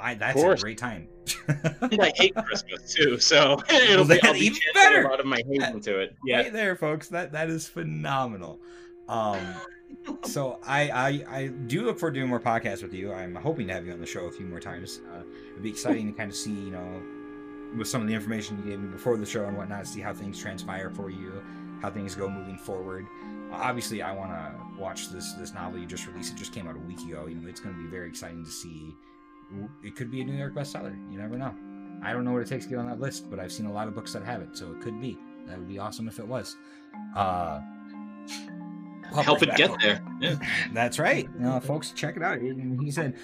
I 0.00 0.14
that's 0.14 0.42
a 0.42 0.56
great 0.56 0.78
time. 0.78 1.08
and 1.48 2.00
I 2.00 2.12
hate 2.14 2.34
Christmas 2.34 2.92
too, 2.92 3.18
so 3.18 3.60
it'll 3.70 4.06
well, 4.06 4.18
be, 4.18 4.22
I'll 4.22 4.32
be 4.32 4.40
even 4.40 4.58
better. 4.74 5.04
A 5.04 5.10
lot 5.10 5.20
of 5.20 5.26
my 5.26 5.42
hate 5.48 5.62
into 5.62 5.98
it. 5.98 6.16
Yeah, 6.24 6.38
right 6.38 6.52
there, 6.52 6.76
folks. 6.76 7.08
That 7.08 7.32
that 7.32 7.50
is 7.50 7.68
phenomenal. 7.68 8.60
Um, 9.08 9.40
so 10.22 10.58
I, 10.66 10.90
I 10.90 11.08
I 11.38 11.46
do 11.48 11.84
look 11.84 11.98
forward 11.98 12.14
to 12.14 12.20
doing 12.20 12.30
more 12.30 12.40
podcasts 12.40 12.82
with 12.82 12.94
you. 12.94 13.12
I'm 13.12 13.34
hoping 13.34 13.66
to 13.68 13.74
have 13.74 13.86
you 13.86 13.92
on 13.92 14.00
the 14.00 14.06
show 14.06 14.26
a 14.26 14.32
few 14.32 14.46
more 14.46 14.60
times. 14.60 15.00
Uh, 15.12 15.22
it'd 15.52 15.62
be 15.62 15.70
exciting 15.70 16.12
to 16.12 16.16
kind 16.16 16.30
of 16.30 16.36
see, 16.36 16.52
you 16.52 16.70
know, 16.70 17.02
with 17.76 17.88
some 17.88 18.02
of 18.02 18.08
the 18.08 18.14
information 18.14 18.58
you 18.58 18.70
gave 18.70 18.80
me 18.80 18.88
before 18.88 19.16
the 19.16 19.26
show 19.26 19.44
and 19.44 19.56
whatnot, 19.56 19.86
see 19.86 20.00
how 20.00 20.12
things 20.12 20.38
transpire 20.38 20.90
for 20.90 21.10
you, 21.10 21.42
how 21.82 21.90
things 21.90 22.14
go 22.14 22.28
moving 22.28 22.58
forward. 22.58 23.06
Uh, 23.52 23.56
obviously, 23.56 24.02
I 24.02 24.12
want 24.12 24.30
to 24.30 24.80
watch 24.80 25.10
this 25.10 25.32
this 25.34 25.52
novel 25.52 25.78
you 25.78 25.86
just 25.86 26.06
released. 26.06 26.32
It 26.32 26.36
just 26.36 26.52
came 26.52 26.68
out 26.68 26.76
a 26.76 26.80
week 26.80 27.00
ago. 27.00 27.26
You 27.26 27.36
know, 27.36 27.48
it's 27.48 27.60
going 27.60 27.74
to 27.74 27.82
be 27.82 27.88
very 27.88 28.08
exciting 28.08 28.44
to 28.44 28.50
see. 28.50 28.94
It 29.82 29.96
could 29.96 30.10
be 30.10 30.20
a 30.20 30.24
New 30.24 30.36
York 30.36 30.54
bestseller. 30.54 30.94
You 31.10 31.18
never 31.18 31.36
know. 31.36 31.54
I 32.02 32.12
don't 32.12 32.24
know 32.24 32.32
what 32.32 32.42
it 32.42 32.48
takes 32.48 32.64
to 32.64 32.70
get 32.70 32.78
on 32.78 32.88
that 32.88 33.00
list, 33.00 33.30
but 33.30 33.38
I've 33.38 33.52
seen 33.52 33.66
a 33.66 33.72
lot 33.72 33.88
of 33.88 33.94
books 33.94 34.12
that 34.12 34.24
have 34.24 34.40
it, 34.40 34.56
so 34.56 34.72
it 34.72 34.80
could 34.80 35.00
be. 35.00 35.18
That 35.46 35.58
would 35.58 35.68
be 35.68 35.78
awesome 35.78 36.08
if 36.08 36.18
it 36.18 36.26
was. 36.26 36.56
Uh, 37.14 37.60
help 39.22 39.42
it 39.42 39.54
get 39.56 39.70
there. 39.80 40.02
Yeah. 40.20 40.36
That's 40.72 40.98
right. 40.98 41.28
Uh, 41.44 41.60
folks, 41.60 41.92
check 41.92 42.16
it 42.16 42.22
out. 42.22 42.40
He 42.40 42.90
said, 42.90 43.16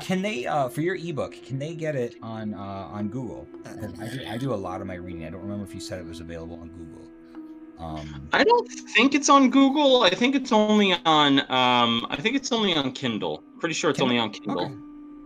"Can 0.00 0.22
they 0.22 0.46
uh, 0.46 0.68
for 0.68 0.80
your 0.80 0.94
ebook? 0.94 1.34
Can 1.44 1.58
they 1.58 1.74
get 1.74 1.96
it 1.96 2.16
on 2.22 2.54
uh, 2.54 2.88
on 2.90 3.08
Google? 3.08 3.46
I 3.66 4.08
do, 4.08 4.20
I 4.28 4.36
do 4.38 4.54
a 4.54 4.56
lot 4.56 4.80
of 4.80 4.86
my 4.86 4.94
reading. 4.94 5.24
I 5.24 5.30
don't 5.30 5.42
remember 5.42 5.64
if 5.64 5.74
you 5.74 5.80
said 5.80 6.00
it 6.00 6.06
was 6.06 6.20
available 6.20 6.58
on 6.60 6.68
Google. 6.68 7.02
Um, 7.78 8.28
I 8.32 8.44
don't 8.44 8.68
think 8.94 9.14
it's 9.14 9.28
on 9.28 9.50
Google. 9.50 10.02
I 10.02 10.10
think 10.10 10.34
it's 10.34 10.52
only 10.52 10.94
on. 11.04 11.40
Um, 11.50 12.06
I 12.08 12.16
think 12.18 12.36
it's 12.36 12.52
only 12.52 12.74
on 12.74 12.92
Kindle. 12.92 13.42
Pretty 13.58 13.74
sure 13.74 13.90
it's 13.90 13.98
Kindle? 13.98 14.16
only 14.16 14.22
on 14.22 14.30
Kindle. 14.30 14.66
Okay. 14.66 14.74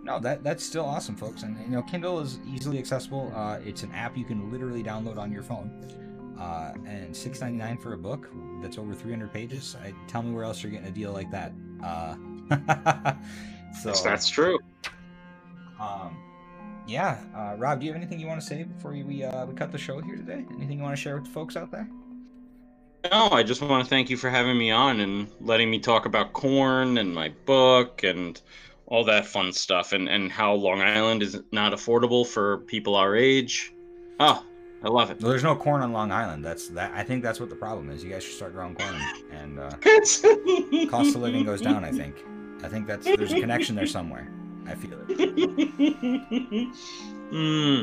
No, 0.09 0.19
that 0.21 0.43
that's 0.43 0.65
still 0.65 0.87
awesome, 0.87 1.17
folks. 1.17 1.43
And 1.43 1.59
you 1.61 1.69
know, 1.69 1.83
Kindle 1.83 2.19
is 2.21 2.39
easily 2.49 2.79
accessible. 2.79 3.31
Uh, 3.37 3.59
it's 3.63 3.83
an 3.83 3.93
app 3.93 4.17
you 4.17 4.25
can 4.25 4.51
literally 4.51 4.83
download 4.83 5.19
on 5.19 5.31
your 5.31 5.43
phone. 5.43 5.71
Uh, 6.41 6.73
and 6.87 7.15
six 7.15 7.43
ninety 7.43 7.59
nine 7.59 7.77
for 7.77 7.93
a 7.93 7.99
book 7.99 8.27
that's 8.63 8.79
over 8.79 8.95
three 8.95 9.11
hundred 9.11 9.35
pages. 9.35 9.77
I, 9.85 9.93
tell 10.07 10.23
me 10.23 10.33
where 10.33 10.45
else 10.45 10.63
you're 10.63 10.73
getting 10.73 10.89
a 10.89 10.91
deal 10.91 11.13
like 11.13 11.31
that. 11.31 11.53
Uh, 11.85 13.15
so 13.83 13.93
that's 14.03 14.31
true. 14.31 14.59
Um, 15.79 16.17
yeah, 16.87 17.19
uh, 17.37 17.57
Rob, 17.59 17.81
do 17.81 17.87
you 17.87 17.93
have 17.93 18.01
anything 18.01 18.19
you 18.19 18.29
want 18.29 18.41
to 18.41 18.47
say 18.47 18.63
before 18.63 18.93
we 18.93 19.23
uh, 19.23 19.45
we 19.45 19.55
cut 19.55 19.73
the 19.73 19.79
show 19.79 20.01
here 20.01 20.17
today? 20.17 20.47
Anything 20.57 20.79
you 20.79 20.85
want 20.85 20.97
to 20.97 21.03
share 21.03 21.17
with 21.17 21.25
the 21.25 21.31
folks 21.31 21.55
out 21.55 21.71
there? 21.71 21.87
No, 23.11 23.29
I 23.31 23.43
just 23.43 23.61
want 23.61 23.85
to 23.85 23.91
thank 23.91 24.09
you 24.09 24.17
for 24.17 24.31
having 24.31 24.57
me 24.57 24.71
on 24.71 25.01
and 25.01 25.29
letting 25.41 25.71
me 25.71 25.79
talk 25.79 26.07
about 26.07 26.33
corn 26.33 26.97
and 26.97 27.15
my 27.15 27.29
book 27.45 28.05
and 28.05 28.41
all 28.89 29.05
that 29.05 29.27
fun 29.27 29.53
stuff 29.53 29.93
and, 29.93 30.09
and 30.09 30.33
how 30.33 30.55
Long 30.55 30.81
Island 30.81 31.23
is 31.23 31.41
not 31.53 31.73
affordable 31.73 32.27
for 32.27 32.59
people 32.59 32.97
our 32.97 33.15
age. 33.15 33.75
Oh, 34.19 34.45
I 34.83 34.89
love 34.89 35.11
it. 35.11 35.21
Well, 35.21 35.31
there's 35.31 35.45
no 35.45 35.55
corn 35.55 35.83
on 35.83 35.93
Long 35.93 36.11
Island. 36.11 36.45
That's 36.45 36.69
that. 36.69 36.93
I 36.95 37.03
think 37.03 37.23
that's 37.23 37.39
what 37.39 37.51
the 37.51 37.57
problem 37.57 37.91
is. 37.91 38.03
You 38.03 38.11
guys 38.11 38.25
should 38.25 38.35
start 38.35 38.55
growing 38.55 38.75
corn, 38.75 39.01
and 39.31 39.61
uh, 39.61 39.71
cost 40.91 41.15
of 41.15 41.23
living 41.23 41.45
goes 41.45 41.61
down. 41.61 41.85
I 41.85 41.93
think. 41.93 42.25
I 42.63 42.69
think 42.69 42.87
that's 42.87 43.05
there's 43.05 43.33
a 43.33 43.41
connection 43.41 43.77
there 43.77 43.87
somewhere. 43.87 44.33
I 44.67 44.75
feel 44.75 44.99
it. 45.09 46.69
Hmm. 47.31 47.83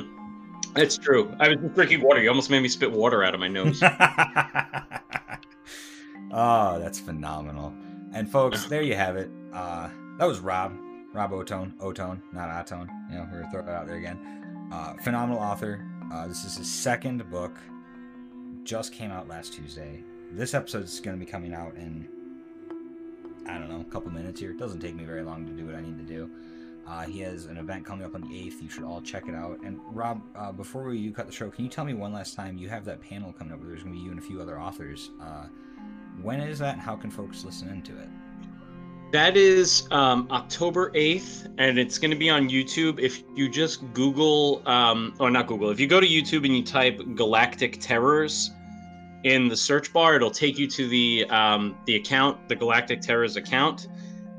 That's 0.74 0.98
true. 0.98 1.32
I 1.40 1.50
was 1.50 1.60
just 1.60 1.76
drinking 1.76 2.02
water. 2.02 2.20
You 2.20 2.30
almost 2.30 2.50
made 2.50 2.62
me 2.62 2.68
spit 2.68 2.92
water 2.92 3.24
out 3.24 3.36
of 3.36 3.40
my 3.40 3.48
nose. 3.48 3.80
oh, 6.32 6.80
that's 6.80 7.00
phenomenal. 7.00 7.72
And 8.12 8.28
folks, 8.28 8.66
there 8.66 8.82
you 8.82 8.96
have 8.96 9.18
it. 9.18 9.30
Uh, 9.54 9.90
that 10.18 10.26
was 10.26 10.40
Rob. 10.40 10.76
Rob 11.16 11.32
Ottone. 11.32 11.74
Ottone, 11.78 12.20
not 12.34 12.50
Atone. 12.50 12.90
You 13.10 13.16
know, 13.16 13.28
we're 13.32 13.40
gonna 13.40 13.52
throw 13.52 13.62
it 13.62 13.70
out 13.70 13.88
there 13.88 13.96
again. 13.96 14.70
Uh, 14.70 14.96
phenomenal 15.02 15.42
author. 15.42 15.82
Uh, 16.12 16.28
this 16.28 16.44
is 16.44 16.58
his 16.58 16.70
second 16.70 17.30
book. 17.32 17.58
Just 18.66 18.92
came 18.92 19.12
out 19.12 19.30
last 19.30 19.54
Tuesday. 19.54 20.04
This 20.34 20.54
episode 20.54 20.84
is 20.84 21.00
to 21.00 21.14
be 21.14 21.26
coming 21.26 21.54
out 21.54 21.74
in, 21.76 22.10
I 23.48 23.58
don't 23.58 23.70
know, 23.70 23.80
a 23.80 23.86
couple 23.86 24.12
minutes 24.12 24.42
here. 24.42 24.52
It 24.52 24.58
doesn't 24.58 24.82
take 24.82 24.94
me 24.94 25.06
very 25.06 25.24
long 25.24 25.46
to 25.46 25.54
do 25.54 25.66
what 25.66 25.76
I 25.76 25.82
need 25.82 25.98
to 25.98 26.04
do. 26.04 26.30
Uh, 26.86 27.04
he 27.04 27.22
has 27.22 27.46
an 27.46 27.58
event 27.58 27.86
coming 27.86 28.06
up 28.06 28.14
on 28.14 28.22
the 28.22 28.28
8th. 28.28 28.62
You 28.62 28.70
should 28.70 28.84
all 28.84 29.02
check 29.02 29.30
it 29.30 29.36
out. 29.36 29.60
And 29.64 29.80
Rob, 29.92 30.22
uh, 30.36 30.52
before 30.52 30.94
you 30.94 31.12
cut 31.14 31.28
the 31.28 31.32
show, 31.32 31.50
can 31.50 31.64
you 31.64 31.72
tell 31.72 31.86
me 31.86 31.94
one 31.94 32.12
last 32.12 32.36
time? 32.36 32.58
You 32.58 32.68
have 32.68 32.84
that 32.86 33.00
panel 33.00 33.32
coming 33.32 33.54
up 33.54 33.60
where 33.60 33.70
there's 33.70 33.84
going 33.84 33.96
to 33.96 34.00
be 34.00 34.04
you 34.04 34.12
and 34.12 34.20
a 34.20 34.22
few 34.22 34.42
other 34.42 34.60
authors. 34.60 35.12
Uh, 35.22 35.46
when 36.22 36.42
is 36.42 36.60
that 36.60 36.74
and 36.74 36.82
how 36.82 36.96
can 36.98 37.10
folks 37.10 37.46
listen 37.46 37.70
into 37.70 37.98
it? 37.98 38.10
That 39.12 39.38
is 39.38 39.88
um, 39.92 40.28
October 40.32 40.92
8th, 40.92 41.54
and 41.58 41.80
it's 41.80 41.98
going 41.98 42.12
to 42.12 42.18
be 42.18 42.30
on 42.30 42.50
YouTube. 42.50 43.00
If 43.00 43.24
you 43.36 43.48
just 43.48 43.82
Google, 43.94 44.62
um, 44.68 45.14
or 45.20 45.32
not 45.32 45.48
Google, 45.48 45.70
if 45.70 45.80
you 45.80 45.88
go 45.88 46.02
to 46.02 46.08
YouTube 46.08 46.46
and 46.46 46.56
you 46.56 46.64
type 46.64 47.02
Galactic 47.16 47.80
Terrors 47.80 48.52
in 49.24 49.48
the 49.48 49.56
search 49.56 49.94
bar, 49.94 50.16
it'll 50.16 50.32
take 50.32 50.58
you 50.58 50.68
to 50.68 50.88
the 50.88 51.26
um, 51.30 51.78
the 51.86 51.96
account, 51.96 52.50
the 52.50 52.56
Galactic 52.56 53.02
Terrors 53.02 53.38
account 53.38 53.88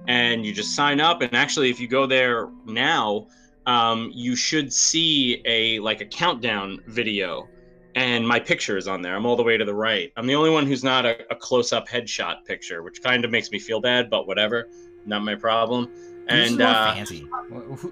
and 0.09 0.47
you 0.47 0.53
just 0.53 0.75
sign 0.75 1.01
up. 1.01 1.23
And 1.23 1.35
actually, 1.35 1.71
if 1.71 1.81
you 1.81 1.89
go 1.89 2.07
there 2.07 2.49
now, 2.65 3.27
um, 3.67 4.11
you 4.15 4.37
should 4.37 4.73
see 4.73 5.43
a 5.45 5.79
like 5.81 6.01
a 6.01 6.07
countdown 6.07 6.81
video, 6.87 7.49
and 7.97 8.29
my 8.29 8.39
picture 8.39 8.77
is 8.77 8.87
on 8.87 9.01
there. 9.01 9.17
I'm 9.17 9.25
all 9.25 9.37
the 9.37 9.43
way 9.43 9.57
to 9.57 9.65
the 9.65 9.75
right. 9.75 10.13
I'm 10.17 10.27
the 10.27 10.35
only 10.35 10.51
one 10.51 10.67
who's 10.67 10.85
not 10.85 11.07
a, 11.07 11.19
a 11.33 11.35
close-up 11.35 11.89
headshot 11.89 12.45
picture, 12.45 12.83
which 12.83 13.03
kind 13.03 13.25
of 13.25 13.31
makes 13.31 13.51
me 13.51 13.59
feel 13.59 13.81
bad, 13.81 14.11
but 14.11 14.29
whatever, 14.29 14.69
not 15.07 15.25
my 15.25 15.35
problem. 15.35 15.91
And 16.29 16.61
uh, 16.61 16.93
fancy 16.93 17.27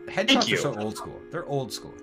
headshots 0.09 0.53
are 0.53 0.57
so 0.57 0.79
old 0.79 0.97
school. 0.97 1.21
They're 1.31 1.47
old 1.47 1.73
school. 1.73 1.95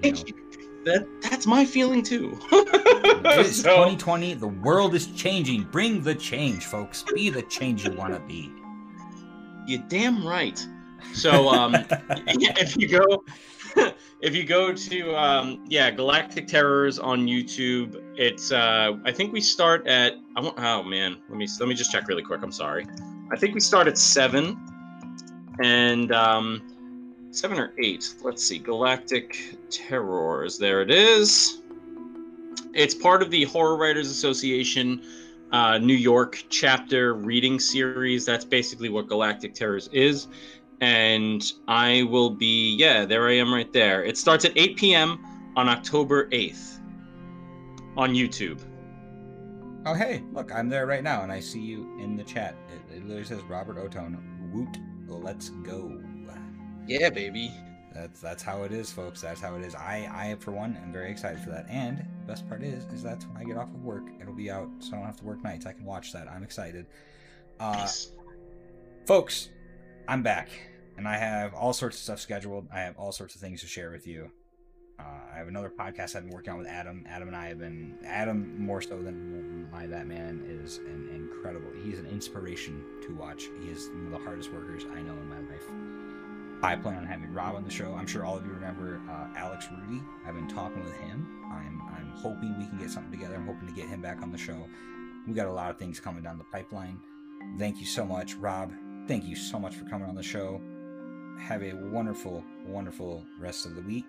That 0.84 1.06
that's 1.22 1.46
my 1.46 1.64
feeling 1.64 2.02
too. 2.02 2.40
it's 2.52 3.58
so, 3.62 3.70
2020. 3.70 4.34
The 4.36 4.48
world 4.48 4.96
is 4.96 5.08
changing. 5.08 5.64
Bring 5.66 6.02
the 6.02 6.16
change, 6.16 6.66
folks. 6.66 7.04
Be 7.14 7.30
the 7.30 7.44
change 7.44 7.86
you 7.86 7.92
want 7.92 8.14
to 8.14 8.20
be. 8.22 8.52
You're 9.68 9.84
damn 9.90 10.26
right. 10.26 10.66
So 11.14 11.50
um, 11.50 11.76
if 12.28 12.78
you 12.78 12.88
go, 12.88 13.24
if 14.22 14.36
you 14.36 14.44
go 14.44 14.72
to 14.72 15.16
um, 15.16 15.66
yeah, 15.68 15.90
Galactic 15.90 16.48
Terrors 16.48 17.00
on 17.00 17.26
YouTube, 17.26 18.02
it's 18.16 18.52
uh, 18.52 18.98
I 19.04 19.12
think 19.12 19.34
we 19.34 19.42
start 19.42 19.88
at 19.88 20.14
I 20.36 20.42
want, 20.42 20.56
oh 20.60 20.84
man, 20.84 21.18
let 21.28 21.38
me 21.38 21.48
let 21.60 21.68
me 21.68 21.76
just 21.76 21.92
check 21.92 22.08
really 22.08 22.24
quick. 22.24 22.42
I'm 22.44 22.52
sorry. 22.52 22.86
I 23.32 23.36
think 23.36 23.56
we 23.56 23.60
start 23.60 23.88
at 23.88 23.98
seven, 23.98 24.60
and 25.64 26.12
um, 26.12 27.28
seven 27.32 27.60
or 27.60 27.74
eight. 27.80 28.16
Let's 28.22 28.44
see, 28.44 28.60
Galactic 28.60 29.58
Terrors. 29.72 30.58
There 30.58 30.82
it 30.82 30.92
is. 30.92 31.62
It's 32.74 32.96
part 32.96 33.22
of 33.22 33.32
the 33.32 33.46
Horror 33.46 33.76
Writers 33.76 34.10
Association 34.10 35.02
uh, 35.52 35.78
New 35.78 35.96
York 35.96 36.44
chapter 36.50 37.14
reading 37.16 37.60
series. 37.60 38.26
That's 38.26 38.46
basically 38.46 38.90
what 38.90 39.08
Galactic 39.08 39.54
Terrors 39.54 39.90
is. 39.92 40.28
And 40.82 41.44
I 41.68 42.04
will 42.04 42.32
be, 42.32 42.76
yeah, 42.76 43.06
there 43.06 43.28
I 43.28 43.34
am 43.34 43.54
right 43.54 43.72
there. 43.72 44.04
It 44.04 44.18
starts 44.18 44.46
at 44.46 44.58
8 44.58 44.78
p.m. 44.78 45.24
on 45.56 45.70
October 45.70 46.28
8th 46.30 46.80
on 47.98 48.14
YouTube. 48.14 48.60
Oh, 49.86 49.94
hey, 49.94 50.24
look, 50.34 50.52
I'm 50.54 50.70
there 50.70 50.86
right 50.86 51.04
now 51.04 51.24
and 51.24 51.32
I 51.32 51.40
see 51.40 51.62
you 51.62 51.98
in 52.00 52.16
the 52.16 52.24
chat. 52.24 52.56
It, 52.70 52.98
it 52.98 53.04
literally 53.04 53.24
says 53.24 53.42
Robert 53.44 53.78
Ottone. 53.78 54.20
Woot, 54.52 54.78
let's 55.08 55.50
go. 55.50 56.02
Yeah, 56.88 57.10
baby. 57.10 57.54
That's 57.94 58.22
that's 58.22 58.42
how 58.42 58.64
it 58.64 58.72
is, 58.72 58.92
folks. 58.92 59.22
That's 59.22 59.42
how 59.42 59.56
it 59.56 59.62
is. 59.64 59.76
I 59.76 60.10
I 60.12 60.36
for 60.40 60.52
one 60.52 60.78
am 60.78 60.92
very 60.92 61.12
excited 61.12 61.42
for 61.42 61.50
that. 61.50 61.66
And 61.70 62.00
the 62.00 62.28
best 62.28 62.48
part 62.48 62.64
is 62.64 62.86
is 62.86 63.04
that's 63.04 63.26
when 63.26 63.38
I 63.38 63.44
get 63.44 63.58
off 63.58 63.70
of 63.70 63.84
work. 63.84 64.04
It'll 64.20 64.34
be 64.34 64.50
out, 64.50 64.70
so 64.80 64.94
I 64.94 64.98
don't 64.98 65.06
have 65.06 65.18
to 65.18 65.26
work 65.26 65.44
nights. 65.44 65.66
I 65.66 65.74
can 65.74 65.86
watch 65.86 66.14
that. 66.14 66.28
I'm 66.30 66.44
excited. 66.44 66.86
Uh, 67.60 67.88
folks, 69.06 69.50
I'm 70.08 70.24
back. 70.24 70.50
And 71.02 71.08
I 71.08 71.18
have 71.18 71.56
all 71.56 71.74
sorts 71.74 71.98
of 71.98 72.04
stuff 72.04 72.20
scheduled. 72.20 72.68
I 72.72 72.82
have 72.82 72.96
all 72.96 73.12
sorts 73.12 73.34
of 73.34 73.42
things 73.42 73.62
to 73.62 73.68
share 73.68 73.90
with 73.90 74.06
you. 74.06 74.30
Uh, 75.00 75.34
I 75.34 75.38
have 75.40 75.48
another 75.48 75.72
podcast 75.72 76.16
I've 76.16 76.26
been 76.26 76.30
working 76.30 76.54
on 76.54 76.60
with 76.60 76.68
Adam. 76.68 77.08
Adam 77.10 77.28
and 77.28 77.36
I 77.36 77.48
have 77.48 77.58
been 77.58 77.98
Adam 78.06 78.64
more 78.64 78.84
so 78.84 79.02
than 79.02 79.68
my 79.72 79.88
that 79.88 80.06
man 80.06 80.44
is 80.48 80.78
an 80.78 81.10
incredible. 81.12 81.72
He's 81.84 81.98
an 81.98 82.06
inspiration 82.06 82.84
to 83.08 83.16
watch. 83.16 83.50
He 83.64 83.70
is 83.70 83.90
one 83.90 84.06
of 84.06 84.12
the 84.12 84.20
hardest 84.20 84.54
workers 84.54 84.86
I 84.94 85.02
know 85.02 85.14
in 85.14 85.28
my 85.28 85.40
life. 85.40 85.66
I 86.62 86.76
plan 86.76 86.98
on 86.98 87.08
having 87.08 87.34
Rob 87.34 87.56
on 87.56 87.64
the 87.64 87.72
show. 87.72 87.96
I'm 87.96 88.06
sure 88.06 88.24
all 88.24 88.38
of 88.38 88.46
you 88.46 88.52
remember 88.52 89.02
uh, 89.10 89.36
Alex 89.36 89.70
Rudy. 89.72 90.04
I've 90.28 90.36
been 90.36 90.48
talking 90.48 90.84
with 90.84 90.96
him. 90.98 91.28
I'm 91.52 91.82
I'm 91.98 92.12
hoping 92.16 92.60
we 92.60 92.68
can 92.68 92.78
get 92.78 92.92
something 92.92 93.12
together. 93.12 93.34
I'm 93.34 93.48
hoping 93.48 93.68
to 93.68 93.74
get 93.74 93.88
him 93.90 94.04
back 94.04 94.22
on 94.22 94.32
the 94.32 94.38
show. 94.38 94.68
We 95.28 95.34
got 95.34 95.48
a 95.48 95.52
lot 95.52 95.72
of 95.72 95.80
things 95.80 96.00
coming 96.00 96.22
down 96.22 96.38
the 96.38 96.44
pipeline. 96.44 97.00
Thank 97.58 97.80
you 97.80 97.88
so 97.88 98.06
much, 98.06 98.36
Rob. 98.36 98.72
Thank 99.08 99.26
you 99.26 99.36
so 99.36 99.58
much 99.58 99.74
for 99.74 99.86
coming 99.86 100.08
on 100.08 100.14
the 100.14 100.22
show. 100.22 100.62
Have 101.48 101.64
a 101.64 101.74
wonderful, 101.74 102.44
wonderful 102.66 103.26
rest 103.40 103.66
of 103.66 103.76
the 103.76 103.82
week. 103.82 104.06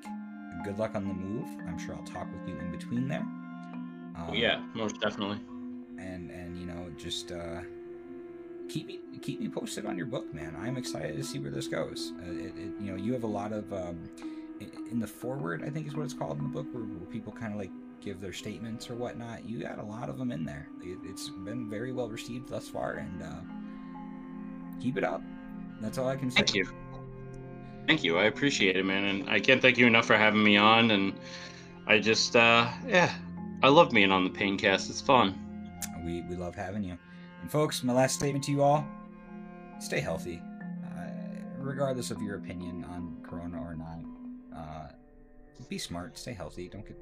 Good 0.65 0.79
luck 0.79 0.95
on 0.95 1.09
the 1.09 1.15
move. 1.15 1.49
I'm 1.67 1.79
sure 1.79 1.95
I'll 1.95 2.05
talk 2.05 2.29
with 2.33 2.49
you 2.49 2.59
in 2.59 2.71
between 2.71 3.09
there. 3.09 3.27
Um, 4.17 4.31
yeah, 4.33 4.63
most 4.75 5.01
definitely. 5.01 5.41
And 5.99 6.31
and 6.31 6.59
you 6.59 6.67
know 6.67 6.91
just 6.97 7.33
uh, 7.33 7.61
keep 8.69 8.87
me 8.87 9.01
keep 9.23 9.41
me 9.41 9.49
posted 9.49 9.87
on 9.87 9.97
your 9.97 10.07
book, 10.07 10.33
man. 10.35 10.57
I'm 10.61 10.77
excited 10.77 11.17
to 11.17 11.25
see 11.25 11.39
where 11.39 11.51
this 11.51 11.67
goes. 11.67 12.13
Uh, 12.21 12.31
it, 12.31 12.55
it, 12.57 12.73
you 12.81 12.93
know 12.93 12.97
you 12.97 13.13
have 13.15 13.25
a 13.25 13.29
lot 13.29 13.53
of 13.53 13.73
um, 13.73 14.09
in 14.91 15.01
the 15.01 15.07
forward, 15.07 15.63
I 15.65 15.71
think 15.71 15.87
is 15.87 15.97
what 15.97 16.05
it's 16.05 16.15
called 16.15 16.39
in 16.39 16.45
the 16.45 16.51
book, 16.51 16.67
where, 16.73 16.85
where 16.85 17.11
people 17.11 17.33
kind 17.33 17.53
of 17.53 17.59
like 17.59 17.71
give 18.01 18.21
their 18.21 18.33
statements 18.33 18.91
or 18.91 18.95
whatnot. 18.95 19.49
You 19.49 19.59
got 19.61 19.79
a 19.79 19.83
lot 19.83 20.09
of 20.09 20.19
them 20.19 20.33
in 20.33 20.45
there. 20.45 20.69
It, 20.83 20.99
has 21.11 21.31
been 21.31 21.69
very 21.71 21.93
well 21.93 22.09
received 22.09 22.49
thus 22.49 22.69
far, 22.69 22.95
and 22.95 23.23
uh, 23.23 23.41
keep 24.81 24.97
it 24.97 25.05
up. 25.05 25.23
That's 25.81 25.99
all 25.99 26.09
I 26.09 26.17
can 26.17 26.31
say. 26.31 26.37
Thank 26.37 26.55
you. 26.55 26.69
Thank 27.87 28.05
you. 28.05 28.19
I 28.19 28.25
appreciate 28.25 28.77
it, 28.77 28.85
man. 28.85 29.05
And 29.05 29.29
I 29.29 29.41
can't 29.41 29.61
thank 29.61 29.77
you 29.77 29.87
enough 29.87 30.07
for 30.07 30.17
having 30.17 30.43
me 30.43 30.57
on. 30.57 30.91
And 30.91 31.15
I 31.87 31.99
just, 31.99 32.37
uh, 32.37 32.69
yeah, 32.87 33.13
I 33.63 33.69
love 33.69 33.91
being 33.91 34.13
on 34.13 34.25
the 34.25 34.31
Paincast. 34.31 34.89
It's 34.89 35.01
fun. 35.01 35.39
We, 36.05 36.23
we 36.23 36.37
love 36.37 36.55
having 36.55 36.83
you. 36.83 36.97
And 37.41 37.51
folks, 37.51 37.83
my 37.83 37.93
last 37.93 38.15
statement 38.15 38.45
to 38.45 38.53
you 38.53 38.63
all 38.63 38.87
stay 39.83 40.01
healthy. 40.01 40.41
Uh, 40.85 41.09
regardless 41.59 42.11
of 42.11 42.23
your 42.23 42.37
opinion 42.37 42.85
on 42.85 43.17
Corona 43.23 43.61
or 43.61 43.75
not, 43.75 43.99
uh, 44.57 44.89
be 45.69 45.79
smart, 45.79 46.17
stay 46.17 46.33
healthy. 46.33 46.69
Don't 46.69 46.87
get, 46.87 46.97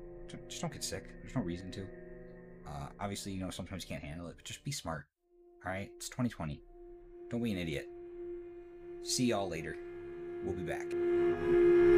just 0.49 0.61
don't 0.61 0.73
get 0.73 0.85
sick. 0.85 1.05
There's 1.23 1.35
no 1.35 1.43
reason 1.43 1.71
to. 1.73 1.87
Uh, 2.67 2.87
obviously, 3.01 3.33
you 3.33 3.41
know, 3.41 3.51
sometimes 3.51 3.85
you 3.85 3.89
can't 3.89 4.03
handle 4.03 4.29
it, 4.29 4.37
but 4.37 4.45
just 4.45 4.65
be 4.65 4.73
smart. 4.73 5.07
All 5.65 5.73
right? 5.73 5.91
It's 5.97 6.09
2020. 6.09 6.61
Don't 7.31 7.43
be 7.43 7.53
an 7.53 7.59
idiot. 7.59 7.87
See 9.03 9.27
y'all 9.27 9.49
later. 9.49 9.77
We'll 10.43 10.55
be 10.55 10.63
back. 10.63 11.90